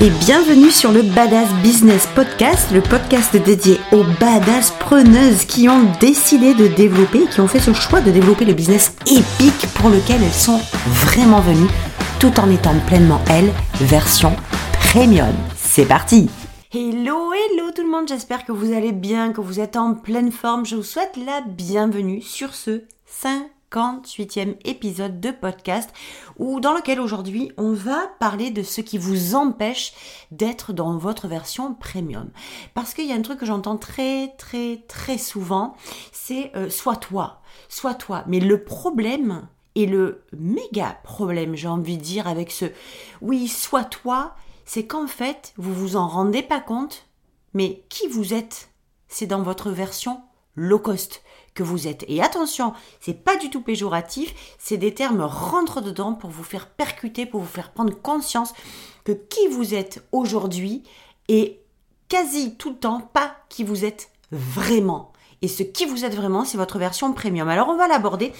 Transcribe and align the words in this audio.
et 0.00 0.10
bienvenue 0.10 0.70
sur 0.70 0.92
le 0.92 1.02
Badass 1.02 1.52
Business 1.62 2.06
Podcast, 2.14 2.70
le 2.72 2.80
podcast 2.80 3.36
dédié 3.36 3.80
aux 3.90 4.04
badass 4.20 4.70
preneuses 4.78 5.44
qui 5.44 5.68
ont 5.68 5.90
décidé 5.98 6.54
de 6.54 6.68
développer, 6.68 7.26
qui 7.26 7.40
ont 7.40 7.48
fait 7.48 7.58
ce 7.58 7.72
choix 7.72 8.00
de 8.00 8.12
développer 8.12 8.44
le 8.44 8.54
business 8.54 8.94
épique 9.06 9.66
pour 9.74 9.90
lequel 9.90 10.22
elles 10.22 10.32
sont 10.32 10.60
vraiment 10.86 11.40
venues, 11.40 11.70
tout 12.20 12.38
en 12.38 12.48
étant 12.50 12.78
pleinement 12.86 13.20
elles, 13.28 13.50
version 13.80 14.36
premium. 14.92 15.34
C'est 15.56 15.86
parti 15.86 16.30
Hello, 16.72 17.32
hello 17.32 17.70
tout 17.74 17.82
le 17.82 17.90
monde, 17.90 18.06
j'espère 18.06 18.44
que 18.44 18.52
vous 18.52 18.72
allez 18.72 18.92
bien, 18.92 19.32
que 19.32 19.40
vous 19.40 19.58
êtes 19.58 19.76
en 19.76 19.94
pleine 19.94 20.30
forme. 20.30 20.64
Je 20.64 20.76
vous 20.76 20.82
souhaite 20.84 21.16
la 21.16 21.40
bienvenue 21.40 22.22
sur 22.22 22.54
ce 22.54 22.82
5 23.06 23.48
58e 23.72 24.56
épisode 24.64 25.20
de 25.20 25.30
podcast 25.30 25.90
où 26.38 26.60
dans 26.60 26.74
lequel 26.74 27.00
aujourd'hui 27.00 27.52
on 27.56 27.72
va 27.72 28.08
parler 28.18 28.50
de 28.50 28.62
ce 28.62 28.80
qui 28.80 28.98
vous 28.98 29.34
empêche 29.34 29.92
d'être 30.30 30.72
dans 30.72 30.96
votre 30.96 31.28
version 31.28 31.74
premium. 31.74 32.30
Parce 32.74 32.94
qu'il 32.94 33.06
y 33.06 33.12
a 33.12 33.14
un 33.14 33.22
truc 33.22 33.38
que 33.38 33.46
j'entends 33.46 33.76
très 33.76 34.34
très 34.38 34.84
très 34.88 35.18
souvent, 35.18 35.74
c'est 36.12 36.52
euh, 36.56 36.70
sois 36.70 36.96
toi, 36.96 37.40
sois 37.68 37.94
toi. 37.94 38.24
Mais 38.26 38.40
le 38.40 38.64
problème 38.64 39.48
et 39.74 39.86
le 39.86 40.24
méga 40.36 40.98
problème, 41.04 41.54
j'ai 41.54 41.68
envie 41.68 41.98
de 41.98 42.02
dire 42.02 42.26
avec 42.26 42.50
ce 42.50 42.66
oui, 43.20 43.48
sois 43.48 43.84
toi, 43.84 44.34
c'est 44.64 44.86
qu'en 44.86 45.06
fait, 45.06 45.52
vous 45.56 45.74
vous 45.74 45.96
en 45.96 46.08
rendez 46.08 46.42
pas 46.42 46.60
compte, 46.60 47.06
mais 47.54 47.84
qui 47.88 48.08
vous 48.08 48.34
êtes, 48.34 48.70
c'est 49.08 49.26
dans 49.26 49.42
votre 49.42 49.70
version 49.70 50.22
low 50.56 50.78
cost 50.78 51.22
que 51.58 51.64
vous 51.64 51.88
êtes. 51.88 52.04
Et 52.06 52.22
attention, 52.22 52.72
c'est 53.00 53.24
pas 53.24 53.36
du 53.36 53.50
tout 53.50 53.60
péjoratif, 53.60 54.32
c'est 54.58 54.76
des 54.76 54.94
termes 54.94 55.22
rentrent 55.22 55.80
dedans 55.80 56.14
pour 56.14 56.30
vous 56.30 56.44
faire 56.44 56.68
percuter, 56.68 57.26
pour 57.26 57.40
vous 57.40 57.48
faire 57.48 57.72
prendre 57.72 58.00
conscience 58.00 58.54
que 59.02 59.10
qui 59.10 59.48
vous 59.48 59.74
êtes 59.74 60.06
aujourd'hui 60.12 60.84
est 61.26 61.58
quasi 62.08 62.54
tout 62.54 62.70
le 62.70 62.76
temps 62.76 63.00
pas 63.00 63.34
qui 63.48 63.64
vous 63.64 63.84
êtes 63.84 64.10
vraiment. 64.30 65.12
Et 65.42 65.48
ce 65.48 65.64
qui 65.64 65.84
vous 65.84 66.04
êtes 66.04 66.14
vraiment, 66.14 66.44
c'est 66.44 66.58
votre 66.58 66.78
version 66.78 67.12
premium. 67.12 67.48
Alors 67.48 67.68
on 67.70 67.76
va 67.76 67.88
l'aborder. 67.88 68.32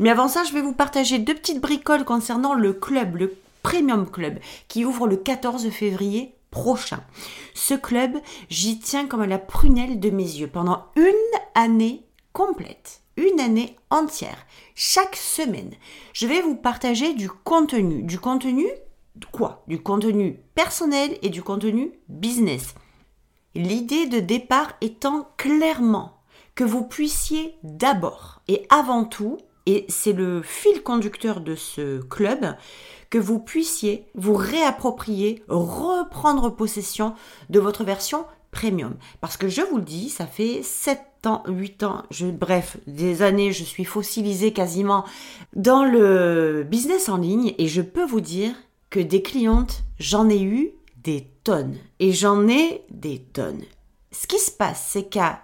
Mais 0.00 0.10
avant 0.10 0.26
ça, 0.26 0.42
je 0.42 0.52
vais 0.52 0.60
vous 0.60 0.74
partager 0.74 1.20
deux 1.20 1.34
petites 1.34 1.60
bricoles 1.60 2.04
concernant 2.04 2.54
le 2.54 2.72
club, 2.72 3.14
le 3.16 3.36
Premium 3.62 4.10
Club, 4.10 4.40
qui 4.66 4.84
ouvre 4.84 5.06
le 5.06 5.16
14 5.16 5.70
février 5.70 6.34
prochain. 6.50 7.00
Ce 7.54 7.74
club, 7.74 8.18
j'y 8.50 8.80
tiens 8.80 9.06
comme 9.06 9.20
à 9.20 9.26
la 9.28 9.38
prunelle 9.38 10.00
de 10.00 10.10
mes 10.10 10.24
yeux. 10.24 10.48
Pendant 10.48 10.86
une 10.96 11.14
année 11.54 12.07
complète, 12.32 13.02
une 13.16 13.40
année 13.40 13.76
entière, 13.90 14.46
chaque 14.74 15.16
semaine, 15.16 15.74
je 16.12 16.26
vais 16.26 16.40
vous 16.40 16.56
partager 16.56 17.14
du 17.14 17.28
contenu. 17.28 18.02
Du 18.02 18.18
contenu 18.18 18.66
quoi? 19.32 19.64
Du 19.66 19.82
contenu 19.82 20.40
personnel 20.54 21.18
et 21.22 21.28
du 21.28 21.42
contenu 21.42 21.92
business. 22.08 22.74
L'idée 23.54 24.06
de 24.06 24.20
départ 24.20 24.72
étant 24.80 25.28
clairement 25.36 26.20
que 26.54 26.64
vous 26.64 26.84
puissiez 26.84 27.54
d'abord 27.62 28.42
et 28.48 28.66
avant 28.68 29.04
tout, 29.04 29.38
et 29.66 29.84
c'est 29.88 30.12
le 30.12 30.42
fil 30.42 30.82
conducteur 30.82 31.40
de 31.40 31.54
ce 31.54 32.00
club, 32.00 32.56
que 33.10 33.18
vous 33.18 33.38
puissiez 33.38 34.06
vous 34.14 34.34
réapproprier, 34.34 35.42
reprendre 35.48 36.50
possession 36.50 37.14
de 37.50 37.60
votre 37.60 37.84
version 37.84 38.24
premium. 38.50 38.96
Parce 39.20 39.36
que 39.36 39.48
je 39.48 39.62
vous 39.62 39.76
le 39.76 39.82
dis, 39.82 40.08
ça 40.08 40.26
fait 40.26 40.62
7 40.62 41.00
ans, 41.26 41.42
8 41.48 41.82
ans, 41.82 42.02
bref, 42.32 42.76
des 42.86 43.22
années, 43.22 43.52
je 43.52 43.64
suis 43.64 43.84
fossilisée 43.84 44.52
quasiment 44.52 45.04
dans 45.54 45.84
le 45.84 46.64
business 46.68 47.08
en 47.08 47.16
ligne 47.16 47.54
et 47.58 47.68
je 47.68 47.82
peux 47.82 48.04
vous 48.04 48.20
dire 48.20 48.54
que 48.90 49.00
des 49.00 49.22
clientes, 49.22 49.82
j'en 49.98 50.28
ai 50.28 50.42
eu 50.42 50.72
des 51.02 51.30
tonnes. 51.44 51.76
Et 52.00 52.12
j'en 52.12 52.48
ai 52.48 52.84
des 52.90 53.18
tonnes. 53.18 53.62
Ce 54.12 54.26
qui 54.26 54.38
se 54.38 54.50
passe, 54.50 54.88
c'est 54.90 55.04
qu'à, 55.04 55.42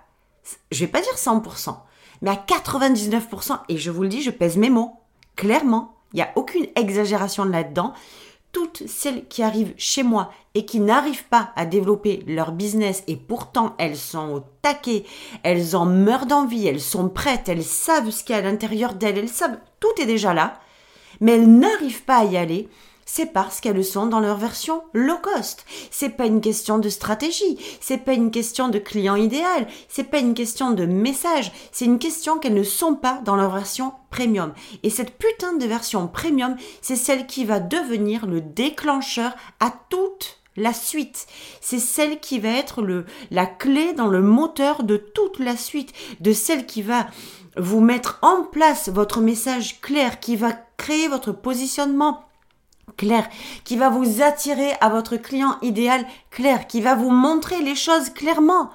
je 0.72 0.80
vais 0.80 0.90
pas 0.90 1.00
dire 1.00 1.14
100%, 1.14 1.76
mais 2.22 2.30
à 2.30 2.34
99%, 2.34 3.58
et 3.68 3.76
je 3.76 3.90
vous 3.90 4.02
le 4.02 4.08
dis, 4.08 4.22
je 4.22 4.30
pèse 4.30 4.56
mes 4.56 4.70
mots, 4.70 5.00
clairement, 5.36 5.96
il 6.12 6.16
n'y 6.16 6.22
a 6.22 6.32
aucune 6.36 6.66
exagération 6.76 7.44
là-dedans, 7.44 7.92
toutes 8.54 8.84
celles 8.86 9.26
qui 9.26 9.42
arrivent 9.42 9.74
chez 9.76 10.02
moi 10.02 10.30
et 10.54 10.64
qui 10.64 10.80
n'arrivent 10.80 11.26
pas 11.28 11.52
à 11.56 11.66
développer 11.66 12.22
leur 12.26 12.52
business 12.52 13.02
et 13.08 13.16
pourtant 13.16 13.74
elles 13.78 13.96
sont 13.96 14.30
au 14.30 14.40
taquet, 14.62 15.04
elles 15.42 15.76
en 15.76 15.84
meurent 15.84 16.26
d'envie, 16.26 16.66
elles 16.66 16.80
sont 16.80 17.10
prêtes, 17.10 17.48
elles 17.48 17.64
savent 17.64 18.10
ce 18.10 18.24
qu'il 18.24 18.34
y 18.34 18.38
a 18.38 18.42
à 18.42 18.44
l'intérieur 18.44 18.94
d'elles, 18.94 19.18
elles 19.18 19.28
savent, 19.28 19.58
tout 19.80 20.00
est 20.00 20.06
déjà 20.06 20.32
là, 20.32 20.60
mais 21.20 21.32
elles 21.32 21.50
n'arrivent 21.50 22.04
pas 22.04 22.18
à 22.18 22.24
y 22.24 22.36
aller 22.36 22.68
c'est 23.14 23.26
parce 23.26 23.60
qu'elles 23.60 23.84
sont 23.84 24.06
dans 24.06 24.18
leur 24.18 24.38
version 24.38 24.82
low 24.92 25.18
cost. 25.22 25.64
C'est 25.92 26.16
pas 26.16 26.26
une 26.26 26.40
question 26.40 26.78
de 26.78 26.88
stratégie, 26.88 27.58
c'est 27.80 27.98
pas 27.98 28.12
une 28.12 28.32
question 28.32 28.66
de 28.66 28.80
client 28.80 29.14
idéal, 29.14 29.68
c'est 29.88 30.10
pas 30.10 30.18
une 30.18 30.34
question 30.34 30.72
de 30.72 30.84
message, 30.84 31.52
c'est 31.70 31.84
une 31.84 32.00
question 32.00 32.40
qu'elles 32.40 32.54
ne 32.54 32.64
sont 32.64 32.96
pas 32.96 33.20
dans 33.24 33.36
leur 33.36 33.52
version 33.52 33.92
premium. 34.10 34.52
Et 34.82 34.90
cette 34.90 35.16
putain 35.16 35.52
de 35.52 35.64
version 35.64 36.08
premium, 36.08 36.56
c'est 36.82 36.96
celle 36.96 37.28
qui 37.28 37.44
va 37.44 37.60
devenir 37.60 38.26
le 38.26 38.40
déclencheur 38.40 39.32
à 39.60 39.72
toute 39.90 40.40
la 40.56 40.72
suite. 40.72 41.28
C'est 41.60 41.78
celle 41.78 42.18
qui 42.18 42.40
va 42.40 42.48
être 42.48 42.84
la 43.30 43.46
clé 43.46 43.92
dans 43.92 44.08
le 44.08 44.22
moteur 44.22 44.82
de 44.82 44.96
toute 44.96 45.38
la 45.38 45.56
suite, 45.56 45.92
de 46.18 46.32
celle 46.32 46.66
qui 46.66 46.82
va 46.82 47.06
vous 47.56 47.80
mettre 47.80 48.18
en 48.22 48.42
place 48.42 48.88
votre 48.88 49.20
message 49.20 49.80
clair, 49.80 50.18
qui 50.18 50.34
va 50.34 50.50
créer 50.76 51.06
votre 51.06 51.30
positionnement 51.30 52.24
clair, 52.96 53.28
qui 53.64 53.76
va 53.76 53.88
vous 53.88 54.22
attirer 54.22 54.72
à 54.80 54.88
votre 54.88 55.16
client 55.16 55.56
idéal 55.62 56.04
clair, 56.30 56.66
qui 56.66 56.80
va 56.80 56.94
vous 56.94 57.10
montrer 57.10 57.60
les 57.60 57.74
choses 57.74 58.10
clairement, 58.10 58.70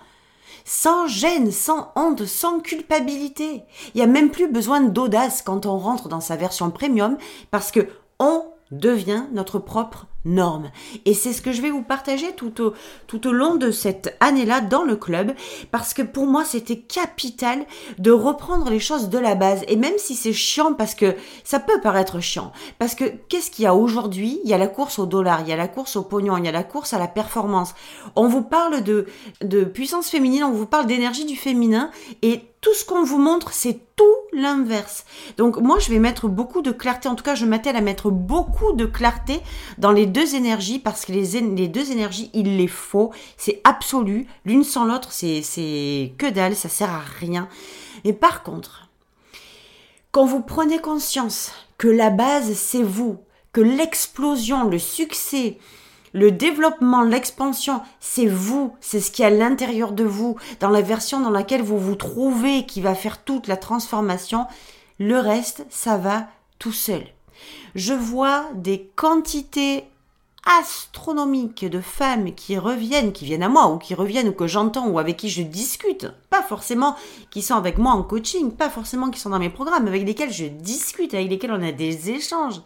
sans 0.65 1.07
gêne, 1.07 1.51
sans 1.51 1.91
honte, 1.95 2.25
sans 2.25 2.59
culpabilité. 2.59 3.63
Il 3.93 3.97
n'y 3.97 4.03
a 4.03 4.07
même 4.07 4.29
plus 4.29 4.47
besoin 4.47 4.81
d'audace 4.81 5.41
quand 5.41 5.65
on 5.65 5.77
rentre 5.77 6.09
dans 6.09 6.21
sa 6.21 6.35
version 6.35 6.69
premium 6.69 7.17
parce 7.51 7.71
que 7.71 7.87
on 8.19 8.45
devient 8.71 9.23
notre 9.31 9.59
propre 9.59 10.07
norme. 10.25 10.71
Et 11.05 11.13
c'est 11.13 11.33
ce 11.33 11.41
que 11.41 11.51
je 11.51 11.61
vais 11.61 11.69
vous 11.69 11.81
partager 11.81 12.33
tout 12.33 12.61
au, 12.61 13.31
long 13.31 13.55
de 13.55 13.71
cette 13.71 14.15
année-là 14.19 14.61
dans 14.61 14.83
le 14.83 14.95
club, 14.95 15.33
parce 15.71 15.93
que 15.93 16.01
pour 16.01 16.25
moi 16.25 16.43
c'était 16.45 16.77
capital 16.77 17.65
de 17.97 18.11
reprendre 18.11 18.69
les 18.69 18.79
choses 18.79 19.09
de 19.09 19.17
la 19.17 19.35
base. 19.35 19.63
Et 19.67 19.75
même 19.75 19.97
si 19.97 20.15
c'est 20.15 20.33
chiant, 20.33 20.73
parce 20.73 20.95
que 20.95 21.15
ça 21.43 21.59
peut 21.59 21.79
paraître 21.81 22.19
chiant, 22.19 22.51
parce 22.79 22.95
que 22.95 23.05
qu'est-ce 23.29 23.51
qu'il 23.51 23.63
y 23.63 23.67
a 23.67 23.75
aujourd'hui? 23.75 24.39
Il 24.43 24.49
y 24.49 24.53
a 24.53 24.57
la 24.57 24.67
course 24.67 24.99
au 24.99 25.05
dollar, 25.05 25.41
il 25.41 25.47
y 25.47 25.53
a 25.53 25.57
la 25.57 25.67
course 25.67 25.95
au 25.95 26.03
pognon, 26.03 26.37
il 26.37 26.45
y 26.45 26.49
a 26.49 26.51
la 26.51 26.63
course 26.63 26.93
à 26.93 26.99
la 26.99 27.07
performance. 27.07 27.73
On 28.15 28.27
vous 28.27 28.43
parle 28.43 28.83
de, 28.83 29.05
de 29.41 29.63
puissance 29.63 30.09
féminine, 30.09 30.43
on 30.43 30.51
vous 30.51 30.65
parle 30.65 30.87
d'énergie 30.87 31.25
du 31.25 31.35
féminin, 31.35 31.91
et 32.21 32.48
tout 32.61 32.73
ce 32.73 32.83
qu'on 32.83 33.03
vous 33.03 33.17
montre, 33.17 33.53
c'est 33.53 33.79
tout 33.95 34.05
l'inverse. 34.33 35.05
Donc 35.37 35.57
moi, 35.57 35.79
je 35.79 35.89
vais 35.89 35.99
mettre 35.99 36.27
beaucoup 36.27 36.61
de 36.61 36.71
clarté, 36.71 37.07
en 37.07 37.15
tout 37.15 37.23
cas, 37.23 37.35
je 37.35 37.45
m'attelle 37.45 37.75
à 37.75 37.81
mettre 37.81 38.11
beaucoup 38.11 38.73
de 38.73 38.85
clarté 38.85 39.39
dans 39.77 39.91
les 39.91 40.05
deux 40.05 40.35
énergies, 40.35 40.79
parce 40.79 41.05
que 41.05 41.13
les, 41.13 41.67
deux 41.67 41.91
énergies, 41.91 42.29
il 42.33 42.57
les 42.57 42.67
faut, 42.67 43.11
c'est 43.37 43.61
absolu. 43.63 44.27
L'une 44.45 44.63
sans 44.63 44.85
l'autre, 44.85 45.11
c'est 45.11 46.13
que 46.17 46.29
dalle, 46.29 46.55
ça 46.55 46.69
sert 46.69 46.91
à 46.91 47.03
rien. 47.19 47.47
Et 48.03 48.13
par 48.13 48.43
contre, 48.43 48.89
quand 50.11 50.25
vous 50.25 50.41
prenez 50.41 50.79
conscience 50.79 51.51
que 51.77 51.87
la 51.87 52.09
base, 52.09 52.53
c'est 52.53 52.83
vous, 52.83 53.19
que 53.53 53.61
l'explosion, 53.61 54.65
le 54.65 54.79
succès, 54.79 55.57
le 56.13 56.31
développement, 56.31 57.01
l'expansion, 57.01 57.81
c'est 57.99 58.25
vous, 58.25 58.73
c'est 58.81 58.99
ce 58.99 59.11
qui 59.11 59.21
est 59.21 59.25
à 59.25 59.29
l'intérieur 59.29 59.91
de 59.91 60.03
vous, 60.03 60.37
dans 60.59 60.69
la 60.69 60.81
version 60.81 61.19
dans 61.19 61.29
laquelle 61.29 61.61
vous 61.61 61.79
vous 61.79 61.95
trouvez, 61.95 62.65
qui 62.65 62.81
va 62.81 62.95
faire 62.95 63.23
toute 63.23 63.47
la 63.47 63.57
transformation. 63.57 64.47
Le 64.99 65.19
reste, 65.19 65.65
ça 65.69 65.97
va 65.97 66.27
tout 66.57 66.71
seul. 66.71 67.03
Je 67.75 67.93
vois 67.93 68.45
des 68.55 68.89
quantités 68.95 69.85
astronomiques 70.45 71.65
de 71.65 71.81
femmes 71.81 72.33
qui 72.33 72.57
reviennent, 72.57 73.11
qui 73.11 73.25
viennent 73.25 73.43
à 73.43 73.49
moi, 73.49 73.67
ou 73.67 73.77
qui 73.77 73.93
reviennent, 73.93 74.29
ou 74.29 74.33
que 74.33 74.47
j'entends, 74.47 74.87
ou 74.87 74.97
avec 74.97 75.17
qui 75.17 75.29
je 75.29 75.41
discute, 75.41 76.07
pas 76.29 76.41
forcément 76.41 76.95
qui 77.29 77.41
sont 77.41 77.55
avec 77.55 77.77
moi 77.77 77.91
en 77.91 78.03
coaching, 78.03 78.51
pas 78.51 78.69
forcément 78.69 79.09
qui 79.09 79.19
sont 79.19 79.29
dans 79.29 79.39
mes 79.39 79.49
programmes, 79.49 79.87
avec 79.87 80.05
lesquels 80.05 80.33
je 80.33 80.45
discute, 80.45 81.13
avec 81.13 81.29
lesquels 81.29 81.51
on 81.51 81.61
a 81.61 81.71
des 81.71 82.09
échanges 82.09 82.61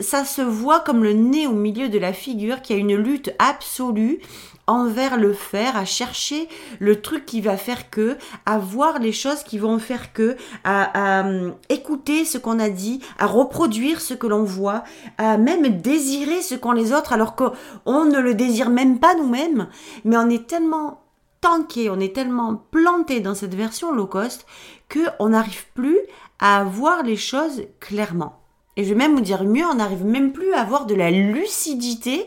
ça 0.00 0.24
se 0.24 0.42
voit 0.42 0.80
comme 0.80 1.04
le 1.04 1.12
nez 1.12 1.46
au 1.46 1.52
milieu 1.52 1.88
de 1.88 1.98
la 1.98 2.12
figure 2.12 2.62
qui 2.62 2.72
a 2.72 2.76
une 2.76 2.94
lutte 2.94 3.34
absolue 3.38 4.20
envers 4.66 5.16
le 5.16 5.32
faire, 5.32 5.76
à 5.76 5.84
chercher 5.84 6.48
le 6.80 7.00
truc 7.00 7.24
qui 7.24 7.40
va 7.40 7.56
faire 7.56 7.88
que, 7.90 8.16
à 8.46 8.58
voir 8.58 8.98
les 8.98 9.12
choses 9.12 9.42
qui 9.44 9.58
vont 9.58 9.78
faire 9.78 10.12
que, 10.12 10.36
à, 10.64 11.24
euh, 11.24 11.52
écouter 11.68 12.24
ce 12.24 12.38
qu'on 12.38 12.58
a 12.58 12.68
dit, 12.68 13.00
à 13.18 13.26
reproduire 13.26 14.00
ce 14.00 14.14
que 14.14 14.26
l'on 14.26 14.42
voit, 14.42 14.82
à 15.18 15.36
même 15.38 15.80
désirer 15.80 16.42
ce 16.42 16.54
qu'ont 16.54 16.72
les 16.72 16.92
autres 16.92 17.12
alors 17.12 17.36
qu'on 17.36 18.04
ne 18.04 18.18
le 18.18 18.34
désire 18.34 18.70
même 18.70 18.98
pas 18.98 19.14
nous-mêmes, 19.14 19.68
mais 20.04 20.16
on 20.16 20.28
est 20.28 20.48
tellement 20.48 21.02
tanké, 21.40 21.90
on 21.90 22.00
est 22.00 22.14
tellement 22.14 22.56
planté 22.70 23.20
dans 23.20 23.34
cette 23.34 23.54
version 23.54 23.92
low 23.92 24.06
cost 24.06 24.46
que 24.88 25.00
on 25.20 25.28
n'arrive 25.28 25.66
plus 25.74 25.98
à 26.40 26.64
voir 26.64 27.02
les 27.04 27.16
choses 27.16 27.62
clairement. 27.78 28.45
Et 28.76 28.84
je 28.84 28.90
vais 28.90 28.94
même 28.94 29.14
vous 29.14 29.22
dire 29.22 29.44
mieux, 29.44 29.64
on 29.64 29.74
n'arrive 29.74 30.04
même 30.04 30.32
plus 30.32 30.52
à 30.52 30.60
avoir 30.60 30.86
de 30.86 30.94
la 30.94 31.10
lucidité 31.10 32.26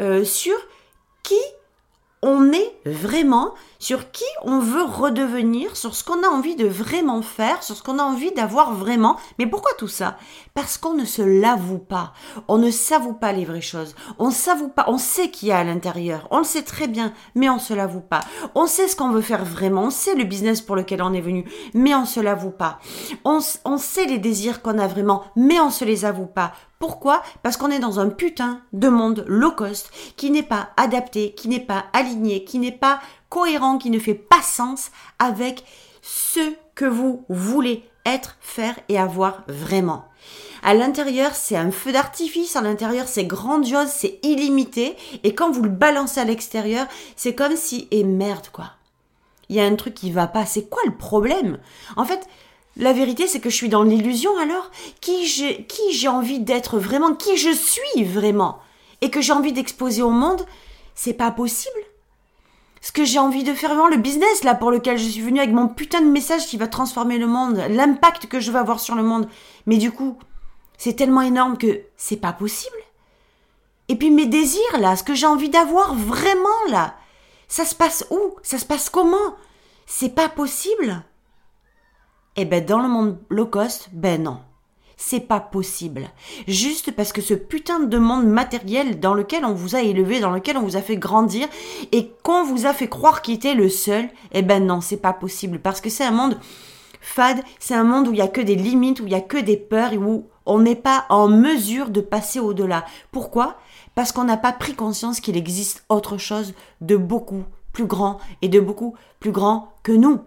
euh, 0.00 0.24
sur 0.24 0.54
qui 1.22 1.38
on 2.22 2.52
est 2.52 2.72
vraiment, 2.84 3.54
sur 3.78 4.10
qui 4.10 4.24
on 4.42 4.58
veut 4.58 4.82
redevenir, 4.82 5.76
sur 5.76 5.94
ce 5.94 6.04
qu'on 6.04 6.22
a 6.22 6.28
envie 6.28 6.56
de 6.56 6.66
vraiment 6.66 7.22
faire, 7.22 7.62
sur 7.62 7.76
ce 7.76 7.82
qu'on 7.82 7.98
a 7.98 8.02
envie 8.02 8.32
d'avoir 8.32 8.74
vraiment. 8.74 9.16
Mais 9.38 9.46
pourquoi 9.46 9.72
tout 9.78 9.88
ça? 9.88 10.16
Parce 10.54 10.78
qu'on 10.78 10.94
ne 10.94 11.04
se 11.04 11.22
l'avoue 11.22 11.78
pas. 11.78 12.12
On 12.48 12.58
ne 12.58 12.70
s'avoue 12.70 13.14
pas 13.14 13.32
les 13.32 13.44
vraies 13.44 13.60
choses. 13.60 13.94
On 14.18 14.30
s'avoue 14.30 14.68
pas. 14.68 14.86
On 14.88 14.98
sait 14.98 15.30
qu'il 15.30 15.48
y 15.48 15.52
a 15.52 15.58
à 15.58 15.64
l'intérieur. 15.64 16.26
On 16.30 16.38
le 16.38 16.44
sait 16.44 16.62
très 16.62 16.88
bien, 16.88 17.12
mais 17.34 17.48
on 17.48 17.58
se 17.58 17.74
l'avoue 17.74 18.00
pas. 18.00 18.20
On 18.54 18.66
sait 18.66 18.88
ce 18.88 18.96
qu'on 18.96 19.10
veut 19.10 19.20
faire 19.20 19.44
vraiment. 19.44 19.84
On 19.84 19.90
sait 19.90 20.14
le 20.14 20.24
business 20.24 20.60
pour 20.60 20.76
lequel 20.76 21.02
on 21.02 21.12
est 21.12 21.20
venu, 21.20 21.44
mais 21.74 21.94
on 21.94 22.04
se 22.04 22.20
l'avoue 22.20 22.50
pas. 22.50 22.78
On, 23.24 23.40
sait 23.40 24.06
les 24.06 24.18
désirs 24.18 24.62
qu'on 24.62 24.78
a 24.78 24.86
vraiment, 24.86 25.22
mais 25.36 25.60
on 25.60 25.70
se 25.70 25.84
les 25.84 26.04
avoue 26.04 26.26
pas. 26.26 26.52
Pourquoi? 26.78 27.22
Parce 27.42 27.56
qu'on 27.56 27.70
est 27.70 27.80
dans 27.80 27.98
un 27.98 28.08
putain 28.08 28.60
de 28.72 28.88
monde 28.88 29.24
low 29.26 29.50
cost 29.50 29.90
qui 30.16 30.30
n'est 30.30 30.44
pas 30.44 30.70
adapté, 30.76 31.34
qui 31.34 31.48
n'est 31.48 31.58
pas 31.58 31.86
aligné, 31.92 32.44
qui 32.44 32.60
n'est 32.60 32.70
pas 32.70 33.00
cohérent, 33.28 33.78
qui 33.78 33.90
ne 33.90 33.98
fait 33.98 34.14
pas 34.14 34.42
sens 34.42 34.90
avec 35.18 35.64
ce 36.02 36.40
que 36.74 36.84
vous 36.84 37.24
voulez 37.28 37.84
être, 38.04 38.36
faire 38.40 38.78
et 38.88 38.98
avoir 38.98 39.42
vraiment. 39.48 40.04
À 40.62 40.74
l'intérieur, 40.74 41.34
c'est 41.34 41.56
un 41.56 41.70
feu 41.70 41.92
d'artifice, 41.92 42.56
à 42.56 42.62
l'intérieur, 42.62 43.06
c'est 43.06 43.24
grandiose, 43.24 43.88
c'est 43.88 44.18
illimité, 44.22 44.96
et 45.22 45.34
quand 45.34 45.50
vous 45.50 45.62
le 45.62 45.68
balancez 45.68 46.20
à 46.20 46.24
l'extérieur, 46.24 46.86
c'est 47.16 47.34
comme 47.34 47.56
si, 47.56 47.86
et 47.90 48.04
merde 48.04 48.48
quoi. 48.52 48.72
Il 49.48 49.56
y 49.56 49.60
a 49.60 49.64
un 49.64 49.76
truc 49.76 49.94
qui 49.94 50.10
va 50.10 50.26
pas, 50.26 50.44
c'est 50.46 50.68
quoi 50.68 50.82
le 50.84 50.96
problème? 50.96 51.58
En 51.96 52.04
fait, 52.04 52.28
la 52.76 52.92
vérité, 52.92 53.26
c'est 53.26 53.40
que 53.40 53.50
je 53.50 53.56
suis 53.56 53.68
dans 53.68 53.82
l'illusion 53.82 54.36
alors. 54.38 54.70
Qui 55.00 55.26
j'ai, 55.26 55.64
qui 55.64 56.06
envie 56.06 56.38
d'être 56.38 56.78
vraiment, 56.78 57.14
qui 57.14 57.36
je 57.36 57.50
suis 57.50 58.04
vraiment, 58.04 58.60
et 59.00 59.10
que 59.10 59.20
j'ai 59.20 59.32
envie 59.32 59.52
d'exposer 59.52 60.02
au 60.02 60.10
monde, 60.10 60.44
c'est 60.94 61.14
pas 61.14 61.30
possible. 61.30 61.80
Ce 62.88 62.92
que 62.92 63.04
j'ai 63.04 63.18
envie 63.18 63.44
de 63.44 63.52
faire 63.52 63.68
vraiment, 63.68 63.88
le 63.88 63.98
business 63.98 64.44
là 64.44 64.54
pour 64.54 64.70
lequel 64.70 64.96
je 64.96 65.06
suis 65.06 65.20
venue 65.20 65.40
avec 65.40 65.52
mon 65.52 65.68
putain 65.68 66.00
de 66.00 66.10
message 66.10 66.46
qui 66.46 66.56
va 66.56 66.68
transformer 66.68 67.18
le 67.18 67.26
monde, 67.26 67.62
l'impact 67.68 68.28
que 68.28 68.40
je 68.40 68.50
veux 68.50 68.58
avoir 68.58 68.80
sur 68.80 68.94
le 68.94 69.02
monde. 69.02 69.28
Mais 69.66 69.76
du 69.76 69.92
coup, 69.92 70.18
c'est 70.78 70.94
tellement 70.94 71.20
énorme 71.20 71.58
que 71.58 71.82
c'est 71.98 72.16
pas 72.16 72.32
possible. 72.32 72.78
Et 73.88 73.96
puis 73.96 74.10
mes 74.10 74.24
désirs 74.24 74.80
là, 74.80 74.96
ce 74.96 75.04
que 75.04 75.14
j'ai 75.14 75.26
envie 75.26 75.50
d'avoir 75.50 75.94
vraiment 75.94 76.48
là, 76.70 76.94
ça 77.46 77.66
se 77.66 77.74
passe 77.74 78.06
où? 78.10 78.36
Ça 78.42 78.56
se 78.56 78.64
passe 78.64 78.88
comment? 78.88 79.36
C'est 79.84 80.14
pas 80.14 80.30
possible. 80.30 81.04
Eh 82.36 82.46
ben 82.46 82.64
dans 82.64 82.80
le 82.80 82.88
monde 82.88 83.18
low 83.28 83.44
cost, 83.44 83.90
ben 83.92 84.22
non. 84.22 84.40
C'est 85.00 85.20
pas 85.20 85.38
possible. 85.38 86.10
Juste 86.48 86.90
parce 86.90 87.12
que 87.12 87.20
ce 87.20 87.32
putain 87.32 87.78
de 87.78 87.98
monde 87.98 88.26
matériel 88.26 88.98
dans 88.98 89.14
lequel 89.14 89.44
on 89.44 89.54
vous 89.54 89.76
a 89.76 89.80
élevé, 89.80 90.18
dans 90.18 90.32
lequel 90.32 90.56
on 90.56 90.62
vous 90.62 90.76
a 90.76 90.82
fait 90.82 90.96
grandir 90.96 91.46
et 91.92 92.10
qu'on 92.24 92.42
vous 92.42 92.66
a 92.66 92.74
fait 92.74 92.88
croire 92.88 93.22
qu'il 93.22 93.34
était 93.34 93.54
le 93.54 93.68
seul, 93.68 94.08
eh 94.32 94.42
ben 94.42 94.66
non, 94.66 94.80
c'est 94.80 94.96
pas 94.96 95.12
possible. 95.12 95.60
Parce 95.60 95.80
que 95.80 95.88
c'est 95.88 96.04
un 96.04 96.10
monde 96.10 96.36
fade, 97.00 97.44
c'est 97.60 97.76
un 97.76 97.84
monde 97.84 98.08
où 98.08 98.12
il 98.12 98.18
y 98.18 98.22
a 98.22 98.26
que 98.26 98.40
des 98.40 98.56
limites, 98.56 98.98
où 98.98 99.06
il 99.06 99.12
y 99.12 99.14
a 99.14 99.20
que 99.20 99.38
des 99.38 99.56
peurs 99.56 99.92
et 99.92 99.98
où 99.98 100.26
on 100.46 100.58
n'est 100.58 100.74
pas 100.74 101.06
en 101.10 101.28
mesure 101.28 101.90
de 101.90 102.00
passer 102.00 102.40
au-delà. 102.40 102.84
Pourquoi? 103.12 103.56
Parce 103.94 104.10
qu'on 104.10 104.24
n'a 104.24 104.36
pas 104.36 104.52
pris 104.52 104.74
conscience 104.74 105.20
qu'il 105.20 105.36
existe 105.36 105.84
autre 105.88 106.18
chose 106.18 106.54
de 106.80 106.96
beaucoup 106.96 107.44
plus 107.72 107.86
grand 107.86 108.18
et 108.42 108.48
de 108.48 108.58
beaucoup 108.58 108.94
plus 109.20 109.30
grand 109.30 109.68
que 109.84 109.92
nous. 109.92 110.18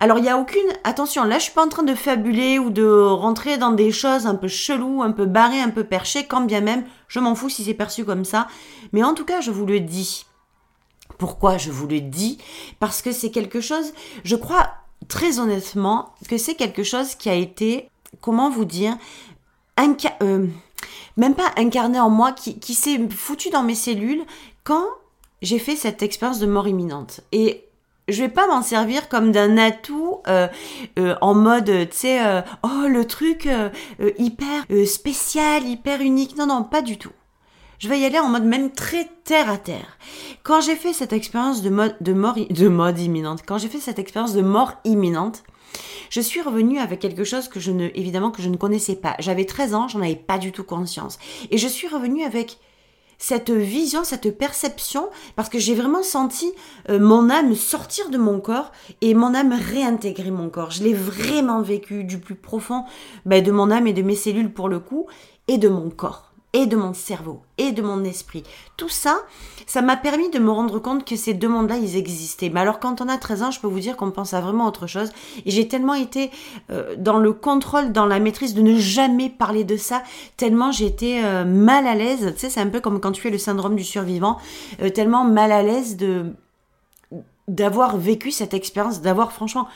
Alors 0.00 0.18
il 0.18 0.24
y 0.24 0.28
a 0.28 0.38
aucune 0.38 0.60
attention, 0.84 1.24
là 1.24 1.38
je 1.38 1.44
suis 1.44 1.52
pas 1.52 1.64
en 1.64 1.68
train 1.68 1.82
de 1.82 1.94
fabuler 1.94 2.58
ou 2.58 2.70
de 2.70 2.84
rentrer 2.84 3.58
dans 3.58 3.70
des 3.70 3.92
choses 3.92 4.26
un 4.26 4.34
peu 4.34 4.48
cheloues, 4.48 5.02
un 5.02 5.12
peu 5.12 5.26
barrées, 5.26 5.60
un 5.60 5.70
peu 5.70 5.84
perchées, 5.84 6.26
quand 6.26 6.40
bien 6.40 6.60
même 6.60 6.84
je 7.08 7.20
m'en 7.20 7.34
fous 7.34 7.48
si 7.48 7.64
c'est 7.64 7.74
perçu 7.74 8.04
comme 8.04 8.24
ça, 8.24 8.48
mais 8.92 9.04
en 9.04 9.14
tout 9.14 9.24
cas 9.24 9.40
je 9.40 9.50
vous 9.50 9.66
le 9.66 9.80
dis. 9.80 10.26
Pourquoi 11.18 11.58
je 11.58 11.70
vous 11.70 11.86
le 11.86 12.00
dis? 12.00 12.38
Parce 12.80 13.02
que 13.02 13.12
c'est 13.12 13.30
quelque 13.30 13.60
chose, 13.60 13.92
je 14.24 14.34
crois 14.34 14.70
très 15.08 15.38
honnêtement 15.38 16.14
que 16.28 16.38
c'est 16.38 16.54
quelque 16.54 16.82
chose 16.82 17.14
qui 17.14 17.28
a 17.28 17.34
été, 17.34 17.88
comment 18.20 18.50
vous 18.50 18.64
dire, 18.64 18.96
euh, 20.22 20.46
même 21.16 21.34
pas 21.34 21.52
incarné 21.56 22.00
en 22.00 22.10
moi, 22.10 22.32
qui, 22.32 22.58
qui 22.58 22.74
s'est 22.74 23.08
foutu 23.08 23.50
dans 23.50 23.62
mes 23.62 23.74
cellules 23.74 24.24
quand 24.64 24.84
j'ai 25.42 25.58
fait 25.58 25.76
cette 25.76 26.02
expérience 26.02 26.38
de 26.38 26.46
mort 26.46 26.68
imminente. 26.68 27.20
Et 27.32 27.68
je 28.08 28.22
vais 28.22 28.28
pas 28.28 28.46
m'en 28.46 28.62
servir 28.62 29.08
comme 29.08 29.32
d'un 29.32 29.56
atout 29.56 30.18
euh, 30.26 30.48
euh, 30.98 31.14
en 31.20 31.34
mode 31.34 31.66
tu 31.90 31.96
sais 31.96 32.24
euh, 32.24 32.42
oh 32.62 32.88
le 32.88 33.04
truc 33.04 33.48
hyper 34.18 34.64
spécial 34.86 35.66
hyper 35.66 36.00
unique. 36.00 36.36
Non 36.36 36.46
non 36.46 36.64
pas 36.64 36.82
du 36.82 36.98
tout. 36.98 37.12
Je 37.78 37.88
vais 37.88 37.98
y 37.98 38.04
aller 38.04 38.18
en 38.18 38.28
mode 38.28 38.44
même 38.44 38.70
très 38.70 39.08
terre 39.24 39.50
à 39.50 39.58
terre. 39.58 39.98
Quand 40.44 40.60
j'ai 40.60 40.76
fait 40.76 40.92
cette 40.92 41.12
expérience 41.12 41.62
de 41.62 41.70
mode 41.70 41.96
de 42.00 42.12
mort 42.12 42.34
de 42.34 43.00
imminente 43.00 43.42
quand 43.46 43.58
j'ai 43.58 43.68
fait 43.68 43.80
cette 43.80 43.98
expérience 43.98 44.34
de 44.34 44.42
mort 44.42 44.74
imminente 44.84 45.44
je 46.10 46.20
suis 46.20 46.42
revenue 46.42 46.78
avec 46.78 47.00
quelque 47.00 47.24
chose 47.24 47.48
que 47.48 47.58
je 47.58 47.70
ne 47.70 47.88
évidemment 47.94 48.30
que 48.30 48.42
je 48.42 48.50
ne 48.50 48.56
connaissais 48.56 48.96
pas. 48.96 49.16
J'avais 49.18 49.46
13 49.46 49.74
ans 49.74 49.88
j'en 49.88 50.00
avais 50.00 50.16
pas 50.16 50.38
du 50.38 50.52
tout 50.52 50.64
conscience. 50.64 51.18
Et 51.50 51.58
je 51.58 51.68
suis 51.68 51.88
revenue 51.88 52.24
avec 52.24 52.58
cette 53.22 53.52
vision, 53.52 54.02
cette 54.02 54.36
perception, 54.36 55.08
parce 55.36 55.48
que 55.48 55.60
j'ai 55.60 55.76
vraiment 55.76 56.02
senti 56.02 56.52
euh, 56.90 56.98
mon 56.98 57.30
âme 57.30 57.54
sortir 57.54 58.10
de 58.10 58.18
mon 58.18 58.40
corps 58.40 58.72
et 59.00 59.14
mon 59.14 59.32
âme 59.32 59.52
réintégrer 59.52 60.32
mon 60.32 60.50
corps. 60.50 60.72
Je 60.72 60.82
l'ai 60.82 60.92
vraiment 60.92 61.62
vécu 61.62 62.02
du 62.02 62.18
plus 62.18 62.34
profond 62.34 62.82
ben, 63.24 63.42
de 63.42 63.52
mon 63.52 63.70
âme 63.70 63.86
et 63.86 63.92
de 63.92 64.02
mes 64.02 64.16
cellules 64.16 64.52
pour 64.52 64.68
le 64.68 64.80
coup, 64.80 65.06
et 65.46 65.56
de 65.56 65.68
mon 65.68 65.88
corps 65.88 66.31
et 66.52 66.66
de 66.66 66.76
mon 66.76 66.92
cerveau 66.92 67.42
et 67.58 67.72
de 67.72 67.82
mon 67.82 68.04
esprit. 68.04 68.42
Tout 68.76 68.88
ça, 68.88 69.16
ça 69.66 69.80
m'a 69.80 69.96
permis 69.96 70.30
de 70.30 70.38
me 70.38 70.50
rendre 70.50 70.78
compte 70.78 71.04
que 71.06 71.16
ces 71.16 71.34
deux 71.34 71.48
mondes-là, 71.48 71.76
ils 71.78 71.96
existaient. 71.96 72.50
Mais 72.50 72.60
alors 72.60 72.78
quand 72.78 73.00
on 73.00 73.08
a 73.08 73.16
13 73.16 73.42
ans, 73.42 73.50
je 73.50 73.60
peux 73.60 73.68
vous 73.68 73.80
dire 73.80 73.96
qu'on 73.96 74.10
pense 74.10 74.34
à 74.34 74.40
vraiment 74.40 74.66
autre 74.66 74.86
chose. 74.86 75.10
Et 75.46 75.50
j'ai 75.50 75.66
tellement 75.68 75.94
été 75.94 76.30
euh, 76.70 76.94
dans 76.96 77.18
le 77.18 77.32
contrôle, 77.32 77.92
dans 77.92 78.06
la 78.06 78.18
maîtrise 78.18 78.54
de 78.54 78.62
ne 78.62 78.76
jamais 78.78 79.30
parler 79.30 79.64
de 79.64 79.76
ça, 79.76 80.02
tellement 80.36 80.72
j'étais 80.72 81.22
euh, 81.24 81.44
mal 81.44 81.86
à 81.86 81.94
l'aise. 81.94 82.32
Tu 82.34 82.40
sais, 82.40 82.50
c'est 82.50 82.60
un 82.60 82.68
peu 82.68 82.80
comme 82.80 83.00
quand 83.00 83.12
tu 83.12 83.22
fais 83.22 83.30
le 83.30 83.38
syndrome 83.38 83.76
du 83.76 83.84
survivant, 83.84 84.38
euh, 84.82 84.90
tellement 84.90 85.24
mal 85.24 85.52
à 85.52 85.62
l'aise 85.62 85.96
de 85.96 86.26
d'avoir 87.48 87.96
vécu 87.96 88.30
cette 88.30 88.54
expérience, 88.54 89.00
d'avoir 89.00 89.32
franchement 89.32 89.66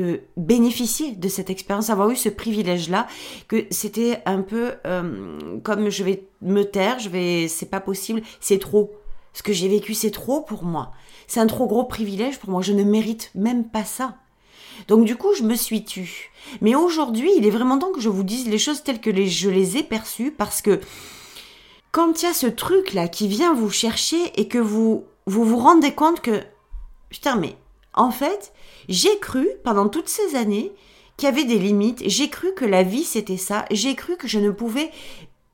euh, 0.00 0.18
bénéficier 0.36 1.12
de 1.12 1.28
cette 1.28 1.50
expérience, 1.50 1.88
avoir 1.88 2.10
eu 2.10 2.16
ce 2.16 2.28
privilège-là, 2.28 3.06
que 3.46 3.64
c'était 3.70 4.22
un 4.26 4.42
peu 4.42 4.72
euh, 4.86 5.60
comme 5.62 5.88
je 5.88 6.02
vais 6.02 6.24
me 6.42 6.64
taire, 6.64 6.98
je 6.98 7.08
vais, 7.08 7.46
c'est 7.46 7.70
pas 7.70 7.78
possible, 7.80 8.22
c'est 8.40 8.58
trop. 8.58 8.92
Ce 9.34 9.44
que 9.44 9.52
j'ai 9.52 9.68
vécu, 9.68 9.94
c'est 9.94 10.10
trop 10.10 10.40
pour 10.40 10.64
moi. 10.64 10.92
C'est 11.28 11.38
un 11.38 11.46
trop 11.46 11.66
gros 11.68 11.84
privilège 11.84 12.40
pour 12.40 12.50
moi. 12.50 12.60
Je 12.60 12.72
ne 12.72 12.82
mérite 12.82 13.30
même 13.36 13.68
pas 13.68 13.84
ça. 13.84 14.16
Donc 14.88 15.04
du 15.04 15.14
coup, 15.14 15.32
je 15.36 15.44
me 15.44 15.54
suis 15.54 15.84
tue. 15.84 16.32
Mais 16.60 16.74
aujourd'hui, 16.74 17.30
il 17.36 17.46
est 17.46 17.50
vraiment 17.50 17.78
temps 17.78 17.92
que 17.92 18.00
je 18.00 18.08
vous 18.08 18.24
dise 18.24 18.48
les 18.48 18.58
choses 18.58 18.82
telles 18.82 19.00
que 19.00 19.10
les, 19.10 19.28
je 19.28 19.48
les 19.48 19.76
ai 19.76 19.84
perçues 19.84 20.32
parce 20.32 20.60
que 20.60 20.80
quand 21.92 22.20
il 22.20 22.26
y 22.26 22.28
a 22.28 22.34
ce 22.34 22.48
truc 22.48 22.94
là 22.94 23.06
qui 23.06 23.28
vient 23.28 23.54
vous 23.54 23.70
chercher 23.70 24.18
et 24.34 24.48
que 24.48 24.58
vous 24.58 25.04
vous 25.26 25.44
vous 25.44 25.58
rendez 25.58 25.92
compte 25.92 26.20
que 26.20 26.42
putain 27.10 27.36
mais 27.36 27.56
en 27.94 28.10
fait, 28.10 28.52
j'ai 28.88 29.18
cru, 29.18 29.48
pendant 29.64 29.88
toutes 29.88 30.08
ces 30.08 30.36
années, 30.36 30.72
qu'il 31.16 31.28
y 31.28 31.32
avait 31.32 31.44
des 31.44 31.58
limites. 31.58 32.02
J'ai 32.06 32.28
cru 32.28 32.54
que 32.54 32.64
la 32.64 32.82
vie, 32.82 33.04
c'était 33.04 33.36
ça. 33.36 33.64
J'ai 33.70 33.94
cru 33.94 34.16
que 34.16 34.28
je 34.28 34.38
ne 34.38 34.50
pouvais 34.50 34.90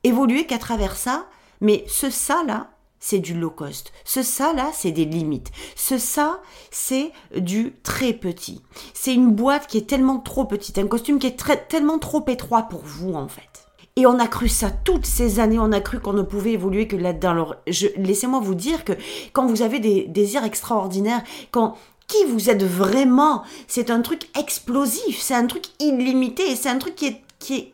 évoluer 0.03 0.45
qu'à 0.45 0.57
travers 0.57 0.95
ça. 0.95 1.27
Mais 1.59 1.83
ce 1.87 2.09
ça-là, 2.09 2.71
c'est 2.99 3.19
du 3.19 3.33
low 3.33 3.49
cost. 3.49 3.91
Ce 4.05 4.23
ça-là, 4.23 4.69
c'est 4.73 4.91
des 4.91 5.05
limites. 5.05 5.51
Ce 5.75 5.97
ça, 5.97 6.41
c'est 6.69 7.11
du 7.35 7.73
très 7.83 8.13
petit. 8.13 8.61
C'est 8.93 9.13
une 9.13 9.31
boîte 9.31 9.67
qui 9.67 9.77
est 9.77 9.89
tellement 9.89 10.19
trop 10.19 10.45
petite, 10.45 10.77
un 10.77 10.87
costume 10.87 11.19
qui 11.19 11.27
est 11.27 11.67
tellement 11.67 11.99
trop 11.99 12.23
étroit 12.27 12.63
pour 12.63 12.81
vous, 12.83 13.13
en 13.13 13.27
fait. 13.27 13.51
Et 13.97 14.05
on 14.05 14.19
a 14.19 14.27
cru 14.27 14.47
ça 14.47 14.71
toutes 14.71 15.05
ces 15.05 15.39
années, 15.39 15.59
on 15.59 15.73
a 15.73 15.81
cru 15.81 15.99
qu'on 15.99 16.13
ne 16.13 16.21
pouvait 16.21 16.53
évoluer 16.53 16.87
que 16.87 16.95
là-dedans. 16.95 17.31
Alors, 17.31 17.55
laissez-moi 17.97 18.39
vous 18.39 18.55
dire 18.55 18.85
que 18.85 18.93
quand 19.33 19.47
vous 19.47 19.63
avez 19.63 19.79
des 19.79 20.05
désirs 20.07 20.45
extraordinaires, 20.45 21.23
quand 21.51 21.75
qui 22.11 22.25
vous 22.25 22.49
êtes 22.49 22.63
vraiment? 22.63 23.43
C'est 23.67 23.89
un 23.89 24.01
truc 24.01 24.29
explosif, 24.37 25.19
c'est 25.19 25.33
un 25.33 25.47
truc 25.47 25.65
illimité, 25.79 26.55
c'est 26.55 26.69
un 26.69 26.77
truc 26.77 26.95
qui 26.95 27.07
est, 27.07 27.21
qui 27.39 27.55
est, 27.55 27.73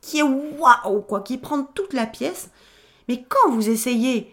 qui 0.00 0.18
est 0.18 0.22
waouh, 0.22 1.00
quoi, 1.02 1.20
qui 1.20 1.38
prend 1.38 1.62
toute 1.62 1.92
la 1.92 2.06
pièce. 2.06 2.50
Mais 3.08 3.24
quand 3.28 3.52
vous 3.52 3.68
essayez 3.70 4.32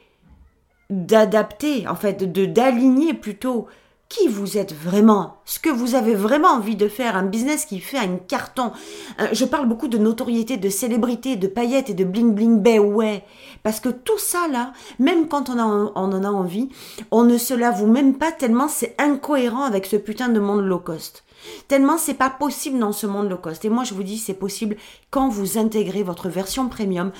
d'adapter, 0.90 1.88
en 1.88 1.96
fait, 1.96 2.32
de 2.32 2.46
d'aligner 2.46 3.14
plutôt 3.14 3.68
qui 4.14 4.28
vous 4.28 4.60
êtes 4.60 4.76
vraiment, 4.76 5.38
ce 5.44 5.58
que 5.58 5.72
vous 5.72 5.96
avez 5.96 6.14
vraiment 6.14 6.50
envie 6.50 6.76
de 6.76 6.88
faire, 6.88 7.16
un 7.16 7.24
business 7.24 7.66
qui 7.66 7.80
fait 7.80 7.98
un 7.98 8.18
carton? 8.18 8.72
Euh, 9.20 9.28
je 9.32 9.44
parle 9.44 9.68
beaucoup 9.68 9.88
de 9.88 9.98
notoriété, 9.98 10.58
de 10.58 10.70
célébrité, 10.70 11.36
de 11.36 11.48
paillettes 11.48 11.90
et 11.90 11.96
de 11.96 12.04
bling 12.04 12.36
bling 12.36 12.60
bay, 12.60 12.78
ouais. 12.78 13.24
Parce 13.64 13.80
que 13.80 13.90
tout 13.90 14.20
ça 14.20 14.48
là, 14.52 14.74
même 15.00 15.28
quand 15.28 15.50
on, 15.50 15.58
on 15.58 16.12
en 16.14 16.24
a 16.24 16.30
envie, 16.30 16.70
on 17.10 17.24
ne 17.24 17.40
se 17.40 17.56
l'avoue 17.56 17.88
même 17.88 18.14
pas 18.16 18.32
tellement 18.32 18.68
c'est 18.68 18.96
incohérent 19.00 19.64
avec 19.64 19.88
ce 19.88 19.96
putain 19.96 20.30
de 20.30 20.40
monde 20.40 20.64
low 20.64 20.80
cost. 20.80 21.24
Tellement 21.68 21.98
c'est 21.98 22.14
pas 22.14 22.30
possible 22.30 22.78
dans 22.78 22.92
ce 22.92 23.08
monde 23.08 23.32
low 23.32 23.38
cost. 23.38 23.66
Et 23.66 23.70
moi 23.70 23.84
je 23.84 23.96
vous 23.96 24.04
dis 24.04 24.20
c'est 24.20 24.36
possible 24.36 24.78
quand 25.10 25.28
vous 25.28 25.58
intégrez 25.58 26.04
votre 26.04 26.30
version 26.30 26.70
premium 26.70 27.12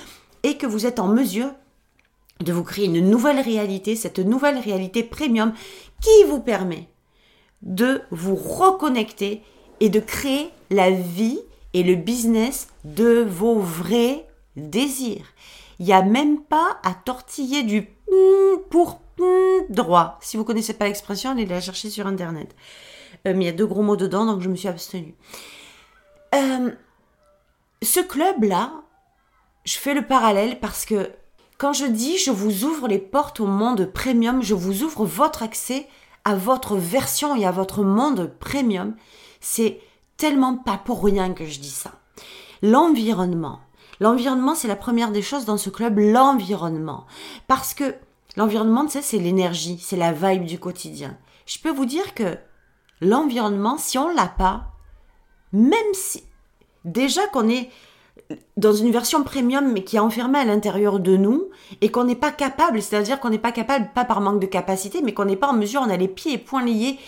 et 0.44 0.56
que 0.56 0.66
vous 0.66 0.86
êtes 0.86 1.00
en 1.00 1.08
mesure 1.08 1.50
de 2.40 2.52
vous 2.52 2.64
créer 2.64 2.86
une 2.86 3.08
nouvelle 3.08 3.40
réalité, 3.40 3.96
cette 3.96 4.18
nouvelle 4.18 4.58
réalité 4.58 5.02
premium 5.02 5.52
qui 6.00 6.24
vous 6.28 6.40
permet 6.40 6.88
de 7.62 8.02
vous 8.10 8.34
reconnecter 8.34 9.42
et 9.80 9.88
de 9.88 10.00
créer 10.00 10.50
la 10.70 10.90
vie 10.90 11.40
et 11.72 11.82
le 11.82 11.94
business 11.94 12.68
de 12.84 13.22
vos 13.22 13.58
vrais 13.58 14.26
désirs. 14.56 15.26
Il 15.78 15.86
n'y 15.86 15.92
a 15.92 16.02
même 16.02 16.40
pas 16.40 16.78
à 16.82 16.94
tortiller 16.94 17.62
du 17.62 17.88
pour 18.70 19.00
droit. 19.68 20.18
Si 20.20 20.36
vous 20.36 20.44
connaissez 20.44 20.74
pas 20.74 20.86
l'expression, 20.86 21.30
allez 21.30 21.46
la 21.46 21.60
chercher 21.60 21.90
sur 21.90 22.06
internet. 22.06 22.54
Euh, 23.26 23.32
mais 23.34 23.44
il 23.44 23.46
y 23.46 23.50
a 23.50 23.52
deux 23.52 23.66
gros 23.66 23.82
mots 23.82 23.96
dedans, 23.96 24.26
donc 24.26 24.40
je 24.40 24.48
me 24.48 24.56
suis 24.56 24.68
abstenue. 24.68 25.14
Euh, 26.34 26.70
ce 27.82 28.00
club-là, 28.00 28.72
je 29.64 29.78
fais 29.78 29.94
le 29.94 30.02
parallèle 30.02 30.58
parce 30.60 30.84
que 30.84 31.10
quand 31.58 31.72
je 31.72 31.86
dis 31.86 32.18
je 32.18 32.30
vous 32.30 32.64
ouvre 32.64 32.88
les 32.88 32.98
portes 32.98 33.40
au 33.40 33.46
monde 33.46 33.86
premium, 33.86 34.42
je 34.42 34.54
vous 34.54 34.82
ouvre 34.82 35.04
votre 35.04 35.42
accès 35.42 35.86
à 36.24 36.34
votre 36.34 36.76
version 36.76 37.36
et 37.36 37.44
à 37.44 37.50
votre 37.50 37.82
monde 37.82 38.32
premium, 38.40 38.94
c'est 39.40 39.80
tellement 40.16 40.56
pas 40.56 40.78
pour 40.78 41.04
rien 41.04 41.32
que 41.32 41.46
je 41.46 41.60
dis 41.60 41.70
ça. 41.70 41.92
L'environnement. 42.62 43.60
L'environnement, 44.00 44.54
c'est 44.54 44.68
la 44.68 44.76
première 44.76 45.12
des 45.12 45.22
choses 45.22 45.44
dans 45.44 45.58
ce 45.58 45.70
club, 45.70 45.98
l'environnement. 45.98 47.06
Parce 47.46 47.74
que 47.74 47.94
l'environnement, 48.36 48.86
c'est 48.88 49.18
l'énergie, 49.18 49.78
c'est 49.80 49.96
la 49.96 50.12
vibe 50.12 50.44
du 50.44 50.58
quotidien. 50.58 51.16
Je 51.46 51.58
peux 51.58 51.70
vous 51.70 51.84
dire 51.84 52.14
que 52.14 52.36
l'environnement, 53.00 53.78
si 53.78 53.98
on 53.98 54.08
l'a 54.08 54.26
pas, 54.26 54.72
même 55.52 55.92
si, 55.92 56.24
déjà 56.84 57.26
qu'on 57.28 57.48
est 57.48 57.70
dans 58.56 58.72
une 58.72 58.90
version 58.90 59.22
premium 59.22 59.72
mais 59.72 59.84
qui 59.84 59.96
est 59.96 60.00
enfermée 60.00 60.38
à 60.38 60.44
l'intérieur 60.44 61.00
de 61.00 61.16
nous 61.16 61.48
et 61.80 61.90
qu'on 61.90 62.04
n'est 62.04 62.14
pas 62.14 62.30
capable, 62.30 62.80
c'est-à-dire 62.80 63.20
qu'on 63.20 63.30
n'est 63.30 63.38
pas 63.38 63.52
capable, 63.52 63.90
pas 63.94 64.04
par 64.04 64.20
manque 64.20 64.40
de 64.40 64.46
capacité, 64.46 65.02
mais 65.02 65.12
qu'on 65.12 65.24
n'est 65.24 65.36
pas 65.36 65.48
en 65.48 65.54
mesure, 65.54 65.82
on 65.84 65.90
a 65.90 65.96
les 65.96 66.08
pieds 66.08 66.34
et 66.34 66.38
poings 66.38 66.64
liés 66.64 66.98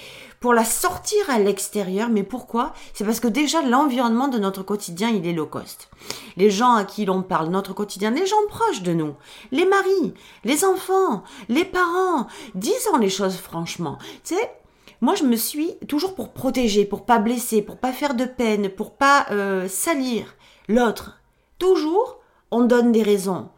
pour 0.41 0.53
la 0.53 0.65
sortir 0.65 1.31
à 1.31 1.39
l'extérieur. 1.39 2.09
Mais 2.09 2.23
pourquoi? 2.23 2.75
C'est 2.93 3.05
parce 3.05 3.21
que 3.21 3.29
déjà 3.29 3.63
l'environnement 3.63 4.29
de 4.29 4.39
notre 4.39 4.63
quotidien, 4.63 5.09
il 5.09 5.27
est 5.27 5.33
low 5.33 5.47
cost. 5.47 5.89
Les 6.37 6.51
gens 6.51 6.75
à 6.75 6.85
qui 6.85 7.05
l'on 7.05 7.23
parle, 7.23 7.49
notre 7.49 7.73
quotidien, 7.73 8.11
les 8.11 8.27
gens 8.27 8.37
proches 8.49 8.83
de 8.83 8.93
nous, 8.93 9.15
les 9.51 9.65
maris, 9.65 10.15
les 10.45 10.65
enfants, 10.65 11.25
les 11.49 11.65
parents, 11.65 12.27
disons 12.55 12.99
les 12.99 13.11
choses 13.11 13.37
franchement. 13.37 13.99
Tu 14.25 14.35
sais, 14.35 14.51
moi 15.01 15.15
je 15.15 15.25
me 15.25 15.37
suis 15.37 15.75
toujours 15.89 16.15
pour 16.15 16.33
protéger, 16.33 16.85
pour 16.85 17.05
pas 17.05 17.19
blesser, 17.19 17.63
pour 17.63 17.79
pas 17.79 17.93
faire 17.93 18.15
de 18.15 18.25
peine, 18.25 18.69
pour 18.71 18.93
pas 18.97 19.27
euh, 19.31 19.69
salir 19.69 20.35
l'autre. 20.69 21.21
Toujours, 21.59 22.21
on 22.51 22.65
donne 22.65 22.93
des 22.93 23.03
raisons. 23.03 23.49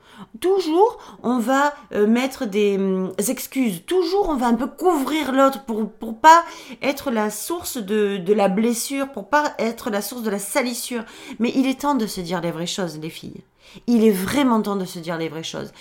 Toujours, 0.40 0.99
on 1.23 1.38
va 1.38 1.75
euh, 1.92 2.07
mettre 2.07 2.45
des 2.45 2.76
hum, 2.76 3.12
excuses. 3.28 3.85
Toujours, 3.87 4.28
on 4.28 4.37
va 4.37 4.47
un 4.47 4.54
peu 4.54 4.66
couvrir 4.66 5.33
l'autre 5.33 5.64
pour 5.64 5.90
pour 5.90 6.18
pas 6.18 6.45
être 6.83 7.11
la 7.11 7.30
source 7.30 7.76
de, 7.76 8.16
de 8.16 8.33
la 8.33 8.49
blessure, 8.49 9.12
pour 9.12 9.28
pas 9.28 9.54
être 9.59 9.90
la 9.90 10.02
source 10.02 10.23
de 10.23 10.30
la 10.30 10.38
salissure. 10.38 11.04
Mais 11.38 11.52
il 11.54 11.66
est 11.66 11.80
temps 11.80 11.95
de 11.95 12.07
se 12.07 12.21
dire 12.21 12.40
les 12.40 12.50
vraies 12.50 12.66
choses, 12.66 12.99
les 12.99 13.11
filles. 13.11 13.42
Il 13.87 14.04
est 14.04 14.11
vraiment 14.11 14.61
temps 14.61 14.76
de 14.76 14.85
se 14.85 14.99
dire 14.99 15.18
les 15.18 15.28
vraies 15.28 15.42
choses. 15.42 15.73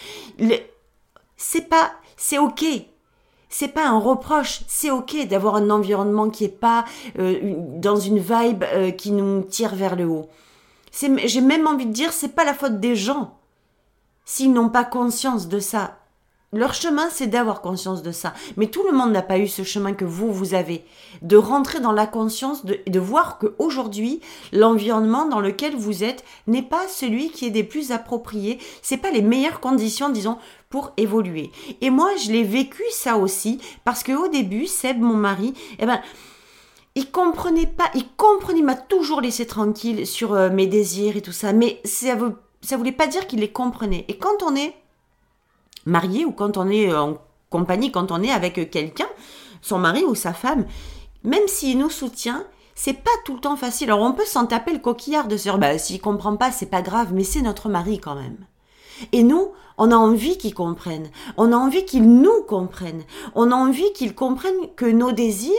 C'est 1.36 1.70
pas, 1.70 1.94
c'est 2.16 2.38
ok. 2.38 2.66
C'est 3.50 3.70
pas 3.70 3.88
un 3.88 4.00
reproche, 4.00 4.62
c'est 4.68 4.92
ok 4.92 5.28
d'avoir 5.28 5.56
un 5.56 5.70
environnement 5.70 6.30
qui 6.30 6.44
est 6.44 6.50
pas 6.50 6.86
euh, 7.18 7.56
dans 7.78 7.96
une 7.96 8.20
vibe 8.20 8.64
euh, 8.74 8.92
qui 8.92 9.12
nous 9.12 9.42
tire 9.44 9.76
vers 9.76 9.96
le 9.96 10.06
haut. 10.06 10.28
J'ai 10.92 11.42
même 11.42 11.68
envie 11.68 11.86
de 11.86 11.94
dire, 11.94 12.12
c'est 12.12 12.36
pas 12.36 12.44
la 12.44 12.54
faute 12.54 12.80
des 12.80 12.96
gens 12.96 13.38
s'ils 14.26 14.52
n'ont 14.52 14.70
pas 14.70 14.84
conscience 14.84 15.48
de 15.48 15.60
ça. 15.60 15.98
Leur 16.54 16.74
chemin, 16.74 17.10
c'est 17.10 17.28
d'avoir 17.28 17.62
conscience 17.62 18.02
de 18.04 18.14
ça. 18.14 18.34
Mais 18.56 18.68
tout 18.68 18.84
le 18.84 18.96
monde 18.96 19.12
n'a 19.12 19.22
pas 19.22 19.38
eu 19.38 19.50
ce 19.50 19.64
chemin 19.64 19.94
que 19.94 20.06
vous, 20.06 20.32
vous 20.32 20.54
avez. 20.54 20.86
De 21.22 21.36
rentrer 21.36 21.82
dans 21.82 21.92
la 21.92 22.08
conscience, 22.08 22.64
de, 22.64 22.80
de 22.88 23.00
voir 23.00 23.38
qu'aujourd'hui, 23.38 24.22
l'environnement 24.54 25.28
dans 25.28 25.42
lequel 25.42 25.76
vous 25.76 26.06
êtes 26.06 26.24
n'est 26.48 26.62
pas 26.64 26.88
celui 26.88 27.32
qui 27.32 27.46
est 27.46 27.52
des 27.52 27.66
plus 27.66 27.92
appropriés. 27.92 28.60
C'est 28.82 28.96
pas 28.96 29.12
les 29.12 29.22
meilleures 29.22 29.60
conditions, 29.60 30.08
disons, 30.08 30.38
pour 30.70 30.92
évoluer. 30.98 31.52
Et 31.82 31.90
moi, 31.90 32.10
je 32.18 32.32
l'ai 32.32 32.44
vécu 32.44 32.84
ça 32.92 33.18
aussi, 33.18 33.60
parce 33.84 34.04
que 34.04 34.12
au 34.12 34.28
début, 34.28 34.68
Seb, 34.68 35.00
mon 35.00 35.16
mari, 35.16 35.54
eh 35.80 35.86
ben, 35.86 36.02
il 36.96 37.12
comprenait 37.12 37.68
pas, 37.68 37.90
il 37.94 38.08
comprenait, 38.16 38.60
il 38.60 38.66
m'a 38.66 38.76
toujours 38.76 39.22
laissé 39.22 39.46
tranquille 39.46 40.06
sur 40.08 40.34
euh, 40.34 40.50
mes 40.50 40.68
désirs 40.68 41.16
et 41.16 41.22
tout 41.22 41.32
ça, 41.32 41.54
mais 41.54 41.80
ça 41.86 42.16
ne 42.16 42.30
ça 42.62 42.76
voulait 42.76 42.92
pas 42.92 43.08
dire 43.08 43.28
qu'il 43.28 43.40
les 43.40 43.52
comprenait. 43.52 44.06
Et 44.08 44.18
quand 44.18 44.44
on 44.44 44.56
est 44.56 44.74
marié 45.86 46.26
ou 46.26 46.32
quand 46.32 46.58
on 46.58 46.70
est 46.70 46.94
en 46.94 47.18
compagnie, 47.50 47.92
quand 47.92 48.12
on 48.12 48.22
est 48.24 48.32
avec 48.32 48.72
quelqu'un, 48.72 49.08
son 49.62 49.78
mari 49.78 50.04
ou 50.04 50.16
sa 50.16 50.34
femme, 50.34 50.66
même 51.24 51.48
s'il 51.48 51.78
nous 51.78 51.90
soutient, 51.90 52.46
c'est 52.76 52.94
pas 52.94 53.12
tout 53.26 53.36
le 53.36 53.42
temps 53.42 53.58
facile. 53.58 53.92
Alors 53.92 54.02
on 54.02 54.14
peut 54.14 54.26
s'en 54.26 54.46
taper 54.46 54.74
le 54.74 54.80
coquillard 54.80 55.28
de 55.28 55.38
se 55.38 55.44
dire, 55.44 55.58
bah, 55.58 55.78
s'il 55.78 56.02
comprend 56.02 56.36
pas, 56.36 56.52
c'est 56.52 56.68
pas 56.70 56.82
grave, 56.82 57.14
mais 57.14 57.24
c'est 57.24 57.42
notre 57.42 57.70
mari 57.70 58.00
quand 58.00 58.16
même. 58.16 58.38
Et 59.12 59.24
nous, 59.24 59.52
on 59.78 59.92
a 59.92 59.96
envie 59.96 60.38
qu'ils 60.38 60.54
comprennent. 60.54 61.10
On 61.38 61.52
a 61.52 61.56
envie 61.56 61.86
qu'ils 61.86 62.10
nous 62.10 62.44
comprennent. 62.44 63.04
On 63.36 63.52
a 63.52 63.56
envie 63.56 63.92
qu'ils 63.94 64.16
comprennent 64.16 64.74
que 64.76 64.86
nos 64.86 65.12
désirs, 65.12 65.54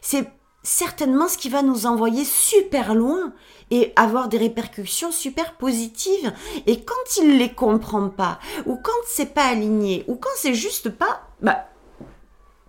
c'est 0.00 0.30
certainement 0.62 1.28
ce 1.28 1.38
qui 1.38 1.50
va 1.50 1.62
nous 1.62 1.86
envoyer 1.86 2.24
super 2.24 2.94
loin 2.94 3.32
et 3.70 3.92
avoir 3.96 4.28
des 4.28 4.38
répercussions 4.38 5.12
super 5.12 5.56
positives. 5.56 6.32
Et 6.66 6.82
quand 6.82 7.16
il 7.18 7.38
les 7.38 7.52
comprend 7.52 8.08
pas, 8.08 8.38
ou 8.66 8.76
quand 8.76 8.92
c'est 9.06 9.34
pas 9.34 9.46
aligné, 9.46 10.04
ou 10.08 10.16
quand 10.16 10.30
c'est 10.36 10.54
juste 10.54 10.90
pas, 10.90 11.28
bah, 11.40 11.66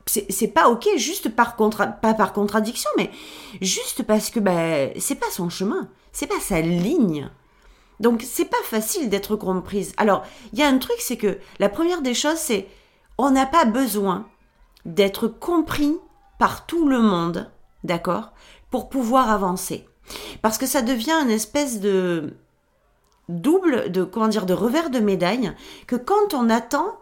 c'est 0.06 0.48
pas 0.48 0.70
ok, 0.70 0.88
juste 0.98 1.30
par 1.30 1.56
contra 1.56 1.88
pas 1.88 2.14
par 2.14 2.32
contradiction, 2.34 2.90
mais 2.98 3.10
juste 3.62 4.04
parce 4.04 4.30
que 4.30 4.40
bah, 4.40 4.90
c'est 5.00 5.16
pas 5.16 5.32
son 5.32 5.50
chemin, 5.50 5.90
c'est 6.12 6.28
pas 6.28 6.40
sa 6.40 6.62
ligne. 6.62 7.30
Donc 8.00 8.22
c'est 8.24 8.46
pas 8.46 8.64
facile 8.64 9.10
d'être 9.10 9.36
comprise. 9.36 9.94
Alors 9.98 10.24
il 10.54 10.60
y 10.60 10.64
a 10.64 10.68
un 10.68 10.78
truc, 10.78 10.98
c'est 11.00 11.18
que 11.18 11.38
la 11.60 11.70
première 11.70 12.02
des 12.02 12.14
choses, 12.14 12.38
c'est 12.38 12.68
on 13.18 13.32
n'a 13.32 13.46
pas 13.46 13.66
besoin 13.66 14.28
d'être 14.86 15.28
compris 15.28 15.98
par 16.38 16.66
tout 16.66 16.88
le 16.88 17.00
monde 17.00 17.50
d'accord, 17.86 18.32
pour 18.70 18.90
pouvoir 18.90 19.30
avancer. 19.30 19.88
Parce 20.42 20.58
que 20.58 20.66
ça 20.66 20.82
devient 20.82 21.16
une 21.24 21.30
espèce 21.30 21.80
de 21.80 22.34
double, 23.30 23.92
de 23.92 24.04
comment 24.04 24.28
dire, 24.28 24.46
de 24.46 24.54
revers 24.54 24.90
de 24.90 25.00
médaille, 25.00 25.54
que 25.88 25.96
quand 25.96 26.34
on 26.34 26.50
attend 26.50 26.98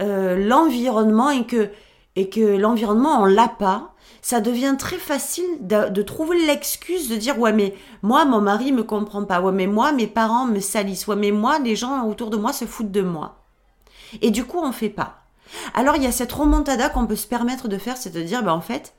euh, 0.00 0.36
l'environnement 0.36 1.30
et 1.30 1.46
que 1.46 1.70
et 2.14 2.28
que 2.28 2.40
l'environnement 2.40 3.22
on 3.22 3.24
l'a 3.24 3.48
pas, 3.48 3.91
ça 4.22 4.40
devient 4.40 4.76
très 4.78 4.98
facile 4.98 5.44
de, 5.60 6.02
trouver 6.02 6.46
l'excuse 6.46 7.08
de 7.08 7.16
dire 7.16 7.38
ouais 7.38 7.52
mais 7.52 7.74
moi 8.02 8.24
mon 8.24 8.40
mari 8.40 8.72
me 8.72 8.84
comprend 8.84 9.24
pas, 9.24 9.40
ouais 9.40 9.52
mais 9.52 9.66
moi 9.66 9.92
mes 9.92 10.06
parents 10.06 10.46
me 10.46 10.60
salissent, 10.60 11.08
ouais 11.08 11.16
mais 11.16 11.32
moi 11.32 11.58
les 11.58 11.76
gens 11.76 12.06
autour 12.06 12.30
de 12.30 12.36
moi 12.36 12.52
se 12.52 12.64
foutent 12.64 12.92
de 12.92 13.02
moi. 13.02 13.44
Et 14.20 14.30
du 14.30 14.44
coup 14.44 14.60
on 14.62 14.72
fait 14.72 14.88
pas. 14.88 15.18
Alors 15.74 15.96
il 15.96 16.04
y 16.04 16.06
a 16.06 16.12
cette 16.12 16.32
remontada 16.32 16.88
qu'on 16.88 17.06
peut 17.06 17.16
se 17.16 17.26
permettre 17.26 17.68
de 17.68 17.78
faire, 17.78 17.96
c'est 17.96 18.14
de 18.14 18.22
dire 18.22 18.42
ben 18.42 18.52
en 18.52 18.60
fait 18.60 18.94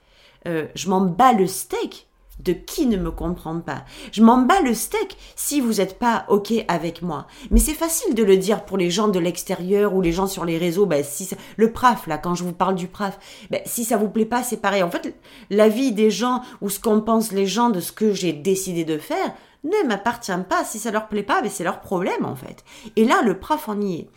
euh, 0.46 0.68
je 0.76 0.90
m'en 0.90 1.02
bats 1.02 1.34
le 1.34 1.48
steak 1.48 2.08
de 2.44 2.54
qui 2.54 2.86
ne 2.86 2.98
me 2.98 3.12
comprend 3.12 3.60
pas. 3.60 3.86
Je 4.12 4.22
m'en 4.22 4.40
bats 4.40 4.62
le 4.62 4.74
steak 4.74 5.18
si 5.36 5.62
vous 5.62 5.74
n'êtes 5.74 6.00
pas 6.00 6.26
OK 6.30 6.54
avec 6.68 7.02
moi. 7.02 7.28
Mais 7.52 7.60
c'est 7.60 7.74
facile 7.74 8.16
de 8.16 8.24
le 8.24 8.38
dire 8.38 8.66
pour 8.66 8.78
les 8.78 8.90
gens 8.90 9.08
de 9.08 9.20
l'extérieur 9.20 9.94
ou 9.94 10.02
les 10.02 10.12
gens 10.12 10.28
sur 10.28 10.46
les 10.46 10.58
réseaux. 10.58 10.86
Ben, 10.86 11.04
si 11.04 11.30
le 11.58 11.72
PRAF, 11.72 12.08
là, 12.08 12.18
quand 12.18 12.36
je 12.36 12.44
vous 12.44 12.54
parle 12.54 12.76
du 12.76 12.88
PRAF, 12.88 13.18
ben, 13.50 13.62
si 13.66 13.86
ça 13.86 13.98
vous 13.98 14.10
plaît 14.10 14.26
pas, 14.26 14.44
c'est 14.44 14.58
pareil. 14.58 14.84
En 14.84 14.92
fait, 14.92 15.16
la 15.50 15.70
vie 15.70 15.92
des 15.92 16.12
gens 16.12 16.42
ou 16.62 16.70
ce 16.70 16.80
qu'on 16.80 17.02
pense 17.02 17.32
les 17.32 17.48
gens 17.48 17.70
de 17.70 17.80
ce 17.80 17.92
que 17.92 18.14
j'ai 18.14 18.34
décidé 18.34 18.86
de 18.86 18.98
faire 18.98 19.34
ne 19.64 19.88
m'appartient 19.88 20.32
pas. 20.50 20.66
Si 20.66 20.80
ça 20.80 20.92
leur 20.92 21.08
plaît 21.08 21.24
pas, 21.24 21.42
ben, 21.42 21.50
c'est 21.50 21.64
leur 21.64 21.80
problème, 21.80 22.26
en 22.26 22.36
fait. 22.36 22.64
Et 22.96 23.06
là, 23.06 23.22
le 23.24 23.40
PRAF, 23.40 23.70
on 23.70 23.82
y 23.82 23.96
est. 23.96 24.10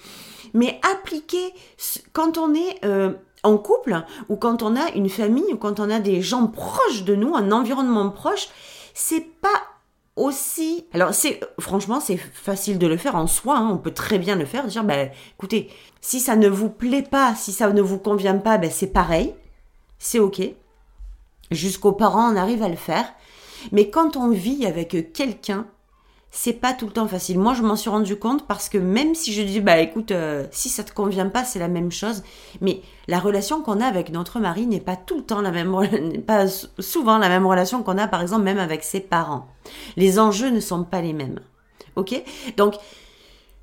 Mais 0.54 0.80
appliquer, 0.90 1.52
quand 2.12 2.38
on 2.38 2.54
est 2.54 2.84
euh, 2.84 3.12
en 3.46 3.58
couple 3.58 4.04
ou 4.28 4.36
quand 4.36 4.62
on 4.62 4.76
a 4.76 4.90
une 4.94 5.08
famille 5.08 5.52
ou 5.52 5.56
quand 5.56 5.80
on 5.80 5.90
a 5.90 6.00
des 6.00 6.20
gens 6.20 6.46
proches 6.46 7.04
de 7.04 7.14
nous, 7.14 7.34
un 7.34 7.52
environnement 7.52 8.10
proche, 8.10 8.48
c'est 8.94 9.26
pas 9.40 9.62
aussi. 10.16 10.86
Alors 10.92 11.14
c'est 11.14 11.40
franchement 11.60 12.00
c'est 12.00 12.16
facile 12.16 12.78
de 12.78 12.86
le 12.86 12.96
faire 12.96 13.16
en 13.16 13.26
soi. 13.26 13.58
Hein. 13.58 13.70
on 13.72 13.78
peut 13.78 13.92
très 13.92 14.18
bien 14.18 14.36
le 14.36 14.44
faire. 14.44 14.66
Dire 14.66 14.84
ben 14.84 15.10
écoutez, 15.38 15.70
si 16.00 16.20
ça 16.20 16.36
ne 16.36 16.48
vous 16.48 16.70
plaît 16.70 17.02
pas, 17.02 17.34
si 17.34 17.52
ça 17.52 17.70
ne 17.70 17.82
vous 17.82 17.98
convient 17.98 18.38
pas, 18.38 18.58
ben 18.58 18.70
c'est 18.70 18.92
pareil, 18.92 19.34
c'est 19.98 20.18
ok. 20.18 20.42
Jusqu'aux 21.50 21.92
parents 21.92 22.32
on 22.32 22.36
arrive 22.36 22.62
à 22.62 22.68
le 22.68 22.76
faire. 22.76 23.06
Mais 23.72 23.90
quand 23.90 24.16
on 24.16 24.30
vit 24.30 24.66
avec 24.66 25.12
quelqu'un, 25.12 25.66
c'est 26.36 26.52
pas 26.52 26.74
tout 26.74 26.84
le 26.84 26.92
temps 26.92 27.08
facile. 27.08 27.38
Moi, 27.38 27.54
je 27.54 27.62
m'en 27.62 27.76
suis 27.76 27.88
rendu 27.88 28.16
compte 28.16 28.46
parce 28.46 28.68
que 28.68 28.76
même 28.76 29.14
si 29.14 29.32
je 29.32 29.40
dis, 29.40 29.60
bah 29.60 29.78
écoute, 29.78 30.10
euh, 30.10 30.44
si 30.50 30.68
ça 30.68 30.84
te 30.84 30.92
convient 30.92 31.30
pas, 31.30 31.44
c'est 31.44 31.58
la 31.58 31.66
même 31.66 31.90
chose. 31.90 32.22
Mais 32.60 32.82
la 33.08 33.18
relation 33.18 33.62
qu'on 33.62 33.80
a 33.80 33.86
avec 33.86 34.12
notre 34.12 34.38
mari 34.38 34.66
n'est 34.66 34.78
pas 34.80 34.96
tout 34.96 35.16
le 35.16 35.22
temps 35.22 35.40
la 35.40 35.50
même, 35.50 35.74
pas 36.26 36.46
souvent 36.78 37.16
la 37.16 37.30
même 37.30 37.46
relation 37.46 37.82
qu'on 37.82 37.96
a, 37.96 38.06
par 38.06 38.20
exemple, 38.20 38.42
même 38.42 38.58
avec 38.58 38.84
ses 38.84 39.00
parents. 39.00 39.46
Les 39.96 40.18
enjeux 40.18 40.50
ne 40.50 40.60
sont 40.60 40.84
pas 40.84 41.00
les 41.00 41.14
mêmes. 41.14 41.40
Ok? 41.96 42.22
Donc, 42.58 42.74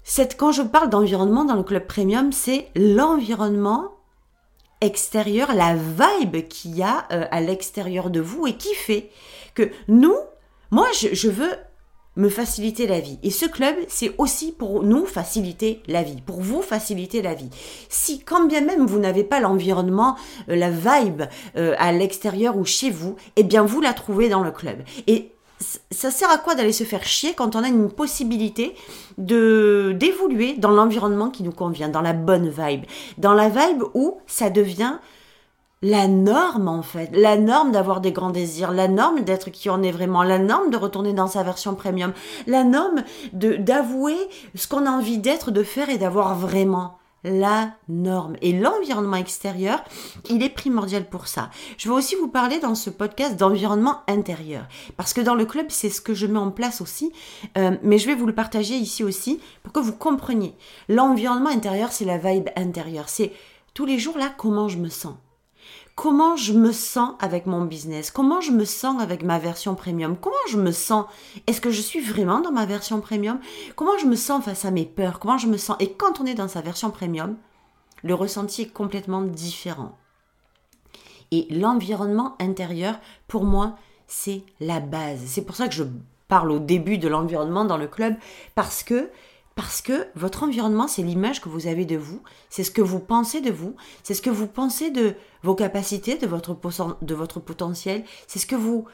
cette, 0.03 0.35
quand 0.35 0.51
je 0.51 0.63
parle 0.63 0.89
d'environnement 0.89 1.45
dans 1.45 1.55
le 1.55 1.63
club 1.63 1.85
premium, 1.85 2.31
c'est 2.31 2.69
l'environnement 2.75 3.91
extérieur, 4.81 5.53
la 5.53 5.75
vibe 5.75 6.47
qu'il 6.47 6.75
y 6.75 6.81
a 6.81 7.05
euh, 7.11 7.25
à 7.29 7.39
l'extérieur 7.39 8.09
de 8.09 8.19
vous 8.19 8.47
et 8.47 8.57
qui 8.57 8.73
fait 8.73 9.11
que 9.53 9.69
nous, 9.87 10.17
moi, 10.71 10.87
je, 10.99 11.29
veux 11.29 11.55
me 12.15 12.29
faciliter 12.29 12.87
la 12.87 12.99
vie. 12.99 13.17
Et 13.23 13.31
ce 13.31 13.45
club, 13.45 13.75
c'est 13.87 14.13
aussi 14.17 14.51
pour 14.51 14.83
nous 14.83 15.05
faciliter 15.05 15.81
la 15.87 16.03
vie, 16.03 16.21
pour 16.25 16.41
vous 16.41 16.61
faciliter 16.61 17.21
la 17.21 17.33
vie. 17.33 17.49
Si 17.89 18.19
quand 18.19 18.45
bien 18.45 18.61
même 18.61 18.85
vous 18.85 18.99
n'avez 18.99 19.23
pas 19.23 19.39
l'environnement, 19.39 20.15
euh, 20.49 20.55
la 20.55 20.69
vibe 20.69 21.23
euh, 21.57 21.75
à 21.77 21.91
l'extérieur 21.91 22.57
ou 22.57 22.65
chez 22.65 22.91
vous, 22.91 23.15
eh 23.35 23.43
bien 23.43 23.63
vous 23.63 23.81
la 23.81 23.93
trouvez 23.93 24.29
dans 24.29 24.43
le 24.43 24.51
club. 24.51 24.77
Et 25.07 25.31
ça 25.91 26.11
sert 26.11 26.29
à 26.29 26.37
quoi 26.37 26.55
d'aller 26.55 26.73
se 26.73 26.83
faire 26.83 27.03
chier 27.03 27.33
quand 27.33 27.55
on 27.55 27.63
a 27.63 27.67
une 27.67 27.89
possibilité 27.89 28.75
de 29.17 29.95
d'évoluer 29.97 30.55
dans 30.57 30.71
l'environnement 30.71 31.29
qui 31.29 31.43
nous 31.43 31.51
convient, 31.51 31.89
dans 31.89 32.01
la 32.01 32.13
bonne 32.13 32.49
vibe, 32.49 32.83
dans 33.17 33.33
la 33.33 33.49
vibe 33.49 33.83
où 33.93 34.17
ça 34.27 34.49
devient 34.49 34.97
la 35.83 36.07
norme 36.07 36.69
en 36.69 36.81
fait, 36.81 37.09
la 37.13 37.37
norme 37.37 37.71
d'avoir 37.71 38.01
des 38.01 38.13
grands 38.13 38.31
désirs, 38.31 38.71
la 38.71 38.87
norme 38.87 39.21
d'être 39.21 39.51
qui 39.51 39.69
on 39.69 39.83
est 39.83 39.91
vraiment, 39.91 40.23
la 40.23 40.39
norme 40.39 40.71
de 40.71 40.77
retourner 40.77 41.13
dans 41.13 41.27
sa 41.27 41.43
version 41.43 41.75
premium, 41.75 42.13
la 42.47 42.63
norme 42.63 43.03
de 43.33 43.57
d'avouer 43.57 44.17
ce 44.55 44.67
qu'on 44.67 44.85
a 44.85 44.89
envie 44.89 45.17
d'être, 45.17 45.51
de 45.51 45.61
faire 45.61 45.89
et 45.89 45.97
d'avoir 45.97 46.35
vraiment 46.35 46.97
la 47.25 47.73
norme. 47.89 48.35
Et 48.41 48.53
l'environnement 48.53 49.17
extérieur, 49.17 49.83
il 50.29 50.41
est 50.41 50.49
primordial 50.49 51.05
pour 51.05 51.27
ça. 51.27 51.49
Je 51.77 51.89
vais 51.89 51.95
aussi 51.95 52.15
vous 52.15 52.27
parler 52.27 52.59
dans 52.59 52.75
ce 52.75 52.89
podcast 52.89 53.37
d'environnement 53.37 54.01
intérieur. 54.07 54.65
Parce 54.97 55.13
que 55.13 55.21
dans 55.21 55.35
le 55.35 55.45
club, 55.45 55.67
c'est 55.69 55.89
ce 55.89 56.01
que 56.01 56.13
je 56.13 56.27
mets 56.27 56.39
en 56.39 56.51
place 56.51 56.81
aussi. 56.81 57.13
Euh, 57.57 57.77
mais 57.81 57.97
je 57.97 58.07
vais 58.07 58.15
vous 58.15 58.25
le 58.25 58.35
partager 58.35 58.75
ici 58.75 59.05
aussi 59.05 59.39
pour 59.63 59.71
que 59.71 59.79
vous 59.79 59.93
compreniez. 59.93 60.53
L'environnement 60.89 61.49
intérieur, 61.49 61.93
c'est 61.93 62.03
la 62.03 62.17
vibe 62.17 62.49
intérieure. 62.57 63.07
C'est 63.07 63.31
tous 63.73 63.85
les 63.85 63.99
jours 63.99 64.17
là, 64.17 64.29
comment 64.37 64.67
je 64.67 64.77
me 64.77 64.89
sens 64.89 65.15
comment 65.95 66.35
je 66.35 66.53
me 66.53 66.71
sens 66.71 67.13
avec 67.19 67.45
mon 67.45 67.61
business, 67.61 68.11
comment 68.11 68.41
je 68.41 68.51
me 68.51 68.65
sens 68.65 69.01
avec 69.01 69.23
ma 69.23 69.39
version 69.39 69.75
premium, 69.75 70.17
comment 70.17 70.35
je 70.49 70.57
me 70.57 70.71
sens, 70.71 71.05
est-ce 71.47 71.61
que 71.61 71.71
je 71.71 71.81
suis 71.81 71.99
vraiment 71.99 72.41
dans 72.41 72.51
ma 72.51 72.65
version 72.65 72.99
premium, 72.99 73.39
comment 73.75 73.97
je 73.99 74.05
me 74.05 74.15
sens 74.15 74.43
face 74.43 74.65
à 74.65 74.71
mes 74.71 74.85
peurs, 74.85 75.19
comment 75.19 75.37
je 75.37 75.47
me 75.47 75.57
sens? 75.57 75.77
Et 75.79 75.93
quand 75.93 76.19
on 76.19 76.25
est 76.25 76.33
dans 76.33 76.47
sa 76.47 76.61
version 76.61 76.89
premium, 76.89 77.37
le 78.03 78.15
ressenti 78.15 78.63
est 78.63 78.73
complètement 78.73 79.21
différent. 79.21 79.97
Et 81.31 81.47
l'environnement 81.49 82.35
intérieur, 82.39 82.99
pour 83.27 83.43
moi, 83.43 83.75
c'est 84.07 84.43
la 84.59 84.79
base. 84.79 85.21
C'est 85.25 85.45
pour 85.45 85.55
ça 85.55 85.67
que 85.67 85.73
je 85.73 85.83
parle 86.27 86.51
au 86.51 86.59
début 86.59 86.97
de 86.97 87.07
l'environnement 87.07 87.65
dans 87.65 87.77
le 87.77 87.87
club, 87.87 88.15
parce 88.55 88.83
que 88.83 89.09
parce 89.55 89.81
que 89.81 90.07
votre 90.15 90.43
environnement, 90.43 90.87
c'est 90.87 91.03
l'image 91.03 91.41
que 91.41 91.49
vous 91.49 91.67
avez 91.67 91.85
de 91.85 91.97
vous, 91.97 92.21
c'est 92.49 92.63
ce 92.63 92.71
que 92.71 92.81
vous 92.81 92.99
pensez 92.99 93.39
de 93.39 93.51
vous, 93.51 93.75
c'est 94.01 94.13
ce 94.13 94.21
que 94.21 94.29
vous 94.29 94.47
pensez 94.47 94.89
de 94.89 95.15
vos 95.43 95.55
capacités, 95.55 96.17
de 96.17 96.25
votre, 96.25 96.57
de 97.01 97.15
votre 97.15 97.39
potentiel, 97.39 98.03
c'est 98.27 98.39
ce 98.39 98.47
que 98.47 98.55
vous... 98.55 98.85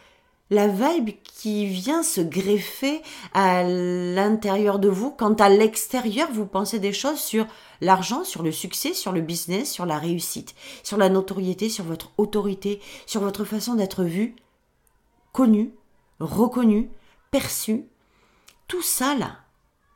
La 0.52 0.68
vibe 0.68 1.12
qui 1.24 1.68
vient 1.68 2.02
se 2.02 2.22
greffer 2.22 3.04
à 3.36 3.62
l'intérieur 3.62 4.80
de 4.80 4.90
vous 4.90 5.12
quand 5.12 5.40
à 5.42 5.48
l'extérieur 5.48 6.28
vous 6.34 6.48
pensez 6.48 6.80
des 6.80 6.92
choses 6.92 7.20
sur 7.20 7.46
l'argent, 7.82 8.24
sur 8.24 8.42
le 8.42 8.52
succès, 8.52 8.96
sur 8.96 9.12
le 9.12 9.22
business, 9.22 9.72
sur 9.72 9.86
la 9.86 10.00
réussite, 10.00 10.56
sur 10.82 10.98
la 10.98 11.10
notoriété, 11.10 11.70
sur 11.70 11.84
votre 11.84 12.10
autorité, 12.18 12.82
sur 13.06 13.22
votre 13.22 13.44
façon 13.44 13.76
d'être 13.76 14.04
vu, 14.04 14.36
connu, 15.34 15.72
reconnu, 16.20 16.90
perçu. 17.30 17.86
Tout 18.68 18.82
ça 18.82 19.14
là, 19.14 19.38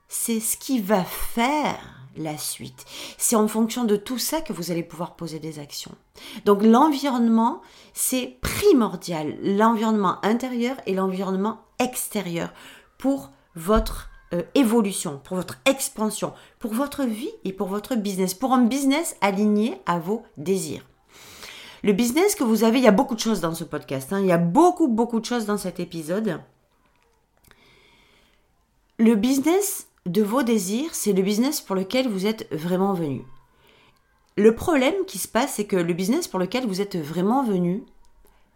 c'est 0.08 0.40
ce 0.40 0.58
qui 0.58 0.80
va 0.80 1.04
faire 1.04 1.80
la 2.16 2.38
suite. 2.38 2.86
C'est 3.18 3.36
en 3.36 3.48
fonction 3.48 3.86
de 3.86 3.96
tout 3.96 4.20
ça 4.20 4.42
que 4.42 4.54
vous 4.54 4.72
allez 4.72 4.84
pouvoir 4.84 5.16
poser 5.16 5.40
des 5.40 5.60
actions. 5.60 5.96
Donc 6.46 6.64
l'environnement, 6.64 7.62
c'est 7.94 8.38
primordial. 8.42 9.36
L'environnement 9.42 10.24
intérieur 10.24 10.78
et 10.86 10.94
l'environnement 10.94 11.62
extérieur 11.80 12.54
pour 12.98 13.32
votre 13.56 14.10
euh, 14.34 14.44
évolution, 14.56 15.20
pour 15.24 15.38
votre 15.38 15.60
expansion, 15.66 16.34
pour 16.60 16.74
votre 16.74 17.04
vie 17.04 17.32
et 17.44 17.54
pour 17.54 17.68
votre 17.68 17.96
business, 17.96 18.34
pour 18.34 18.54
un 18.54 18.66
business 18.66 19.16
aligné 19.22 19.82
à 19.86 20.00
vos 20.00 20.24
désirs. 20.38 20.86
Le 21.84 21.92
business 21.92 22.36
que 22.36 22.44
vous 22.44 22.64
avez, 22.64 22.78
il 22.78 22.84
y 22.84 22.88
a 22.88 22.92
beaucoup 22.92 23.16
de 23.16 23.20
choses 23.20 23.42
dans 23.42 23.54
ce 23.54 23.66
podcast. 23.66 24.14
Hein. 24.14 24.22
il 24.22 24.28
y 24.28 24.32
a 24.32 24.38
beaucoup, 24.38 24.88
beaucoup 24.88 25.20
de 25.20 25.26
choses 25.26 25.46
dans 25.46 25.58
cet 25.58 25.80
épisode. 25.80 26.40
Le 28.98 29.16
business 29.16 29.88
de 30.06 30.22
vos 30.22 30.44
désirs, 30.44 30.94
c'est 30.94 31.14
le 31.14 31.22
business 31.22 31.62
pour 31.62 31.76
lequel 31.76 32.10
vous 32.10 32.26
êtes 32.26 32.52
vraiment 32.52 32.94
venu. 32.94 33.24
Le 34.36 34.54
problème 34.56 35.06
qui 35.08 35.18
se 35.18 35.28
passe, 35.28 35.54
c'est 35.54 35.66
que 35.66 35.76
le 35.76 35.94
business 35.94 36.28
pour 36.28 36.40
lequel 36.40 36.66
vous 36.66 36.82
êtes 36.82 36.98
vraiment 36.98 37.44
venu, 37.44 37.84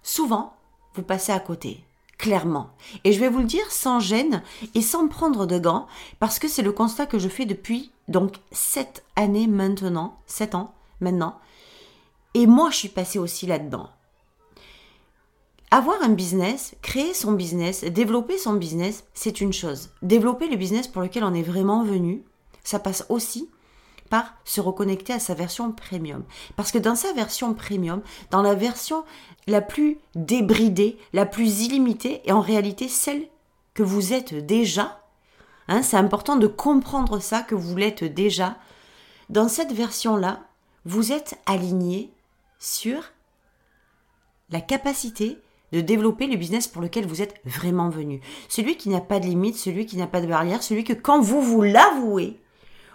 souvent, 0.04 0.56
vous 0.96 1.04
passez 1.04 1.32
à 1.32 1.40
côté. 1.40 1.84
Clairement. 2.18 2.72
Et 3.04 3.14
je 3.14 3.20
vais 3.20 3.30
vous 3.30 3.40
le 3.40 3.46
dire 3.46 3.72
sans 3.72 4.00
gêne 4.00 4.42
et 4.74 4.82
sans 4.82 5.08
prendre 5.08 5.46
de 5.46 5.60
gants, 5.60 5.88
parce 6.20 6.40
que 6.40 6.48
c'est 6.48 6.64
le 6.64 6.72
constat 6.72 7.06
que 7.06 7.20
je 7.20 7.30
fais 7.30 7.46
depuis 7.46 7.92
donc 8.08 8.38
sept 8.52 9.04
années 9.16 9.48
maintenant, 9.48 10.18
sept 10.26 10.56
ans 10.56 10.74
maintenant. 11.00 11.38
Et 12.34 12.48
moi, 12.48 12.72
je 12.72 12.78
suis 12.78 12.90
passée 12.90 13.20
aussi 13.20 13.46
là-dedans 13.46 13.90
avoir 15.70 16.02
un 16.02 16.10
business, 16.10 16.76
créer 16.82 17.14
son 17.14 17.34
business, 17.34 17.84
développer 17.84 18.38
son 18.38 18.54
business, 18.54 19.04
c'est 19.14 19.42
une 19.42 19.54
chose. 19.54 19.90
Développer 20.02 20.48
le 20.48 20.56
business 20.56 20.88
pour 20.88 21.02
lequel 21.02 21.24
on 21.24 21.34
est 21.34 21.42
vraiment 21.42 21.84
venu, 21.84 22.24
ça 22.64 22.80
passe 22.80 23.06
aussi 23.10 23.50
par 24.10 24.34
se 24.46 24.62
reconnecter 24.62 25.12
à 25.12 25.20
sa 25.20 25.34
version 25.34 25.74
premium. 25.74 26.24
Parce 26.56 26.72
que 26.72 26.78
dans 26.78 26.96
sa 26.96 27.12
version 27.12 27.54
premium, 27.54 28.02
dans 28.32 28.42
la 28.42 28.56
version 28.56 29.04
la 29.48 29.62
plus 29.62 29.98
débridée, 30.16 30.98
la 31.12 31.26
plus 31.26 31.64
illimitée, 31.64 32.22
et 32.24 32.32
en 32.32 32.42
réalité 32.42 32.88
celle 32.88 33.28
que 33.74 33.84
vous 33.84 34.14
êtes 34.14 34.34
déjà, 34.34 35.04
hein, 35.68 35.82
c'est 35.84 35.98
important 35.98 36.38
de 36.38 36.48
comprendre 36.48 37.20
ça, 37.20 37.42
que 37.42 37.56
vous 37.56 37.76
l'êtes 37.76 38.06
déjà, 38.06 38.56
dans 39.30 39.50
cette 39.50 39.74
version-là, 39.74 40.40
vous 40.86 41.12
êtes 41.12 41.38
aligné 41.46 42.14
sur 42.60 43.04
la 44.50 44.62
capacité 44.62 45.38
de 45.72 45.82
développer 45.82 46.28
le 46.28 46.38
business 46.38 46.68
pour 46.68 46.82
lequel 46.82 47.06
vous 47.06 47.22
êtes 47.22 47.36
vraiment 47.46 47.90
venu. 47.90 48.22
Celui 48.50 48.78
qui 48.78 48.90
n'a 48.90 49.02
pas 49.02 49.20
de 49.20 49.26
limite, 49.26 49.58
celui 49.58 49.86
qui 49.86 49.98
n'a 49.98 50.08
pas 50.08 50.22
de 50.22 50.28
barrière, 50.28 50.64
celui 50.64 50.84
que 50.84 50.94
quand 50.94 51.22
vous 51.22 51.42
vous 51.42 51.62
l'avouez, 51.62 52.40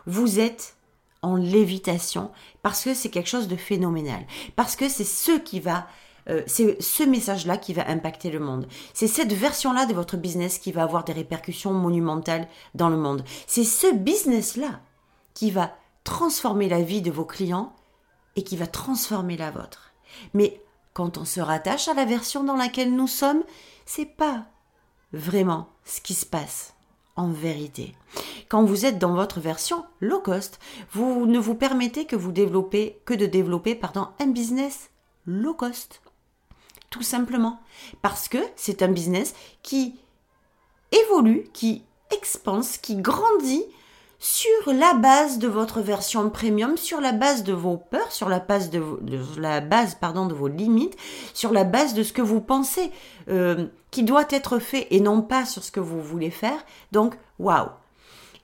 vous 0.07 0.41
êtes 0.41 0.77
en 1.23 1.37
lévitation 1.37 2.31
parce 2.63 2.85
que 2.85 2.95
c'est 2.95 3.09
quelque 3.09 3.29
chose 3.29 3.49
de 3.49 3.57
phénoménal. 3.57 4.27
Parce 4.57 4.77
que 4.77 4.89
c'est 4.89 5.05
ce 5.05 5.39
qui 5.39 5.61
va 5.61 5.87
euh, 6.29 6.43
c'est 6.47 6.81
ce 6.81 7.03
message-là 7.03 7.57
qui 7.57 7.73
va 7.73 7.89
impacter 7.89 8.31
le 8.31 8.39
monde. 8.39 8.69
C'est 8.95 9.09
cette 9.09 9.33
version-là 9.33 9.87
de 9.87 9.95
votre 9.95 10.17
business 10.17 10.59
qui 10.59 10.71
va 10.71 10.85
avoir 10.85 11.05
des 11.05 11.13
répercussions 11.13 11.73
monumentales 11.73 12.47
dans 12.75 12.89
le 12.89 12.97
monde. 12.97 13.25
C'est 13.47 13.65
ce 13.65 13.93
business-là 13.93 14.81
qui 15.35 15.51
va 15.51 15.75
transformer 16.05 16.69
la 16.69 16.83
vie 16.83 17.03
de 17.03 17.11
vos 17.11 17.25
clients 17.25 17.73
et 18.37 18.43
qui 18.45 18.57
va 18.57 18.67
transformer 18.67 19.37
la 19.37 19.51
vôtre. 19.51 19.93
Mais 20.35 20.61
quand 20.95 21.19
on 21.19 21.25
se 21.25 21.41
rattache 21.41 21.89
à 21.89 21.95
la 21.95 22.05
version 22.05 22.45
dans 22.45 22.57
laquelle 22.57 22.95
nous 22.95 23.07
sommes, 23.07 23.43
c'est 23.87 24.07
pas 24.07 24.47
vraiment 25.13 25.69
ce 25.85 26.01
qui 26.01 26.15
se 26.15 26.27
passe 26.27 26.75
en 27.17 27.29
vérité. 27.29 27.95
Quand 28.49 28.65
vous 28.65 28.87
êtes 28.87 28.99
dans 28.99 29.15
votre 29.15 29.41
version 29.41 29.85
low 30.01 30.21
cost, 30.21 30.59
vous 30.93 31.27
ne 31.27 31.39
vous 31.39 31.55
permettez 31.55 32.07
que 32.07 32.17
vous 32.17 32.33
développez 32.33 33.01
que 33.05 33.15
de 33.15 33.27
développer 33.27 33.75
pardon, 33.75 34.09
un 34.19 34.29
business 34.29 34.91
low 35.27 35.55
cost. 35.55 36.03
Tout 36.91 37.03
simplement 37.03 37.61
parce 38.03 38.29
que 38.29 38.39
c'est 38.57 38.83
un 38.83 38.89
business 38.89 39.35
qui 39.63 39.99
évolue, 40.91 41.45
qui 41.53 41.85
expanse, 42.11 42.77
qui 42.77 42.97
grandit 42.97 43.65
sur 44.23 44.73
la 44.73 44.95
base 44.95 45.41
de 45.41 45.49
votre 45.49 45.81
version 45.81 46.31
premium, 46.31 46.77
sur 46.77 47.01
la 47.01 47.11
base 47.11 47.43
de 47.43 47.53
vos 47.53 47.77
peurs, 47.77 48.13
sur 48.13 48.29
la 48.29 48.39
base 48.39 48.71
de, 48.71 48.81
base 49.63 49.97
pardon 49.97 50.27
de 50.27 50.33
vos 50.33 50.47
limites, 50.47 50.97
sur 51.35 51.53
la 51.53 51.65
base 51.65 51.93
de 51.93 52.05
ce 52.05 52.13
que 52.13 52.23
vous 52.23 52.41
pensez 52.41 52.93
euh, 53.29 53.67
qui 53.91 54.05
doit 54.05 54.27
être 54.31 54.61
fait 54.61 54.87
et 54.95 55.01
non 55.01 55.23
pas 55.23 55.45
sur 55.45 55.65
ce 55.65 55.73
que 55.73 55.81
vous 55.81 56.01
voulez 56.01 56.31
faire. 56.31 56.65
Donc 56.93 57.19
waouh. 57.41 57.71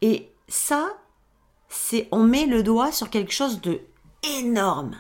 Et 0.03 0.33
ça, 0.49 0.85
c'est 1.69 2.09
on 2.11 2.25
met 2.25 2.47
le 2.47 2.65
doigt 2.65 2.91
sur 2.91 3.09
quelque 3.09 3.33
chose 3.33 3.61
de 3.61 3.81
énorme. 4.41 4.97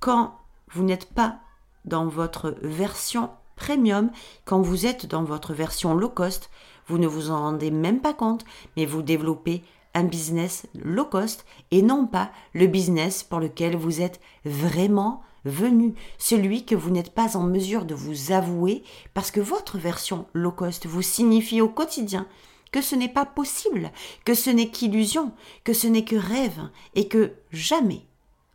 Quand 0.00 0.38
vous 0.72 0.82
n'êtes 0.82 1.12
pas 1.12 1.40
dans 1.84 2.06
votre 2.06 2.54
version 2.62 3.28
premium, 3.54 4.10
quand 4.46 4.62
vous 4.62 4.86
êtes 4.86 5.04
dans 5.04 5.24
votre 5.24 5.52
version 5.52 5.92
low 5.92 6.08
cost, 6.08 6.48
vous 6.86 6.98
ne 6.98 7.06
vous 7.06 7.30
en 7.30 7.40
rendez 7.40 7.70
même 7.70 8.00
pas 8.00 8.14
compte, 8.14 8.44
mais 8.76 8.86
vous 8.86 9.02
développez 9.02 9.62
un 9.94 10.04
business 10.04 10.66
low 10.74 11.06
cost 11.06 11.44
et 11.70 11.82
non 11.82 12.06
pas 12.06 12.30
le 12.52 12.66
business 12.66 13.22
pour 13.22 13.40
lequel 13.40 13.76
vous 13.76 14.00
êtes 14.00 14.20
vraiment 14.44 15.22
venu, 15.46 15.94
celui 16.18 16.64
que 16.64 16.74
vous 16.74 16.90
n'êtes 16.90 17.14
pas 17.14 17.36
en 17.36 17.44
mesure 17.44 17.84
de 17.84 17.94
vous 17.94 18.32
avouer 18.32 18.82
parce 19.14 19.30
que 19.30 19.40
votre 19.40 19.78
version 19.78 20.26
low 20.34 20.50
cost 20.50 20.86
vous 20.86 21.02
signifie 21.02 21.60
au 21.60 21.68
quotidien 21.68 22.26
que 22.72 22.82
ce 22.82 22.94
n'est 22.94 23.08
pas 23.08 23.24
possible, 23.24 23.90
que 24.24 24.34
ce 24.34 24.50
n'est 24.50 24.68
qu'illusion, 24.68 25.32
que 25.64 25.72
ce 25.72 25.86
n'est 25.86 26.04
que 26.04 26.16
rêve, 26.16 26.68
et 26.94 27.08
que 27.08 27.32
jamais 27.50 28.06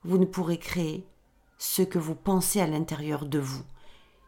vous 0.03 0.17
ne 0.17 0.25
pourrez 0.25 0.57
créer 0.57 1.07
ce 1.57 1.81
que 1.81 1.97
vous 1.97 2.13
pensez 2.13 2.59
à 2.59 2.67
l'intérieur 2.67 3.25
de 3.25 3.39
vous, 3.39 3.63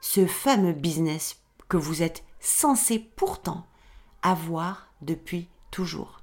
ce 0.02 0.26
fameux 0.26 0.74
business 0.74 1.42
que 1.68 1.78
vous 1.78 2.02
êtes 2.02 2.24
censé 2.40 2.98
pourtant 2.98 3.66
avoir 4.24 4.88
depuis 5.02 5.48
toujours. 5.72 6.22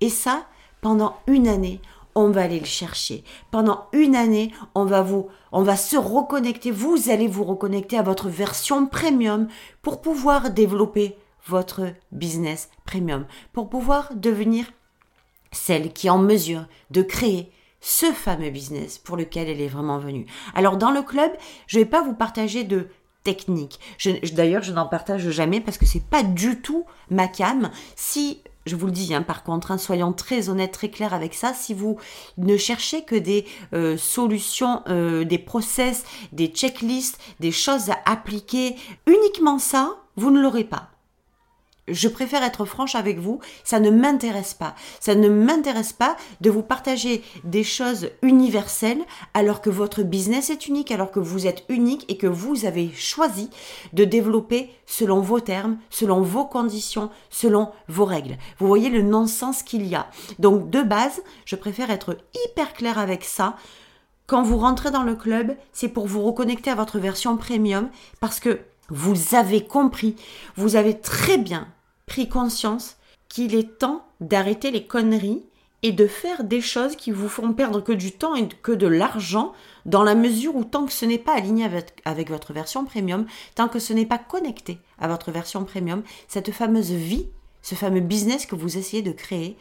Et 0.00 0.10
ça, 0.10 0.46
pendant 0.80 1.16
une 1.26 1.48
année, 1.48 1.80
on 2.14 2.30
va 2.30 2.42
aller 2.42 2.58
le 2.58 2.66
chercher. 2.66 3.22
Pendant 3.50 3.86
une 3.92 4.16
année, 4.16 4.52
on 4.74 4.84
va 4.84 5.02
vous, 5.02 5.28
on 5.52 5.62
va 5.62 5.76
se 5.76 5.96
reconnecter. 5.96 6.70
Vous 6.70 7.10
allez 7.10 7.28
vous 7.28 7.44
reconnecter 7.44 7.96
à 7.96 8.02
votre 8.02 8.28
version 8.28 8.86
premium 8.86 9.48
pour 9.82 10.00
pouvoir 10.00 10.50
développer 10.50 11.16
votre 11.46 11.92
business 12.12 12.70
premium, 12.84 13.26
pour 13.52 13.68
pouvoir 13.68 14.14
devenir 14.14 14.66
celle 15.52 15.92
qui 15.92 16.08
est 16.08 16.10
en 16.10 16.18
mesure 16.18 16.66
de 16.90 17.02
créer 17.02 17.50
ce 17.80 18.06
fameux 18.06 18.50
business 18.50 18.98
pour 18.98 19.16
lequel 19.16 19.48
elle 19.48 19.60
est 19.60 19.68
vraiment 19.68 19.98
venue. 19.98 20.26
Alors 20.54 20.76
dans 20.76 20.90
le 20.90 21.02
club, 21.02 21.30
je 21.66 21.78
ne 21.78 21.84
vais 21.84 21.88
pas 21.88 22.02
vous 22.02 22.14
partager 22.14 22.64
de 22.64 22.88
techniques. 23.24 23.78
D'ailleurs, 24.32 24.62
je 24.62 24.72
n'en 24.72 24.86
partage 24.86 25.28
jamais 25.30 25.60
parce 25.60 25.78
que 25.78 25.86
c'est 25.86 26.04
pas 26.04 26.22
du 26.22 26.60
tout 26.60 26.84
ma 27.10 27.28
cam. 27.28 27.70
Si 27.96 28.42
je 28.68 28.76
vous 28.76 28.86
le 28.86 28.92
dis, 28.92 29.14
hein, 29.14 29.22
par 29.22 29.42
contre, 29.42 29.70
hein, 29.70 29.78
soyons 29.78 30.12
très 30.12 30.48
honnêtes, 30.48 30.72
très 30.72 30.90
clairs 30.90 31.14
avec 31.14 31.34
ça. 31.34 31.54
Si 31.54 31.74
vous 31.74 31.98
ne 32.36 32.56
cherchez 32.56 33.02
que 33.02 33.16
des 33.16 33.46
euh, 33.72 33.96
solutions, 33.96 34.82
euh, 34.88 35.24
des 35.24 35.38
process, 35.38 36.04
des 36.32 36.48
checklists, 36.48 37.18
des 37.40 37.52
choses 37.52 37.90
à 37.90 37.98
appliquer, 38.04 38.76
uniquement 39.06 39.58
ça, 39.58 39.96
vous 40.16 40.30
ne 40.30 40.40
l'aurez 40.40 40.64
pas 40.64 40.90
je 41.90 42.08
préfère 42.08 42.42
être 42.42 42.64
franche 42.64 42.94
avec 42.94 43.18
vous, 43.18 43.40
ça 43.64 43.80
ne 43.80 43.90
m'intéresse 43.90 44.54
pas. 44.54 44.74
Ça 45.00 45.14
ne 45.14 45.28
m'intéresse 45.28 45.92
pas 45.92 46.16
de 46.40 46.50
vous 46.50 46.62
partager 46.62 47.22
des 47.44 47.64
choses 47.64 48.10
universelles 48.22 49.02
alors 49.34 49.60
que 49.60 49.70
votre 49.70 50.02
business 50.02 50.50
est 50.50 50.66
unique, 50.68 50.90
alors 50.90 51.10
que 51.10 51.20
vous 51.20 51.46
êtes 51.46 51.64
unique 51.68 52.04
et 52.08 52.16
que 52.16 52.26
vous 52.26 52.64
avez 52.64 52.90
choisi 52.92 53.50
de 53.92 54.04
développer 54.04 54.70
selon 54.86 55.20
vos 55.20 55.40
termes, 55.40 55.78
selon 55.90 56.22
vos 56.22 56.44
conditions, 56.44 57.10
selon 57.30 57.70
vos 57.88 58.04
règles. 58.04 58.36
Vous 58.58 58.66
voyez 58.66 58.90
le 58.90 59.02
non-sens 59.02 59.62
qu'il 59.62 59.86
y 59.86 59.94
a. 59.94 60.06
Donc 60.38 60.70
de 60.70 60.82
base, 60.82 61.22
je 61.44 61.56
préfère 61.56 61.90
être 61.90 62.16
hyper 62.46 62.72
clair 62.72 62.98
avec 62.98 63.24
ça. 63.24 63.56
Quand 64.26 64.42
vous 64.42 64.58
rentrez 64.58 64.90
dans 64.90 65.04
le 65.04 65.14
club, 65.14 65.56
c'est 65.72 65.88
pour 65.88 66.06
vous 66.06 66.22
reconnecter 66.22 66.70
à 66.70 66.74
votre 66.74 66.98
version 66.98 67.36
premium 67.36 67.88
parce 68.20 68.40
que 68.40 68.60
vous 68.90 69.34
avez 69.34 69.64
compris, 69.66 70.16
vous 70.56 70.76
avez 70.76 70.98
très 70.98 71.38
bien 71.38 71.68
pris 72.08 72.28
conscience 72.28 72.96
qu'il 73.28 73.54
est 73.54 73.78
temps 73.78 74.06
d'arrêter 74.20 74.70
les 74.70 74.86
conneries 74.86 75.44
et 75.82 75.92
de 75.92 76.06
faire 76.06 76.42
des 76.42 76.60
choses 76.60 76.96
qui 76.96 77.12
vous 77.12 77.28
font 77.28 77.52
perdre 77.52 77.80
que 77.80 77.92
du 77.92 78.10
temps 78.10 78.34
et 78.34 78.48
que 78.48 78.72
de 78.72 78.88
l'argent 78.88 79.52
dans 79.86 80.02
la 80.02 80.16
mesure 80.16 80.56
où 80.56 80.64
tant 80.64 80.86
que 80.86 80.92
ce 80.92 81.04
n'est 81.04 81.18
pas 81.18 81.36
aligné 81.36 81.64
avec, 82.04 82.30
votre 82.30 82.52
version 82.52 82.84
premium, 82.84 83.26
tant 83.54 83.68
que 83.68 83.78
ce 83.78 83.92
n'est 83.92 84.06
pas 84.06 84.18
connecté 84.18 84.78
à 84.98 85.06
votre 85.06 85.30
version 85.30 85.64
premium, 85.64 86.02
cette 86.26 86.50
fameuse 86.50 86.90
vie, 86.90 87.28
ce 87.62 87.76
fameux 87.76 88.00
business 88.00 88.44
que 88.44 88.56
vous 88.56 88.76
essayez 88.76 89.02
de 89.02 89.12
créer 89.12 89.56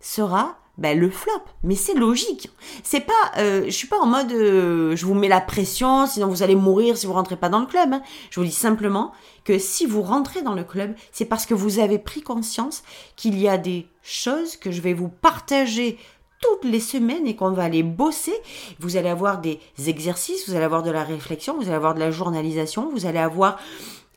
sera 0.00 0.58
ben, 0.78 0.98
le 0.98 1.10
flop. 1.10 1.32
Mais 1.62 1.74
c'est 1.74 1.94
logique. 1.94 2.50
C'est 2.82 3.00
pas, 3.00 3.12
euh, 3.38 3.64
je 3.66 3.70
suis 3.70 3.88
pas 3.88 3.98
en 3.98 4.06
mode, 4.06 4.32
euh, 4.32 4.96
je 4.96 5.04
vous 5.04 5.14
mets 5.14 5.28
la 5.28 5.40
pression, 5.40 6.06
sinon 6.06 6.28
vous 6.28 6.42
allez 6.42 6.54
mourir 6.54 6.96
si 6.96 7.06
vous 7.06 7.12
rentrez 7.12 7.36
pas 7.36 7.48
dans 7.48 7.60
le 7.60 7.66
club. 7.66 7.92
Hein. 7.92 8.02
Je 8.30 8.40
vous 8.40 8.46
dis 8.46 8.52
simplement 8.52 9.12
que 9.44 9.58
si 9.58 9.86
vous 9.86 10.02
rentrez 10.02 10.42
dans 10.42 10.54
le 10.54 10.64
club, 10.64 10.94
c'est 11.10 11.26
parce 11.26 11.46
que 11.46 11.54
vous 11.54 11.78
avez 11.78 11.98
pris 11.98 12.22
conscience 12.22 12.82
qu'il 13.16 13.38
y 13.38 13.48
a 13.48 13.58
des 13.58 13.86
choses 14.02 14.56
que 14.56 14.70
je 14.70 14.80
vais 14.80 14.94
vous 14.94 15.08
partager 15.08 15.98
toutes 16.40 16.64
les 16.64 16.80
semaines 16.80 17.26
et 17.26 17.36
qu'on 17.36 17.52
va 17.52 17.64
aller 17.64 17.82
bosser. 17.82 18.34
Vous 18.80 18.96
allez 18.96 19.08
avoir 19.08 19.40
des 19.40 19.60
exercices, 19.86 20.48
vous 20.48 20.56
allez 20.56 20.64
avoir 20.64 20.82
de 20.82 20.90
la 20.90 21.04
réflexion, 21.04 21.54
vous 21.56 21.64
allez 21.64 21.74
avoir 21.74 21.94
de 21.94 22.00
la 22.00 22.10
journalisation, 22.10 22.90
vous 22.90 23.06
allez 23.06 23.20
avoir 23.20 23.58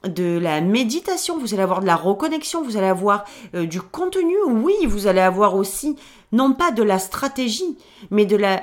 de 0.08 0.38
la 0.38 0.62
méditation, 0.62 1.38
vous 1.38 1.54
allez 1.54 1.64
avoir 1.64 1.82
de 1.82 1.86
la 1.86 1.96
reconnexion, 1.96 2.64
vous 2.64 2.78
allez 2.78 2.88
avoir 2.88 3.26
euh, 3.56 3.66
du 3.66 3.82
contenu, 3.82 4.36
oui, 4.48 4.74
vous 4.86 5.08
allez 5.08 5.22
avoir 5.22 5.56
aussi 5.56 5.96
non 6.36 6.54
pas 6.54 6.72
de 6.72 6.84
la 6.84 7.00
stratégie, 7.00 7.78
mais 8.12 8.26
de 8.26 8.36
la 8.36 8.62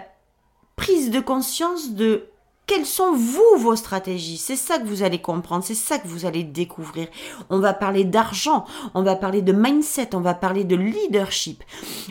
prise 0.76 1.10
de 1.10 1.20
conscience 1.20 1.90
de 1.90 2.28
quelles 2.66 2.86
sont 2.86 3.12
vous 3.12 3.58
vos 3.58 3.76
stratégies 3.76 4.38
C'est 4.38 4.56
ça 4.56 4.78
que 4.78 4.86
vous 4.86 5.02
allez 5.02 5.20
comprendre, 5.20 5.64
c'est 5.64 5.74
ça 5.74 5.98
que 5.98 6.06
vous 6.06 6.26
allez 6.26 6.44
découvrir. 6.44 7.08
On 7.50 7.58
va 7.58 7.74
parler 7.74 8.04
d'argent, 8.04 8.64
on 8.94 9.02
va 9.02 9.16
parler 9.16 9.42
de 9.42 9.52
mindset, 9.52 10.14
on 10.14 10.20
va 10.20 10.34
parler 10.34 10.64
de 10.64 10.76
leadership. 10.76 11.64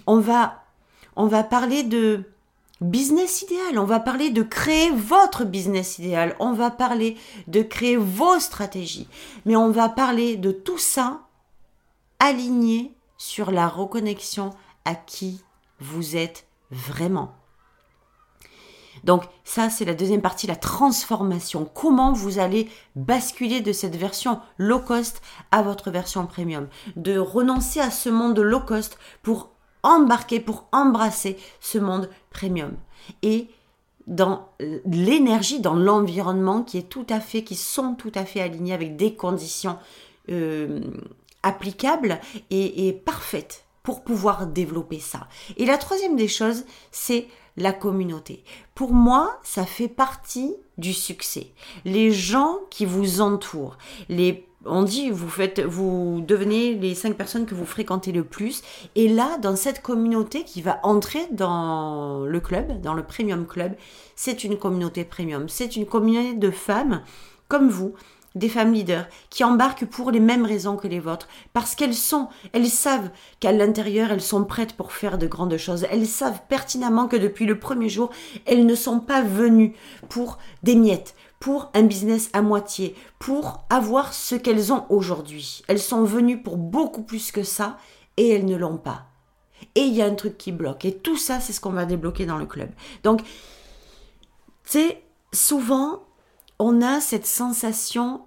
On 0.08 0.20
va 0.20 1.44
parler 1.44 1.84
de 1.84 2.26
business 2.82 3.44
idéal, 3.44 3.78
on 3.78 3.86
va 3.86 4.00
parler 4.00 4.32
de 4.32 4.42
créer 4.42 4.90
votre 4.90 5.46
business 5.46 6.00
idéal, 6.00 6.36
on 6.40 6.54
va 6.54 6.72
parler 6.72 7.16
de 7.48 7.62
créer 7.62 7.96
vos 7.96 8.40
stratégies, 8.40 9.08
mais 9.46 9.56
on 9.56 9.70
va 9.70 9.88
parler 9.88 10.36
de 10.36 10.52
tout 10.52 10.80
ça 10.80 11.22
aligné 12.20 12.94
sur 13.18 13.52
la 13.52 13.68
reconnexion 13.68 14.50
à 14.86 14.96
qui 14.96 15.44
vous 15.82 16.16
êtes 16.16 16.46
vraiment. 16.70 17.36
Donc 19.04 19.24
ça, 19.44 19.70
c'est 19.70 19.86
la 19.86 19.96
deuxième 19.96 20.22
partie, 20.22 20.48
la 20.48 20.56
transformation. 20.56 21.66
Comment 21.66 22.14
vous 22.14 22.40
allez 22.40 22.70
basculer 22.96 23.62
de 23.62 23.72
cette 23.72 23.96
version 23.96 24.40
low 24.58 24.80
cost 24.80 25.22
à 25.50 25.62
votre 25.64 25.92
version 25.92 26.26
premium? 26.28 26.68
De 26.96 27.18
renoncer 27.18 27.80
à 27.80 27.90
ce 27.90 28.10
monde 28.10 28.40
low 28.40 28.60
cost 28.60 28.98
pour 29.24 29.50
embarquer, 29.84 30.40
pour 30.40 30.68
embrasser 30.72 31.38
ce 31.60 31.80
monde 31.80 32.10
premium. 32.30 32.74
Et 33.24 33.50
dans 34.06 34.50
l'énergie, 34.86 35.62
dans 35.62 35.74
l'environnement 35.74 36.62
qui 36.64 36.78
est 36.78 36.90
tout 36.90 37.08
à 37.10 37.20
fait, 37.20 37.44
qui 37.44 37.56
sont 37.56 37.96
tout 37.96 38.12
à 38.14 38.26
fait 38.26 38.42
alignés 38.42 38.74
avec 38.74 38.98
des 38.98 39.16
conditions 39.16 39.80
euh, 40.30 40.82
applicables 41.42 42.20
et 42.52 42.94
parfaites 43.06 43.66
pour 43.84 44.04
pouvoir 44.04 44.48
développer 44.48 45.00
ça. 45.00 45.28
Et 45.58 45.66
la 45.66 45.78
troisième 45.78 46.16
des 46.16 46.28
choses, 46.28 46.66
c'est 46.92 47.28
la 47.58 47.74
communauté. 47.74 48.44
Pour 48.76 48.94
moi, 48.94 49.40
ça 49.44 49.66
fait 49.66 49.88
partie 49.88 50.56
du 50.78 50.94
succès. 50.94 51.48
Les 51.86 52.12
gens 52.12 52.60
qui 52.70 52.86
vous 52.86 53.22
entourent, 53.22 53.78
les 54.10 54.48
on 54.66 54.84
dit 54.84 55.10
vous 55.10 55.30
faites 55.30 55.60
vous 55.60 56.24
devenez 56.28 56.76
les 56.76 56.94
cinq 56.94 57.16
personnes 57.16 57.46
que 57.46 57.56
vous 57.56 57.66
fréquentez 57.66 58.12
le 58.12 58.24
plus 58.24 58.62
et 58.96 59.08
là 59.08 59.38
dans 59.40 59.56
cette 59.56 59.82
communauté 59.82 60.44
qui 60.44 60.62
va 60.62 60.80
entrer 60.84 61.28
dans 61.32 62.26
le 62.26 62.40
club 62.40 62.80
dans 62.82 62.94
le 62.94 63.04
premium 63.04 63.48
club 63.48 63.74
c'est 64.16 64.44
une 64.44 64.58
communauté 64.58 65.04
premium 65.04 65.50
c'est 65.50 65.76
une 65.76 65.88
communauté 65.88 66.34
de 66.36 66.52
femmes 66.52 67.02
comme 67.48 67.70
vous 67.70 67.96
des 68.36 68.50
femmes 68.50 68.74
leaders 68.74 69.08
qui 69.30 69.44
embarquent 69.44 69.86
pour 69.86 70.12
les 70.12 70.20
mêmes 70.20 70.46
raisons 70.46 70.78
que 70.78 70.88
les 70.88 71.00
vôtres, 71.00 71.28
parce 71.54 71.76
qu'elles 71.76 71.96
sont, 71.96 72.30
elles 72.54 72.70
savent 72.70 73.10
qu'à 73.40 73.52
l'intérieur, 73.52 74.12
elles 74.12 74.22
sont 74.22 74.46
prêtes 74.46 74.74
pour 74.74 74.94
faire 74.94 75.18
de 75.18 75.28
grandes 75.28 75.58
choses. 75.58 75.86
Elles 75.90 76.08
savent 76.08 76.42
pertinemment 76.48 77.08
que 77.08 77.18
depuis 77.18 77.46
le 77.46 77.60
premier 77.60 77.90
jour, 77.90 78.10
elles 78.46 78.66
ne 78.66 78.76
sont 78.76 79.00
pas 79.00 79.22
venues 79.22 79.76
pour 80.10 80.38
des 80.64 80.76
miettes, 80.76 81.16
pour 81.40 81.72
un 81.74 81.84
business 81.84 82.30
à 82.34 82.42
moitié, 82.42 82.96
pour 83.20 83.66
avoir 83.70 84.14
ce 84.14 84.36
qu'elles 84.36 84.72
ont 84.72 84.86
aujourd'hui. 84.90 85.64
Elles 85.68 85.80
sont 85.80 86.04
venues 86.04 86.42
pour 86.42 86.58
beaucoup 86.58 87.04
plus 87.04 87.32
que 87.32 87.44
ça 87.44 87.78
et 88.18 88.30
elles 88.30 88.46
ne 88.46 88.56
l'ont 88.56 88.78
pas. 88.78 89.06
Et 89.76 89.82
il 89.82 89.94
y 89.94 90.02
a 90.02 90.06
un 90.06 90.16
truc 90.16 90.38
qui 90.38 90.52
bloque. 90.52 90.86
Et 90.86 90.96
tout 90.96 91.18
ça, 91.18 91.40
c'est 91.40 91.54
ce 91.54 91.62
qu'on 91.62 91.72
va 91.72 91.86
débloquer 91.86 92.26
dans 92.26 92.38
le 92.38 92.46
club. 92.46 92.70
Donc, 93.04 93.22
c'est 94.64 95.02
souvent, 95.34 96.04
on 96.62 96.82
a 96.82 97.02
cette 97.02 97.26
sensation 97.26 98.22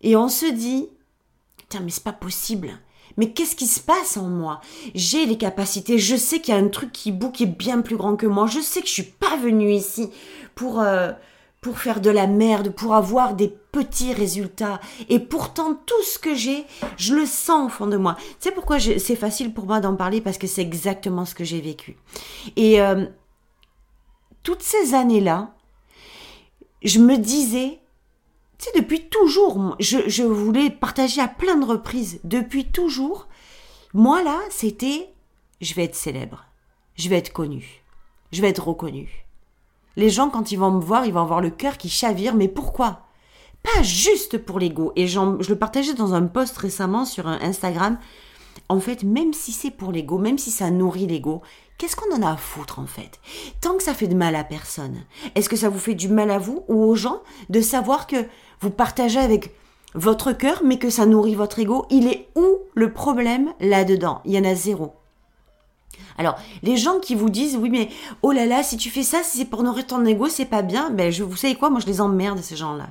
et 0.00 0.16
on 0.16 0.28
se 0.28 0.46
dit, 0.46 0.88
tiens, 1.68 1.80
mais 1.80 1.90
c'est 1.90 2.02
pas 2.02 2.12
possible. 2.12 2.70
Mais 3.16 3.32
qu'est-ce 3.32 3.56
qui 3.56 3.66
se 3.66 3.80
passe 3.80 4.16
en 4.16 4.28
moi? 4.28 4.60
J'ai 4.94 5.26
les 5.26 5.38
capacités, 5.38 5.98
je 5.98 6.16
sais 6.16 6.40
qu'il 6.40 6.54
y 6.54 6.56
a 6.56 6.60
un 6.60 6.68
truc 6.68 6.92
qui 6.92 7.12
boue 7.12 7.30
qui 7.30 7.42
est 7.44 7.46
bien 7.46 7.82
plus 7.82 7.96
grand 7.96 8.16
que 8.16 8.26
moi, 8.26 8.46
je 8.46 8.60
sais 8.60 8.80
que 8.80 8.86
je 8.86 8.92
suis 8.92 9.02
pas 9.02 9.36
venue 9.36 9.72
ici 9.72 10.10
pour 10.54 10.80
euh, 10.80 11.12
pour 11.60 11.78
faire 11.78 12.00
de 12.00 12.10
la 12.10 12.28
merde, 12.28 12.70
pour 12.70 12.94
avoir 12.94 13.34
des 13.34 13.48
petits 13.48 14.12
résultats. 14.12 14.80
Et 15.08 15.18
pourtant, 15.18 15.74
tout 15.74 16.02
ce 16.04 16.18
que 16.18 16.34
j'ai, 16.34 16.64
je 16.96 17.14
le 17.14 17.26
sens 17.26 17.66
au 17.66 17.68
fond 17.68 17.86
de 17.88 17.96
moi. 17.96 18.16
Sais 18.38 18.52
pourquoi 18.52 18.78
c'est 18.78 19.16
facile 19.16 19.52
pour 19.52 19.66
moi 19.66 19.80
d'en 19.80 19.96
parler? 19.96 20.20
Parce 20.20 20.38
que 20.38 20.46
c'est 20.46 20.62
exactement 20.62 21.24
ce 21.24 21.34
que 21.34 21.42
j'ai 21.42 21.60
vécu. 21.60 21.96
Et 22.54 22.80
euh, 22.80 23.06
toutes 24.44 24.62
ces 24.62 24.94
années-là, 24.94 25.56
je 26.82 26.98
me 26.98 27.16
disais, 27.16 27.80
tu 28.58 28.66
sais, 28.66 28.80
depuis 28.80 29.08
toujours, 29.08 29.76
je, 29.78 29.98
je 30.08 30.22
voulais 30.22 30.70
partager 30.70 31.20
à 31.20 31.28
plein 31.28 31.56
de 31.56 31.64
reprises, 31.64 32.20
depuis 32.24 32.66
toujours, 32.66 33.28
moi 33.94 34.22
là, 34.22 34.38
c'était, 34.50 35.10
je 35.60 35.74
vais 35.74 35.84
être 35.84 35.94
célèbre, 35.94 36.44
je 36.96 37.08
vais 37.08 37.16
être 37.16 37.32
connu, 37.32 37.82
je 38.32 38.42
vais 38.42 38.48
être 38.48 38.68
reconnu. 38.68 39.24
Les 39.96 40.10
gens, 40.10 40.30
quand 40.30 40.52
ils 40.52 40.58
vont 40.58 40.70
me 40.70 40.80
voir, 40.80 41.06
ils 41.06 41.12
vont 41.12 41.22
avoir 41.22 41.40
le 41.40 41.50
cœur 41.50 41.76
qui 41.76 41.88
chavire, 41.88 42.34
mais 42.34 42.46
pourquoi? 42.46 43.00
Pas 43.64 43.82
juste 43.82 44.38
pour 44.38 44.60
l'ego. 44.60 44.92
Et 44.94 45.08
je 45.08 45.18
le 45.20 45.56
partageais 45.56 45.94
dans 45.94 46.14
un 46.14 46.26
post 46.26 46.56
récemment 46.56 47.04
sur 47.04 47.26
Instagram. 47.26 47.98
en 48.68 48.78
fait, 48.78 49.02
même 49.02 49.32
si 49.32 49.50
c'est 49.50 49.72
pour 49.72 49.90
l'ego, 49.90 50.18
même 50.18 50.38
si 50.38 50.52
ça 50.52 50.70
nourrit 50.70 51.08
l'ego, 51.08 51.42
qu'est-ce 51.78 51.96
qu'on 51.96 52.14
en 52.14 52.22
a 52.22 52.32
à 52.32 52.36
foutre 52.36 52.80
en 52.80 52.86
fait? 52.86 53.18
Tant 53.60 53.76
que 53.76 53.82
ça 53.82 53.94
fait 53.94 54.08
de 54.08 54.14
mal 54.14 54.36
à 54.36 54.44
personne. 54.44 55.00
Est-ce 55.34 55.48
que 55.48 55.56
ça 55.56 55.68
vous 55.68 55.78
fait 55.78 55.94
du 55.94 56.08
mal 56.08 56.30
à 56.30 56.38
vous 56.38 56.64
ou 56.68 56.82
aux 56.82 56.96
gens 56.96 57.22
de 57.48 57.60
savoir 57.60 58.06
que 58.06 58.26
vous 58.60 58.70
partagez 58.70 59.20
avec 59.20 59.54
votre 59.94 60.32
cœur 60.32 60.62
mais 60.64 60.78
que 60.78 60.90
ça 60.90 61.06
nourrit 61.06 61.36
votre 61.36 61.60
ego? 61.60 61.86
Il 61.90 62.08
est 62.08 62.28
où 62.34 62.58
le 62.74 62.92
problème 62.92 63.54
là-dedans? 63.60 64.20
Il 64.24 64.32
y 64.32 64.38
en 64.38 64.44
a 64.44 64.54
zéro. 64.54 64.92
Alors, 66.18 66.36
les 66.64 66.76
gens 66.76 66.98
qui 66.98 67.14
vous 67.14 67.30
disent, 67.30 67.56
oui, 67.56 67.70
mais 67.70 67.88
oh 68.22 68.32
là 68.32 68.44
là, 68.44 68.64
si 68.64 68.76
tu 68.76 68.90
fais 68.90 69.04
ça, 69.04 69.22
si 69.22 69.38
c'est 69.38 69.44
pour 69.44 69.62
nourrir 69.62 69.86
ton 69.86 70.04
ego, 70.04 70.28
c'est 70.28 70.44
pas 70.44 70.62
bien, 70.62 70.90
ben, 70.90 71.12
je, 71.12 71.22
vous 71.22 71.36
savez 71.36 71.54
quoi, 71.54 71.70
moi 71.70 71.78
je 71.78 71.86
les 71.86 72.00
emmerde, 72.00 72.40
ces 72.42 72.56
gens-là. 72.56 72.88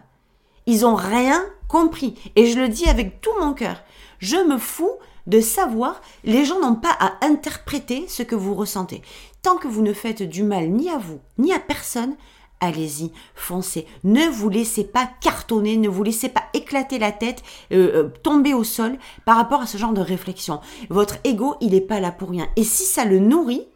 Ils 0.66 0.86
ont 0.86 0.96
rien 0.96 1.44
compris. 1.68 2.16
Et 2.38 2.48
je 2.48 2.60
le 2.60 2.70
dis 2.70 2.88
avec 2.88 3.20
tout 3.20 3.32
mon 3.40 3.54
cœur. 3.54 3.82
Je 4.20 4.38
me 4.38 4.58
fous 4.58 4.92
de 5.28 5.42
savoir, 5.42 6.02
les 6.24 6.46
gens 6.46 6.60
n'ont 6.60 6.76
pas 6.76 6.96
à 7.00 7.24
interpréter 7.26 8.08
ce 8.08 8.24
que 8.24 8.36
vous 8.36 8.56
ressentez. 8.56 9.02
Tant 9.44 9.58
que 9.58 9.68
vous 9.68 9.82
ne 9.82 9.94
faites 9.94 10.24
du 10.24 10.44
mal 10.44 10.70
ni 10.70 10.90
à 10.90 10.98
vous, 10.98 11.20
ni 11.38 11.54
à 11.54 11.60
personne, 11.60 12.16
allez-y, 12.60 13.12
foncez. 13.36 13.86
Ne 14.04 14.28
vous 14.30 14.50
laissez 14.50 14.84
pas 14.84 15.10
cartonner, 15.22 15.78
ne 15.78 15.90
vous 15.90 16.04
laissez 16.04 16.30
pas 16.30 16.44
éclater 16.54 16.98
la 16.98 17.12
tête, 17.12 17.44
euh, 17.72 18.06
euh, 18.06 18.10
tomber 18.24 18.54
au 18.54 18.64
sol 18.64 18.98
par 19.26 19.38
rapport 19.38 19.62
à 19.62 19.68
ce 19.68 19.78
genre 19.78 19.94
de 19.94 20.02
réflexion. 20.02 20.62
Votre 20.90 21.18
ego, 21.24 21.56
il 21.62 21.72
n'est 21.72 21.82
pas 21.82 22.00
là 22.00 22.12
pour 22.12 22.30
rien. 22.30 22.48
Et 22.56 22.64
si 22.64 22.84
ça 22.84 23.06
le 23.06 23.20
nourrit, 23.20 23.68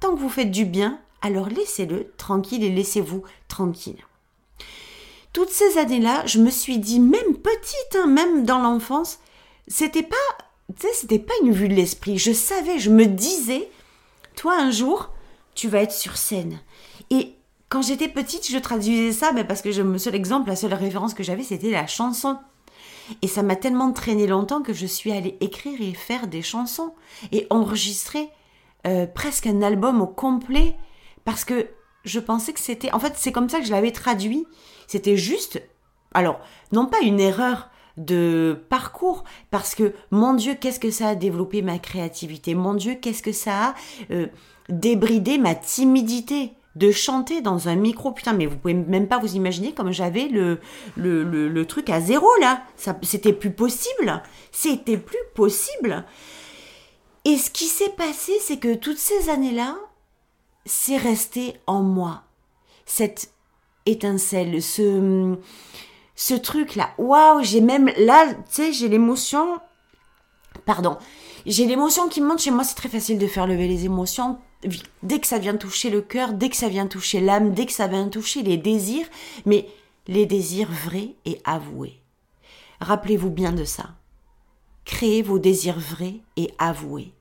tant 0.00 0.14
que 0.14 0.20
vous 0.20 0.28
faites 0.28 0.50
du 0.50 0.64
bien, 0.64 0.98
alors 1.20 1.48
laissez-le 1.48 2.12
tranquille 2.16 2.64
et 2.64 2.70
laissez-vous 2.70 3.22
tranquille. 3.46 4.04
Toutes 5.32 5.50
ces 5.50 5.78
années-là, 5.78 6.26
je 6.26 6.38
me 6.38 6.50
suis 6.50 6.78
dit, 6.78 7.00
même 7.00 7.36
petite, 7.36 7.96
hein, 7.96 8.06
même 8.06 8.44
dans 8.44 8.58
l'enfance, 8.58 9.18
c'était 9.66 10.02
pas 10.02 10.16
tu 10.78 10.86
sais, 10.86 10.92
c'était 10.94 11.18
pas 11.18 11.34
une 11.42 11.52
vue 11.52 11.68
de 11.68 11.74
l'esprit. 11.74 12.18
Je 12.18 12.32
savais, 12.32 12.78
je 12.78 12.90
me 12.90 13.06
disais, 13.06 13.68
toi 14.36 14.56
un 14.58 14.70
jour, 14.70 15.10
tu 15.54 15.68
vas 15.68 15.82
être 15.82 15.92
sur 15.92 16.16
scène. 16.16 16.60
Et 17.10 17.34
quand 17.68 17.82
j'étais 17.82 18.08
petite, 18.08 18.50
je 18.50 18.58
traduisais 18.58 19.12
ça, 19.12 19.32
parce 19.48 19.62
que 19.62 19.70
le 19.70 19.98
seul 19.98 20.14
exemple, 20.14 20.48
la 20.48 20.56
seule 20.56 20.74
référence 20.74 21.14
que 21.14 21.22
j'avais, 21.22 21.42
c'était 21.42 21.70
la 21.70 21.86
chanson. 21.86 22.38
Et 23.20 23.28
ça 23.28 23.42
m'a 23.42 23.56
tellement 23.56 23.92
traîné 23.92 24.26
longtemps 24.26 24.62
que 24.62 24.72
je 24.72 24.86
suis 24.86 25.12
allée 25.12 25.36
écrire 25.40 25.80
et 25.80 25.92
faire 25.92 26.26
des 26.26 26.42
chansons 26.42 26.94
et 27.32 27.46
enregistrer 27.50 28.28
euh, 28.86 29.06
presque 29.06 29.46
un 29.46 29.62
album 29.62 30.00
au 30.00 30.06
complet 30.06 30.76
parce 31.24 31.44
que 31.44 31.68
je 32.04 32.20
pensais 32.20 32.52
que 32.52 32.60
c'était. 32.60 32.92
En 32.92 33.00
fait, 33.00 33.14
c'est 33.16 33.32
comme 33.32 33.48
ça 33.48 33.60
que 33.60 33.66
je 33.66 33.72
l'avais 33.72 33.92
traduit. 33.92 34.46
C'était 34.86 35.16
juste. 35.16 35.62
Alors, 36.14 36.40
non 36.72 36.86
pas 36.86 37.00
une 37.00 37.20
erreur, 37.20 37.70
de 37.96 38.58
parcours. 38.68 39.24
Parce 39.50 39.74
que 39.74 39.94
mon 40.10 40.34
Dieu 40.34 40.54
qu'est-ce 40.54 40.80
que 40.80 40.90
ça 40.90 41.08
a 41.08 41.14
développé 41.14 41.62
ma 41.62 41.78
créativité? 41.78 42.54
Mon 42.54 42.74
Dieu 42.74 42.94
qu'est-ce 43.00 43.22
que 43.22 43.32
ça 43.32 43.68
a 43.68 43.74
euh, 44.10 44.26
débridé 44.68 45.38
ma 45.38 45.54
timidité 45.54 46.52
de 46.74 46.90
chanter 46.90 47.42
dans 47.42 47.68
un 47.68 47.76
micro? 47.76 48.12
Putain 48.12 48.32
mais 48.32 48.46
vous 48.46 48.56
pouvez 48.56 48.74
même 48.74 49.08
pas 49.08 49.18
vous 49.18 49.34
imaginer 49.36 49.72
comme 49.72 49.92
j'avais 49.92 50.28
le 50.28 50.60
le, 50.96 51.24
le, 51.24 51.66
truc 51.66 51.90
à 51.90 52.00
zéro 52.00 52.28
là. 52.40 52.62
C'était 53.02 53.32
plus 53.32 53.52
possible. 53.52 54.22
C'était 54.50 54.98
plus 54.98 55.18
possible. 55.34 56.04
Et 57.24 57.36
ce 57.36 57.50
qui 57.50 57.66
s'est 57.66 57.90
passé 57.96 58.32
c'est 58.40 58.58
que 58.58 58.74
toutes 58.74 58.98
ces 58.98 59.28
années 59.28 59.52
là 59.52 59.76
c'est 60.64 60.96
resté 60.96 61.54
en 61.66 61.82
moi. 61.82 62.22
Cette 62.86 63.32
étincelle 63.84 64.62
ce 64.62 65.36
ce 66.22 66.34
truc-là. 66.34 66.90
Waouh, 66.98 67.42
j'ai 67.42 67.60
même 67.60 67.90
là, 67.96 68.32
tu 68.32 68.40
sais, 68.48 68.72
j'ai 68.72 68.88
l'émotion. 68.88 69.58
Pardon. 70.64 70.96
J'ai 71.46 71.66
l'émotion 71.66 72.08
qui 72.08 72.20
monte 72.20 72.38
chez 72.38 72.52
moi. 72.52 72.62
C'est 72.62 72.76
très 72.76 72.88
facile 72.88 73.18
de 73.18 73.26
faire 73.26 73.48
lever 73.48 73.66
les 73.66 73.86
émotions. 73.86 74.38
Dès 75.02 75.18
que 75.18 75.26
ça 75.26 75.40
vient 75.40 75.56
toucher 75.56 75.90
le 75.90 76.00
cœur, 76.00 76.32
dès 76.32 76.48
que 76.48 76.54
ça 76.54 76.68
vient 76.68 76.86
toucher 76.86 77.20
l'âme, 77.20 77.54
dès 77.54 77.66
que 77.66 77.72
ça 77.72 77.88
vient 77.88 78.08
toucher 78.08 78.42
les 78.42 78.56
désirs, 78.56 79.08
mais 79.46 79.66
les 80.06 80.24
désirs 80.24 80.70
vrais 80.70 81.16
et 81.24 81.40
avoués. 81.44 82.00
Rappelez-vous 82.80 83.30
bien 83.30 83.50
de 83.50 83.64
ça. 83.64 83.90
Créez 84.84 85.22
vos 85.22 85.40
désirs 85.40 85.80
vrais 85.80 86.20
et 86.36 86.54
avoués. 86.58 87.12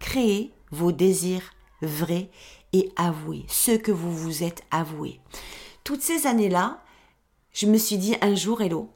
Créez 0.00 0.52
vos 0.70 0.92
désirs 0.92 1.54
vrais 1.80 2.28
et 2.74 2.92
avoués, 2.96 3.46
ce 3.48 3.70
que 3.70 3.92
vous 3.92 4.14
vous 4.14 4.42
êtes 4.42 4.64
avoué. 4.70 5.18
Toutes 5.82 6.02
ces 6.02 6.26
années-là, 6.26 6.83
je 7.54 7.66
me 7.66 7.78
suis 7.78 7.96
dit 7.96 8.16
un 8.20 8.34
jour, 8.34 8.60
Hello, 8.60 8.90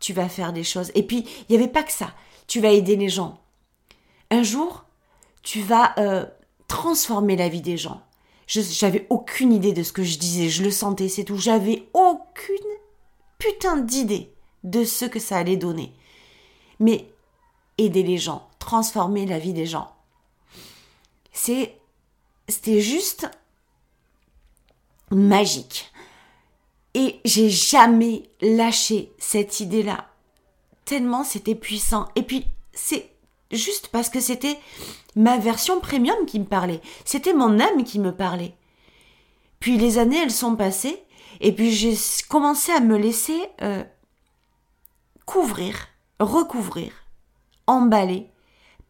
tu 0.00 0.14
vas 0.14 0.30
faire 0.30 0.54
des 0.54 0.64
choses. 0.64 0.90
Et 0.94 1.02
puis, 1.02 1.26
il 1.48 1.56
n'y 1.56 1.62
avait 1.62 1.70
pas 1.70 1.82
que 1.82 1.92
ça. 1.92 2.14
Tu 2.46 2.60
vas 2.60 2.70
aider 2.70 2.96
les 2.96 3.10
gens. 3.10 3.40
Un 4.30 4.42
jour, 4.42 4.84
tu 5.42 5.60
vas 5.60 5.94
euh, 5.98 6.24
transformer 6.68 7.36
la 7.36 7.48
vie 7.48 7.60
des 7.60 7.76
gens. 7.76 8.02
J'avais 8.46 9.06
aucune 9.10 9.52
idée 9.52 9.72
de 9.72 9.82
ce 9.82 9.92
que 9.92 10.04
je 10.04 10.18
disais, 10.18 10.48
je 10.48 10.62
le 10.62 10.70
sentais, 10.70 11.08
c'est 11.08 11.24
tout. 11.24 11.36
J'avais 11.36 11.88
aucune 11.92 12.56
putain 13.38 13.78
d'idée 13.78 14.32
de 14.62 14.84
ce 14.84 15.04
que 15.04 15.18
ça 15.18 15.36
allait 15.36 15.56
donner. 15.56 15.92
Mais 16.78 17.08
aider 17.78 18.04
les 18.04 18.18
gens, 18.18 18.48
transformer 18.60 19.26
la 19.26 19.40
vie 19.40 19.52
des 19.52 19.66
gens. 19.66 19.92
C'est, 21.32 21.76
c'était 22.48 22.80
juste 22.80 23.28
magique. 25.10 25.92
Et 26.96 27.20
j'ai 27.26 27.50
jamais 27.50 28.22
lâché 28.40 29.12
cette 29.18 29.60
idée-là. 29.60 30.06
Tellement 30.86 31.24
c'était 31.24 31.54
puissant. 31.54 32.08
Et 32.16 32.22
puis, 32.22 32.46
c'est 32.72 33.10
juste 33.52 33.88
parce 33.88 34.08
que 34.08 34.18
c'était 34.18 34.58
ma 35.14 35.36
version 35.36 35.78
premium 35.78 36.24
qui 36.26 36.40
me 36.40 36.46
parlait. 36.46 36.80
C'était 37.04 37.34
mon 37.34 37.60
âme 37.60 37.84
qui 37.84 37.98
me 37.98 38.12
parlait. 38.12 38.54
Puis 39.60 39.76
les 39.76 39.98
années, 39.98 40.22
elles 40.22 40.30
sont 40.30 40.56
passées. 40.56 41.02
Et 41.40 41.52
puis 41.52 41.70
j'ai 41.70 41.94
commencé 42.30 42.72
à 42.72 42.80
me 42.80 42.96
laisser 42.96 43.42
euh, 43.60 43.84
couvrir, 45.26 45.88
recouvrir, 46.18 46.92
emballer 47.66 48.26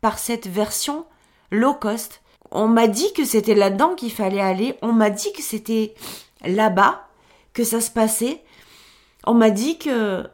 par 0.00 0.20
cette 0.20 0.46
version 0.46 1.06
low 1.50 1.74
cost. 1.74 2.22
On 2.52 2.68
m'a 2.68 2.86
dit 2.86 3.12
que 3.14 3.24
c'était 3.24 3.56
là-dedans 3.56 3.96
qu'il 3.96 4.12
fallait 4.12 4.40
aller. 4.40 4.78
On 4.80 4.92
m'a 4.92 5.10
dit 5.10 5.32
que 5.32 5.42
c'était 5.42 5.96
là-bas 6.44 7.02
que 7.56 7.64
ça 7.64 7.80
se 7.80 7.90
passait, 7.90 8.44
on 9.26 9.32
m'a 9.32 9.48
dit 9.48 9.78
que 9.78 10.28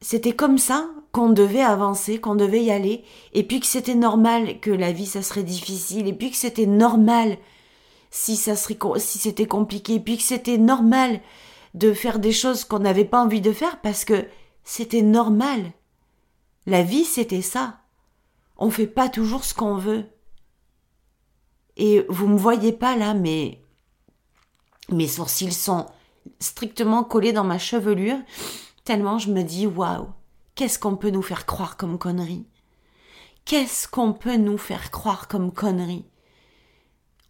c'était 0.00 0.36
comme 0.36 0.56
ça 0.56 0.88
qu'on 1.10 1.30
devait 1.30 1.62
avancer, 1.62 2.20
qu'on 2.20 2.36
devait 2.36 2.62
y 2.62 2.70
aller, 2.70 3.02
et 3.32 3.42
puis 3.42 3.58
que 3.58 3.66
c'était 3.66 3.96
normal 3.96 4.60
que 4.60 4.70
la 4.70 4.92
vie 4.92 5.06
ça 5.06 5.20
serait 5.20 5.42
difficile, 5.42 6.06
et 6.06 6.12
puis 6.12 6.30
que 6.30 6.36
c'était 6.36 6.66
normal 6.66 7.38
si 8.12 8.36
ça 8.36 8.54
serait 8.54 8.78
si 8.98 9.18
c'était 9.18 9.48
compliqué, 9.48 9.94
et 9.94 10.00
puis 10.00 10.16
que 10.16 10.22
c'était 10.22 10.58
normal 10.58 11.20
de 11.74 11.92
faire 11.92 12.20
des 12.20 12.30
choses 12.30 12.62
qu'on 12.64 12.78
n'avait 12.78 13.04
pas 13.04 13.20
envie 13.20 13.40
de 13.40 13.52
faire 13.52 13.80
parce 13.80 14.04
que 14.04 14.24
c'était 14.62 15.02
normal. 15.02 15.72
La 16.66 16.84
vie 16.84 17.04
c'était 17.04 17.42
ça. 17.42 17.80
On 18.58 18.70
fait 18.70 18.86
pas 18.86 19.08
toujours 19.08 19.44
ce 19.44 19.54
qu'on 19.54 19.76
veut. 19.76 20.04
Et 21.76 22.04
vous 22.08 22.28
me 22.28 22.38
voyez 22.38 22.72
pas 22.72 22.96
là, 22.96 23.14
mais 23.14 23.60
mes 24.88 25.08
sourcils 25.08 25.52
sont 25.52 25.86
strictement 26.38 27.04
collé 27.04 27.32
dans 27.32 27.44
ma 27.44 27.58
chevelure, 27.58 28.18
tellement 28.84 29.18
je 29.18 29.30
me 29.30 29.42
dis 29.42 29.66
waouh, 29.66 30.08
qu'est-ce 30.54 30.78
qu'on 30.78 30.96
peut 30.96 31.10
nous 31.10 31.22
faire 31.22 31.46
croire 31.46 31.76
comme 31.76 31.98
connerie 31.98 32.46
Qu'est-ce 33.44 33.88
qu'on 33.88 34.12
peut 34.12 34.36
nous 34.36 34.58
faire 34.58 34.90
croire 34.90 35.26
comme 35.26 35.52
connerie 35.52 36.06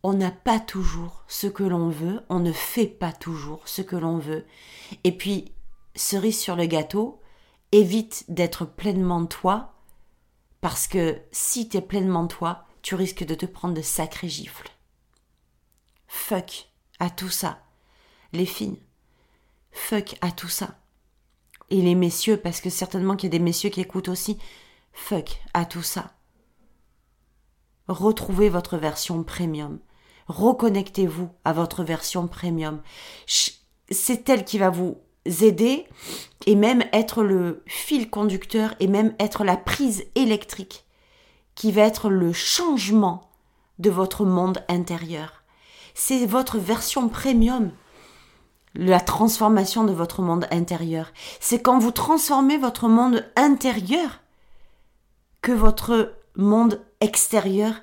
On 0.02 0.12
n'a 0.12 0.30
pas 0.30 0.60
toujours 0.60 1.24
ce 1.28 1.46
que 1.46 1.62
l'on 1.62 1.88
veut, 1.88 2.20
on 2.28 2.40
ne 2.40 2.52
fait 2.52 2.86
pas 2.86 3.12
toujours 3.12 3.66
ce 3.66 3.80
que 3.80 3.96
l'on 3.96 4.18
veut. 4.18 4.44
Et 5.04 5.16
puis, 5.16 5.52
cerise 5.94 6.38
sur 6.38 6.56
le 6.56 6.66
gâteau, 6.66 7.20
évite 7.72 8.24
d'être 8.28 8.64
pleinement 8.64 9.24
toi, 9.24 9.74
parce 10.60 10.88
que 10.88 11.18
si 11.32 11.68
t'es 11.68 11.80
pleinement 11.80 12.26
toi, 12.26 12.66
tu 12.82 12.94
risques 12.94 13.24
de 13.24 13.34
te 13.34 13.46
prendre 13.46 13.74
de 13.74 13.82
sacrés 13.82 14.28
gifles. 14.28 14.70
Fuck 16.06 16.68
à 16.98 17.08
tout 17.08 17.30
ça. 17.30 17.62
Les 18.32 18.46
filles, 18.46 18.80
fuck 19.72 20.16
à 20.20 20.30
tout 20.30 20.48
ça. 20.48 20.78
Et 21.70 21.82
les 21.82 21.94
messieurs, 21.94 22.36
parce 22.36 22.60
que 22.60 22.70
certainement 22.70 23.16
qu'il 23.16 23.32
y 23.32 23.34
a 23.34 23.38
des 23.38 23.44
messieurs 23.44 23.70
qui 23.70 23.80
écoutent 23.80 24.08
aussi, 24.08 24.38
fuck 24.92 25.40
à 25.54 25.64
tout 25.64 25.82
ça. 25.82 26.12
Retrouvez 27.88 28.48
votre 28.48 28.76
version 28.76 29.22
premium. 29.24 29.78
Reconnectez-vous 30.28 31.28
à 31.44 31.52
votre 31.52 31.82
version 31.82 32.28
premium. 32.28 32.82
C'est 33.26 34.28
elle 34.28 34.44
qui 34.44 34.58
va 34.58 34.70
vous 34.70 34.98
aider 35.26 35.86
et 36.46 36.54
même 36.54 36.84
être 36.92 37.22
le 37.22 37.62
fil 37.66 38.10
conducteur 38.10 38.74
et 38.78 38.86
même 38.86 39.14
être 39.18 39.44
la 39.44 39.56
prise 39.56 40.04
électrique 40.14 40.84
qui 41.56 41.72
va 41.72 41.82
être 41.82 42.08
le 42.08 42.32
changement 42.32 43.30
de 43.80 43.90
votre 43.90 44.24
monde 44.24 44.64
intérieur. 44.68 45.42
C'est 45.94 46.26
votre 46.26 46.58
version 46.58 47.08
premium 47.08 47.72
la 48.74 49.00
transformation 49.00 49.84
de 49.84 49.92
votre 49.92 50.22
monde 50.22 50.46
intérieur. 50.50 51.12
C'est 51.40 51.60
quand 51.60 51.78
vous 51.78 51.90
transformez 51.90 52.56
votre 52.56 52.88
monde 52.88 53.24
intérieur 53.36 54.20
que 55.42 55.52
votre 55.52 56.14
monde 56.36 56.80
extérieur 57.00 57.74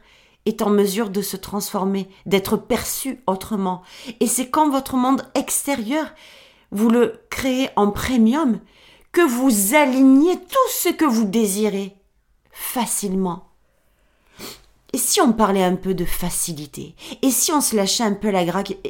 est 0.46 0.62
en 0.62 0.70
mesure 0.70 1.10
de 1.10 1.22
se 1.22 1.36
transformer, 1.36 2.08
d'être 2.26 2.56
perçu 2.56 3.22
autrement. 3.28 3.82
Et 4.22 4.28
c'est 4.28 4.50
quand 4.50 4.70
votre 4.70 4.96
monde 4.96 5.24
extérieur, 5.36 6.06
vous 6.72 6.90
le 6.90 7.22
créez 7.30 7.70
en 7.76 7.92
premium, 7.92 8.60
que 9.12 9.22
vous 9.22 9.76
alignez 9.76 10.38
tout 10.38 10.70
ce 10.72 10.90
que 10.90 11.06
vous 11.06 11.26
désirez 11.26 11.96
facilement. 12.52 13.50
Et 14.94 14.98
si 14.98 15.20
on 15.20 15.34
parlait 15.34 15.64
un 15.64 15.76
peu 15.76 15.94
de 15.94 16.06
facilité? 16.06 16.96
Et 17.22 17.32
si 17.32 17.52
on 17.52 17.62
se 17.62 17.76
lâchait 17.76 18.04
un 18.04 18.14
peu 18.14 18.32
la, 18.32 18.46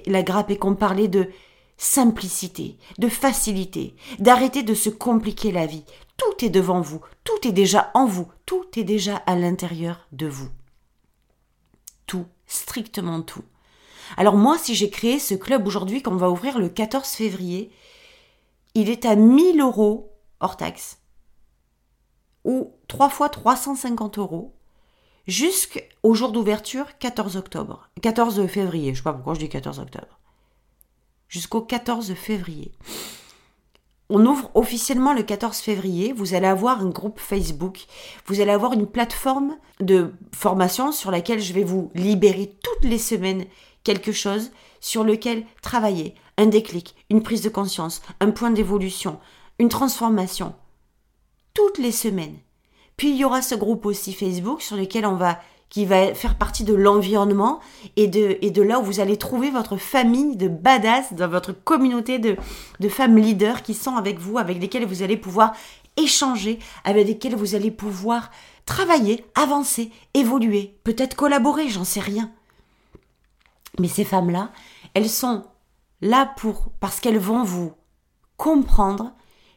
la 0.06 0.24
grappe 0.24 0.52
et 0.52 0.58
qu'on 0.58 0.76
parlait 0.76 1.08
de 1.08 1.30
simplicité, 1.78 2.78
de 2.98 3.08
facilité, 3.08 3.96
d'arrêter 4.20 4.64
de 4.64 4.74
se 4.74 4.90
compliquer 4.90 5.52
la 5.52 5.66
vie 5.66 5.86
Tout 6.18 6.46
est 6.46 6.50
devant 6.50 6.82
vous, 6.82 7.02
tout 7.24 7.48
est 7.48 7.52
déjà 7.52 7.92
en 7.94 8.06
vous, 8.06 8.28
tout 8.46 8.66
est 8.76 8.84
déjà 8.84 9.18
à 9.18 9.36
l'intérieur 9.36 10.08
de 10.12 10.28
vous. 10.28 10.50
Tout, 12.08 12.26
strictement 12.48 13.22
tout. 13.22 13.44
Alors 14.16 14.36
moi, 14.36 14.58
si 14.58 14.74
j'ai 14.74 14.90
créé 14.90 15.20
ce 15.20 15.36
club 15.36 15.68
aujourd'hui 15.68 16.02
qu'on 16.02 16.16
va 16.16 16.30
ouvrir 16.30 16.60
le 16.60 16.70
14 16.70 17.08
février, 17.10 17.72
il 18.74 18.90
est 18.90 19.06
à 19.06 19.16
1000 19.16 19.60
euros 19.60 20.14
hors 20.40 20.58
taxe. 20.58 21.00
Ou 22.46 22.72
3 22.88 23.10
fois 23.10 23.30
350 23.30 24.18
euros 24.18 24.56
jusqu'au 25.28 26.14
jour 26.14 26.32
d'ouverture 26.32 26.98
14 26.98 27.36
octobre. 27.36 27.90
14 28.02 28.48
février, 28.48 28.94
je 28.94 29.00
sais 29.00 29.04
pas 29.04 29.14
pourquoi 29.14 29.34
je 29.34 29.40
dis 29.40 29.50
14 29.50 29.80
octobre. 29.80 30.20
Jusqu'au 31.28 31.62
14 31.62 32.14
février. 32.14 32.72
On 34.10 34.26
ouvre 34.26 34.50
officiellement 34.54 35.14
le 35.14 35.24
14 35.24 35.58
février. 35.58 36.14
Vous 36.14 36.34
allez 36.34 36.48
avoir 36.48 36.82
un 36.82 36.90
groupe 36.90 37.20
Facebook. 37.20 37.86
Vous 38.26 38.40
allez 38.40 38.52
avoir 38.52 38.72
une 38.72 38.88
plateforme 38.88 39.58
de 39.82 40.14
formation 40.34 40.94
sur 40.94 41.12
laquelle 41.12 41.42
je 41.42 41.54
vais 41.54 41.66
vous 41.66 41.92
libérer 41.94 42.56
toutes 42.64 42.90
les 42.90 43.00
semaines 43.00 43.46
quelque 43.84 44.14
chose 44.14 44.52
sur 44.80 45.04
lequel 45.04 45.46
travailler. 45.62 46.16
Un 46.38 46.46
déclic, 46.46 46.96
une 47.10 47.24
prise 47.24 47.42
de 47.42 47.50
conscience, 47.50 48.02
un 48.20 48.32
point 48.32 48.52
d'évolution, 48.52 49.20
une 49.60 49.70
transformation. 49.70 50.56
Toutes 51.54 51.78
les 51.78 51.92
semaines. 51.92 52.38
Puis 52.96 53.10
il 53.10 53.18
y 53.18 53.26
aura 53.26 53.42
ce 53.42 53.56
groupe 53.56 53.86
aussi 53.86 54.14
Facebook 54.14 54.62
sur 54.62 54.78
lequel 54.78 55.06
on 55.06 55.16
va 55.16 55.40
qui 55.70 55.86
va 55.86 56.14
faire 56.14 56.38
partie 56.38 56.64
de 56.64 56.74
l'environnement 56.74 57.60
et 57.96 58.08
de, 58.08 58.38
et 58.42 58.52
de 58.52 58.62
là 58.62 58.80
où 58.80 58.84
vous 58.84 59.00
allez 59.00 59.18
trouver 59.18 59.50
votre 59.50 59.78
famille 59.78 60.38
de 60.38 60.48
badass, 60.48 61.14
dans 61.14 61.28
votre 61.28 61.52
communauté 61.52 62.20
de, 62.20 62.38
de 62.80 62.90
femmes 62.90 63.18
leaders 63.18 63.64
qui 63.64 63.74
sont 63.74 63.96
avec 63.96 64.20
vous, 64.20 64.38
avec 64.38 64.60
lesquelles 64.60 64.86
vous 64.86 65.04
allez 65.04 65.18
pouvoir 65.18 65.54
échanger, 65.98 66.60
avec 66.84 67.08
lesquelles 67.08 67.36
vous 67.36 67.56
allez 67.56 67.72
pouvoir 67.72 68.32
travailler, 68.66 69.26
avancer, 69.36 69.92
évoluer, 70.14 70.78
peut-être 70.84 71.16
collaborer, 71.16 71.70
j'en 71.70 71.84
sais 71.84 72.00
rien. 72.00 72.32
Mais 73.80 73.88
ces 73.88 74.04
femmes-là, 74.04 74.52
elles 74.94 75.10
sont 75.10 75.44
là 76.02 76.32
pour, 76.38 76.70
parce 76.80 77.00
qu'elles 77.00 77.20
vont 77.20 77.44
vous 77.44 77.74
comprendre, 78.38 79.14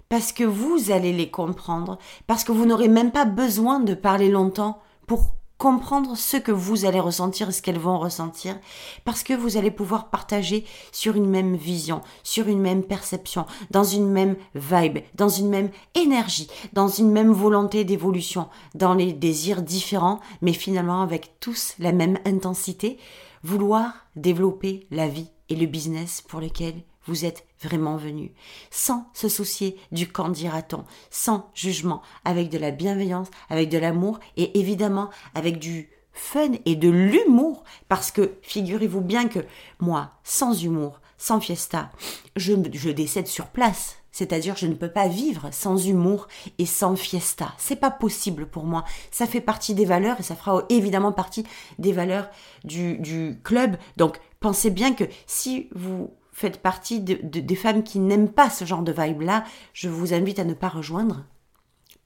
parce 0.09 0.33
que 0.33 0.44
vous 0.44 0.90
allez 0.90 1.12
les 1.12 1.31
comprendre, 1.31 1.99
parce 2.27 2.42
que 2.44 2.53
vous 2.53 2.66
n'aurez 2.66 2.88
même 2.88 3.12
pas 3.12 3.27
besoin 3.27 3.81
de 3.81 3.94
parler 3.94 4.29
longtemps 4.29 4.81
pour 5.07 5.35
comprendre 5.61 6.16
ce 6.16 6.38
que 6.38 6.53
vous 6.53 6.87
allez 6.87 7.01
ressentir 7.01 7.51
et 7.51 7.53
ce 7.53 7.61
qu'elles 7.61 7.79
vont 7.79 7.99
ressentir, 7.99 8.59
parce 9.05 9.23
que 9.23 9.35
vous 9.35 9.59
allez 9.59 9.70
pouvoir 9.70 10.09
partager 10.09 10.64
sur 10.90 11.16
une 11.16 11.29
même 11.29 11.55
vision, 11.55 12.01
sur 12.23 12.49
une 12.49 12.61
même 12.61 12.83
perception, 12.83 13.44
dans 13.70 13.85
une 13.85 14.09
même 14.09 14.37
vibe, 14.55 15.01
dans 15.16 15.29
une 15.29 15.51
même 15.51 15.68
énergie, 15.94 16.49
dans 16.73 16.88
une 16.88 17.11
même 17.11 17.31
volonté 17.31 17.85
d'évolution, 17.85 18.49
dans 18.75 18.94
les 18.94 19.12
désirs 19.12 19.61
différents, 19.61 20.20
mais 20.40 20.55
finalement 20.55 21.03
avec 21.03 21.38
tous 21.40 21.75
la 21.79 21.92
même 21.92 22.16
intensité, 22.25 22.96
vouloir 23.44 23.92
développer 24.16 24.87
la 24.90 25.09
vie 25.09 25.29
et 25.51 25.57
le 25.57 25.66
business 25.66 26.23
pour 26.23 26.40
lequel 26.40 26.73
vous 27.07 27.25
êtes 27.25 27.47
vraiment 27.63 27.97
venu, 27.97 28.33
sans 28.71 29.07
se 29.15 29.29
soucier 29.29 29.77
du 29.93 30.09
quand 30.09 30.29
dira-t-on, 30.29 30.85
sans 31.11 31.51
jugement, 31.55 32.03
avec 32.25 32.49
de 32.49 32.59
la 32.59 32.71
bienveillance, 32.71 33.29
avec 33.49 33.69
de 33.69 33.79
l'amour 33.79 34.21
et 34.37 34.59
évidemment 34.59 35.11
avec 35.35 35.59
du 35.59 35.91
fun 36.13 36.53
et 36.65 36.77
de 36.77 36.89
l'humour, 36.89 37.65
parce 37.89 38.11
que 38.11 38.35
figurez-vous 38.43 39.01
bien 39.01 39.29
que 39.29 39.41
moi, 39.79 40.13
sans 40.25 40.63
humour, 40.63 41.01
sans 41.19 41.41
fiesta, 41.41 41.91
je, 42.37 42.55
je 42.73 42.91
décède 42.91 43.27
sur 43.27 43.47
place. 43.47 43.97
C'est-à-dire, 44.13 44.57
je 44.57 44.67
ne 44.67 44.75
peux 44.75 44.91
pas 44.91 45.07
vivre 45.07 45.51
sans 45.53 45.87
humour 45.87 46.27
et 46.59 46.67
sans 46.67 46.97
fiesta. 46.97 47.55
C'est 47.59 47.77
pas 47.77 47.93
possible 47.93 48.47
pour 48.47 48.65
moi. 48.65 48.85
Ça 49.13 49.27
fait 49.27 49.41
partie 49.41 49.73
des 49.73 49.85
valeurs 49.85 50.19
et 50.19 50.25
ça 50.25 50.35
fera 50.35 50.65
évidemment 50.69 51.13
partie 51.13 51.47
des 51.79 51.93
valeurs 51.93 52.29
du, 52.65 52.99
du 52.99 53.39
club. 53.45 53.77
Donc, 53.97 54.21
pensez 54.41 54.71
bien 54.71 54.95
que 54.95 55.05
si 55.27 55.69
vous 55.77 56.11
faites 56.40 56.62
partie 56.62 57.00
de, 57.00 57.18
des 57.22 57.55
femmes 57.55 57.83
qui 57.83 57.98
n'aiment 57.98 58.33
pas 58.33 58.48
ce 58.48 58.64
genre 58.64 58.83
de 58.83 58.92
vibe-là, 58.92 59.44
je 59.74 59.90
vous 59.90 60.14
invite 60.14 60.38
à 60.38 60.44
ne 60.44 60.55
pas 60.55 60.70
rejoindre 60.70 61.26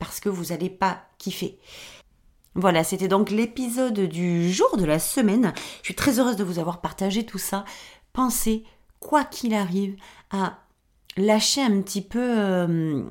parce 0.00 0.18
que 0.18 0.28
vous 0.28 0.46
n'allez 0.46 0.70
pas 0.70 1.04
kiffer. 1.18 1.58
Voilà, 2.56 2.82
c'était 2.82 3.06
donc 3.06 3.30
l'épisode 3.30 4.00
du 4.00 4.52
jour 4.52 4.76
de 4.76 4.84
la 4.84 4.98
semaine. 4.98 5.52
Je 5.82 5.86
suis 5.86 5.94
très 5.94 6.18
heureuse 6.18 6.34
de 6.34 6.42
vous 6.42 6.58
avoir 6.58 6.80
partagé 6.80 7.24
tout 7.24 7.38
ça. 7.38 7.64
Pensez, 8.12 8.64
quoi 8.98 9.24
qu'il 9.24 9.54
arrive, 9.54 9.94
à 10.30 10.58
lâcher 11.16 11.62
un 11.62 11.80
petit 11.80 12.02
peu 12.02 12.20
euh, 12.20 13.04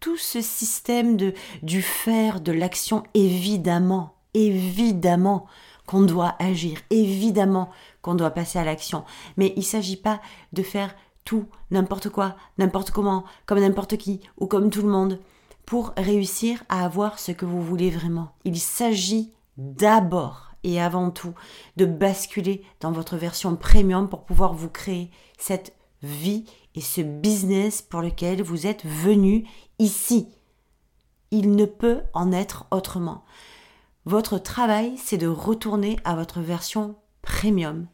tout 0.00 0.16
ce 0.16 0.40
système 0.40 1.18
de 1.18 1.34
du 1.62 1.82
faire, 1.82 2.40
de 2.40 2.52
l'action, 2.52 3.02
évidemment, 3.12 4.14
évidemment 4.32 5.46
qu'on 5.90 6.02
doit 6.02 6.36
agir, 6.38 6.78
évidemment 6.90 7.68
qu'on 8.00 8.14
doit 8.14 8.30
passer 8.30 8.60
à 8.60 8.64
l'action. 8.64 9.04
Mais 9.36 9.52
il 9.56 9.60
ne 9.60 9.64
s'agit 9.64 9.96
pas 9.96 10.20
de 10.52 10.62
faire 10.62 10.94
tout, 11.24 11.46
n'importe 11.72 12.10
quoi, 12.10 12.36
n'importe 12.58 12.92
comment, 12.92 13.24
comme 13.44 13.58
n'importe 13.58 13.96
qui 13.96 14.20
ou 14.38 14.46
comme 14.46 14.70
tout 14.70 14.82
le 14.82 14.88
monde 14.88 15.18
pour 15.66 15.92
réussir 15.96 16.62
à 16.68 16.84
avoir 16.84 17.18
ce 17.18 17.32
que 17.32 17.44
vous 17.44 17.60
voulez 17.60 17.90
vraiment. 17.90 18.36
Il 18.44 18.60
s'agit 18.60 19.32
d'abord 19.56 20.52
et 20.62 20.80
avant 20.80 21.10
tout 21.10 21.34
de 21.76 21.86
basculer 21.86 22.62
dans 22.78 22.92
votre 22.92 23.16
version 23.16 23.56
premium 23.56 24.08
pour 24.08 24.22
pouvoir 24.22 24.54
vous 24.54 24.70
créer 24.70 25.10
cette 25.38 25.74
vie 26.04 26.44
et 26.76 26.82
ce 26.82 27.00
business 27.00 27.82
pour 27.82 28.00
lequel 28.00 28.44
vous 28.44 28.68
êtes 28.68 28.86
venu 28.86 29.44
ici. 29.80 30.28
Il 31.32 31.56
ne 31.56 31.64
peut 31.64 32.02
en 32.14 32.30
être 32.30 32.66
autrement. 32.70 33.24
Votre 34.06 34.38
travail, 34.38 34.96
c'est 34.96 35.18
de 35.18 35.26
retourner 35.26 35.98
à 36.04 36.14
votre 36.14 36.40
version 36.40 36.96
premium 37.22 37.86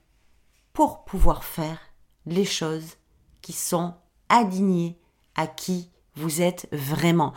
pour 0.72 1.04
pouvoir 1.04 1.44
faire 1.44 1.78
les 2.26 2.44
choses 2.44 2.96
qui 3.42 3.52
sont 3.52 3.94
alignées 4.28 4.98
à 5.34 5.46
qui 5.46 5.90
vous 6.14 6.42
êtes 6.42 6.68
vraiment. 6.72 7.32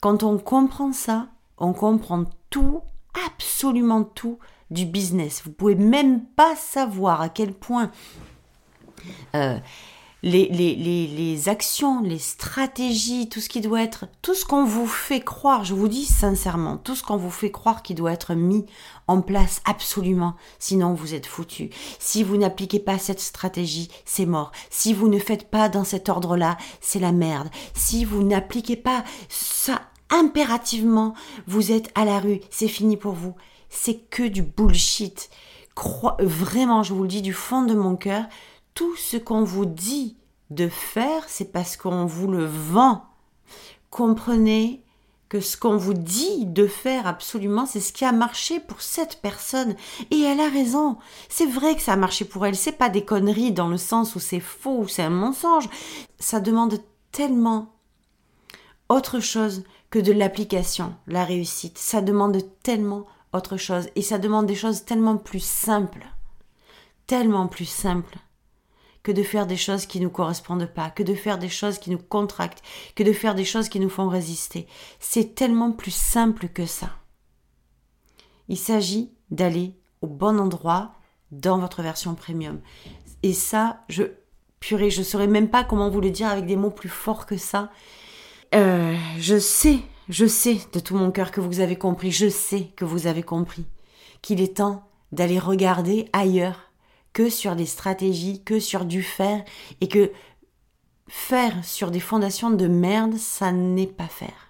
Quand 0.00 0.22
on 0.22 0.38
comprend 0.38 0.92
ça, 0.92 1.28
on 1.58 1.72
comprend 1.72 2.24
tout, 2.50 2.82
absolument 3.26 4.04
tout 4.04 4.38
du 4.70 4.86
business. 4.86 5.42
Vous 5.44 5.52
pouvez 5.52 5.74
même 5.74 6.24
pas 6.24 6.56
savoir 6.56 7.20
à 7.20 7.28
quel 7.28 7.52
point 7.52 7.90
euh, 9.34 9.58
les, 10.24 11.48
actions, 11.48 12.00
les 12.00 12.18
stratégies, 12.18 13.28
tout 13.28 13.40
ce 13.40 13.48
qui 13.48 13.60
doit 13.60 13.82
être, 13.82 14.06
tout 14.22 14.34
ce 14.34 14.44
qu'on 14.44 14.64
vous 14.64 14.86
fait 14.86 15.20
croire, 15.20 15.64
je 15.64 15.74
vous 15.74 15.88
dis 15.88 16.06
sincèrement, 16.06 16.78
tout 16.78 16.94
ce 16.94 17.02
qu'on 17.02 17.16
vous 17.16 17.30
fait 17.30 17.50
croire 17.50 17.82
qui 17.82 17.94
doit 17.94 18.12
être 18.12 18.34
mis 18.34 18.64
en 19.06 19.20
place 19.20 19.60
absolument, 19.66 20.34
sinon 20.58 20.94
vous 20.94 21.14
êtes 21.14 21.26
foutu. 21.26 21.70
Si 21.98 22.22
vous 22.22 22.38
n'appliquez 22.38 22.80
pas 22.80 22.98
cette 22.98 23.20
stratégie, 23.20 23.90
c'est 24.06 24.26
mort. 24.26 24.50
Si 24.70 24.94
vous 24.94 25.08
ne 25.08 25.18
faites 25.18 25.50
pas 25.50 25.68
dans 25.68 25.84
cet 25.84 26.08
ordre-là, 26.08 26.56
c'est 26.80 27.00
la 27.00 27.12
merde. 27.12 27.50
Si 27.74 28.04
vous 28.04 28.22
n'appliquez 28.22 28.76
pas 28.76 29.04
ça 29.28 29.82
impérativement, 30.08 31.14
vous 31.46 31.70
êtes 31.70 31.90
à 31.94 32.04
la 32.06 32.18
rue, 32.18 32.40
c'est 32.50 32.68
fini 32.68 32.96
pour 32.96 33.12
vous. 33.12 33.34
C'est 33.68 33.96
que 34.08 34.22
du 34.22 34.42
bullshit. 34.42 35.28
vraiment, 36.20 36.82
je 36.82 36.94
vous 36.94 37.02
le 37.02 37.08
dis 37.08 37.22
du 37.22 37.34
fond 37.34 37.62
de 37.62 37.74
mon 37.74 37.96
cœur, 37.96 38.24
tout 38.74 38.96
ce 38.96 39.16
qu'on 39.16 39.44
vous 39.44 39.66
dit 39.66 40.16
de 40.50 40.68
faire, 40.68 41.24
c'est 41.28 41.52
parce 41.52 41.76
qu'on 41.76 42.06
vous 42.06 42.28
le 42.28 42.44
vend. 42.44 43.04
Comprenez 43.90 44.82
que 45.28 45.40
ce 45.40 45.56
qu'on 45.56 45.76
vous 45.76 45.94
dit 45.94 46.44
de 46.46 46.66
faire 46.66 47.06
absolument, 47.06 47.66
c'est 47.66 47.80
ce 47.80 47.92
qui 47.92 48.04
a 48.04 48.12
marché 48.12 48.60
pour 48.60 48.82
cette 48.82 49.20
personne. 49.22 49.74
Et 50.10 50.20
elle 50.20 50.40
a 50.40 50.48
raison. 50.48 50.98
C'est 51.28 51.46
vrai 51.46 51.76
que 51.76 51.82
ça 51.82 51.94
a 51.94 51.96
marché 51.96 52.24
pour 52.24 52.44
elle. 52.46 52.56
C'est 52.56 52.72
pas 52.72 52.90
des 52.90 53.04
conneries 53.04 53.52
dans 53.52 53.68
le 53.68 53.78
sens 53.78 54.16
où 54.16 54.20
c'est 54.20 54.40
faux 54.40 54.80
ou 54.80 54.88
c'est 54.88 55.02
un 55.02 55.10
mensonge. 55.10 55.68
Ça 56.18 56.40
demande 56.40 56.80
tellement 57.12 57.72
autre 58.88 59.20
chose 59.20 59.64
que 59.90 59.98
de 59.98 60.12
l'application, 60.12 60.94
la 61.06 61.24
réussite. 61.24 61.78
Ça 61.78 62.00
demande 62.00 62.42
tellement 62.62 63.06
autre 63.32 63.56
chose. 63.56 63.88
Et 63.94 64.02
ça 64.02 64.18
demande 64.18 64.46
des 64.46 64.54
choses 64.54 64.84
tellement 64.84 65.16
plus 65.16 65.44
simples. 65.44 66.06
Tellement 67.06 67.46
plus 67.46 67.68
simples 67.68 68.18
que 69.04 69.12
de 69.12 69.22
faire 69.22 69.46
des 69.46 69.56
choses 69.56 69.86
qui 69.86 70.00
ne 70.00 70.04
nous 70.04 70.10
correspondent 70.10 70.66
pas, 70.66 70.90
que 70.90 71.04
de 71.04 71.14
faire 71.14 71.38
des 71.38 71.48
choses 71.48 71.78
qui 71.78 71.90
nous 71.90 71.98
contractent, 71.98 72.62
que 72.96 73.04
de 73.04 73.12
faire 73.12 73.36
des 73.36 73.44
choses 73.44 73.68
qui 73.68 73.78
nous 73.78 73.90
font 73.90 74.08
résister. 74.08 74.66
C'est 74.98 75.36
tellement 75.36 75.70
plus 75.70 75.94
simple 75.94 76.48
que 76.48 76.66
ça. 76.66 76.90
Il 78.48 78.58
s'agit 78.58 79.12
d'aller 79.30 79.74
au 80.00 80.06
bon 80.08 80.40
endroit 80.40 80.94
dans 81.30 81.58
votre 81.58 81.82
version 81.82 82.14
premium. 82.14 82.60
Et 83.22 83.34
ça, 83.34 83.84
je 83.88 84.04
purée, 84.58 84.90
je 84.90 85.02
saurais 85.02 85.26
même 85.26 85.50
pas 85.50 85.62
comment 85.62 85.90
vous 85.90 86.00
le 86.00 86.10
dire 86.10 86.28
avec 86.28 86.46
des 86.46 86.56
mots 86.56 86.70
plus 86.70 86.88
forts 86.88 87.26
que 87.26 87.36
ça. 87.36 87.70
Euh, 88.54 88.96
je 89.18 89.38
sais, 89.38 89.80
je 90.08 90.26
sais 90.26 90.58
de 90.72 90.80
tout 90.80 90.96
mon 90.96 91.10
cœur 91.10 91.30
que 91.30 91.42
vous 91.42 91.60
avez 91.60 91.76
compris, 91.76 92.10
je 92.10 92.30
sais 92.30 92.72
que 92.76 92.86
vous 92.86 93.06
avez 93.06 93.22
compris 93.22 93.66
qu'il 94.22 94.40
est 94.40 94.56
temps 94.56 94.88
d'aller 95.12 95.38
regarder 95.38 96.08
ailleurs 96.14 96.70
que 97.14 97.30
sur 97.30 97.56
des 97.56 97.64
stratégies, 97.64 98.42
que 98.44 98.60
sur 98.60 98.84
du 98.84 99.02
faire, 99.02 99.42
et 99.80 99.88
que 99.88 100.12
faire 101.08 101.64
sur 101.64 101.90
des 101.90 102.00
fondations 102.00 102.50
de 102.50 102.66
merde, 102.66 103.16
ça 103.16 103.52
n'est 103.52 103.86
pas 103.86 104.08
faire. 104.08 104.43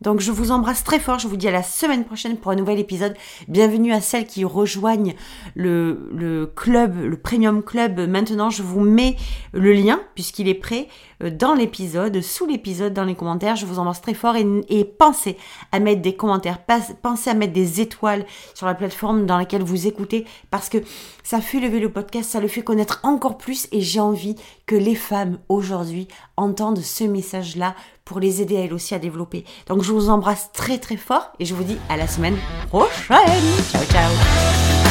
Donc 0.00 0.20
je 0.20 0.30
vous 0.30 0.52
embrasse 0.52 0.84
très 0.84 1.00
fort, 1.00 1.18
je 1.18 1.26
vous 1.26 1.36
dis 1.36 1.48
à 1.48 1.50
la 1.50 1.64
semaine 1.64 2.04
prochaine 2.04 2.36
pour 2.36 2.52
un 2.52 2.54
nouvel 2.54 2.78
épisode. 2.78 3.16
Bienvenue 3.48 3.92
à 3.92 4.00
celles 4.00 4.26
qui 4.26 4.44
rejoignent 4.44 5.14
le, 5.56 6.52
club, 6.54 7.00
le 7.02 7.16
Premium 7.16 7.64
Club. 7.64 7.98
Maintenant, 8.08 8.48
je 8.48 8.62
vous 8.62 8.80
mets 8.80 9.16
le 9.52 9.72
lien, 9.72 10.00
puisqu'il 10.14 10.46
est 10.46 10.54
prêt, 10.54 10.86
euh, 11.24 11.30
dans 11.30 11.54
l'épisode, 11.54 12.20
sous 12.20 12.46
l'épisode, 12.46 12.94
dans 12.94 13.04
les 13.04 13.16
commentaires. 13.16 13.56
Je 13.56 13.66
vous 13.66 13.80
embrasse 13.80 14.00
très 14.00 14.14
fort 14.14 14.36
et, 14.36 14.84
pensez 14.84 15.36
à 15.72 15.80
mettre 15.80 16.00
des 16.00 16.14
commentaires, 16.14 16.60
pensez 17.02 17.30
à 17.30 17.34
mettre 17.34 17.52
des 17.52 17.80
étoiles 17.80 18.24
sur 18.54 18.66
la 18.66 18.74
plateforme 18.74 19.26
dans 19.26 19.36
laquelle 19.36 19.62
vous 19.62 19.88
écoutez, 19.88 20.26
parce 20.50 20.68
que 20.68 20.78
ça 21.24 21.40
fait 21.40 21.58
lever 21.58 21.80
le 21.80 21.92
podcast, 21.92 22.30
ça 22.30 22.40
le 22.40 22.48
fait 22.48 22.62
connaître 22.62 23.00
encore 23.02 23.36
plus 23.36 23.68
et 23.72 23.80
j'ai 23.80 24.00
envie 24.00 24.36
que 24.66 24.76
les 24.76 24.94
femmes 24.94 25.38
aujourd'hui 25.48 26.06
entendent 26.36 26.78
ce 26.78 27.04
message-là 27.04 27.74
pour 28.08 28.20
les 28.20 28.40
aider 28.40 28.56
à 28.56 28.60
elles 28.60 28.72
aussi 28.72 28.94
à 28.94 28.98
développer. 28.98 29.44
Donc 29.66 29.82
je 29.82 29.92
vous 29.92 30.08
embrasse 30.08 30.50
très 30.52 30.78
très 30.78 30.96
fort 30.96 31.30
et 31.38 31.44
je 31.44 31.54
vous 31.54 31.62
dis 31.62 31.76
à 31.90 31.96
la 31.98 32.08
semaine 32.08 32.38
prochaine. 32.70 33.44
Ciao 33.70 33.84
ciao 33.84 34.87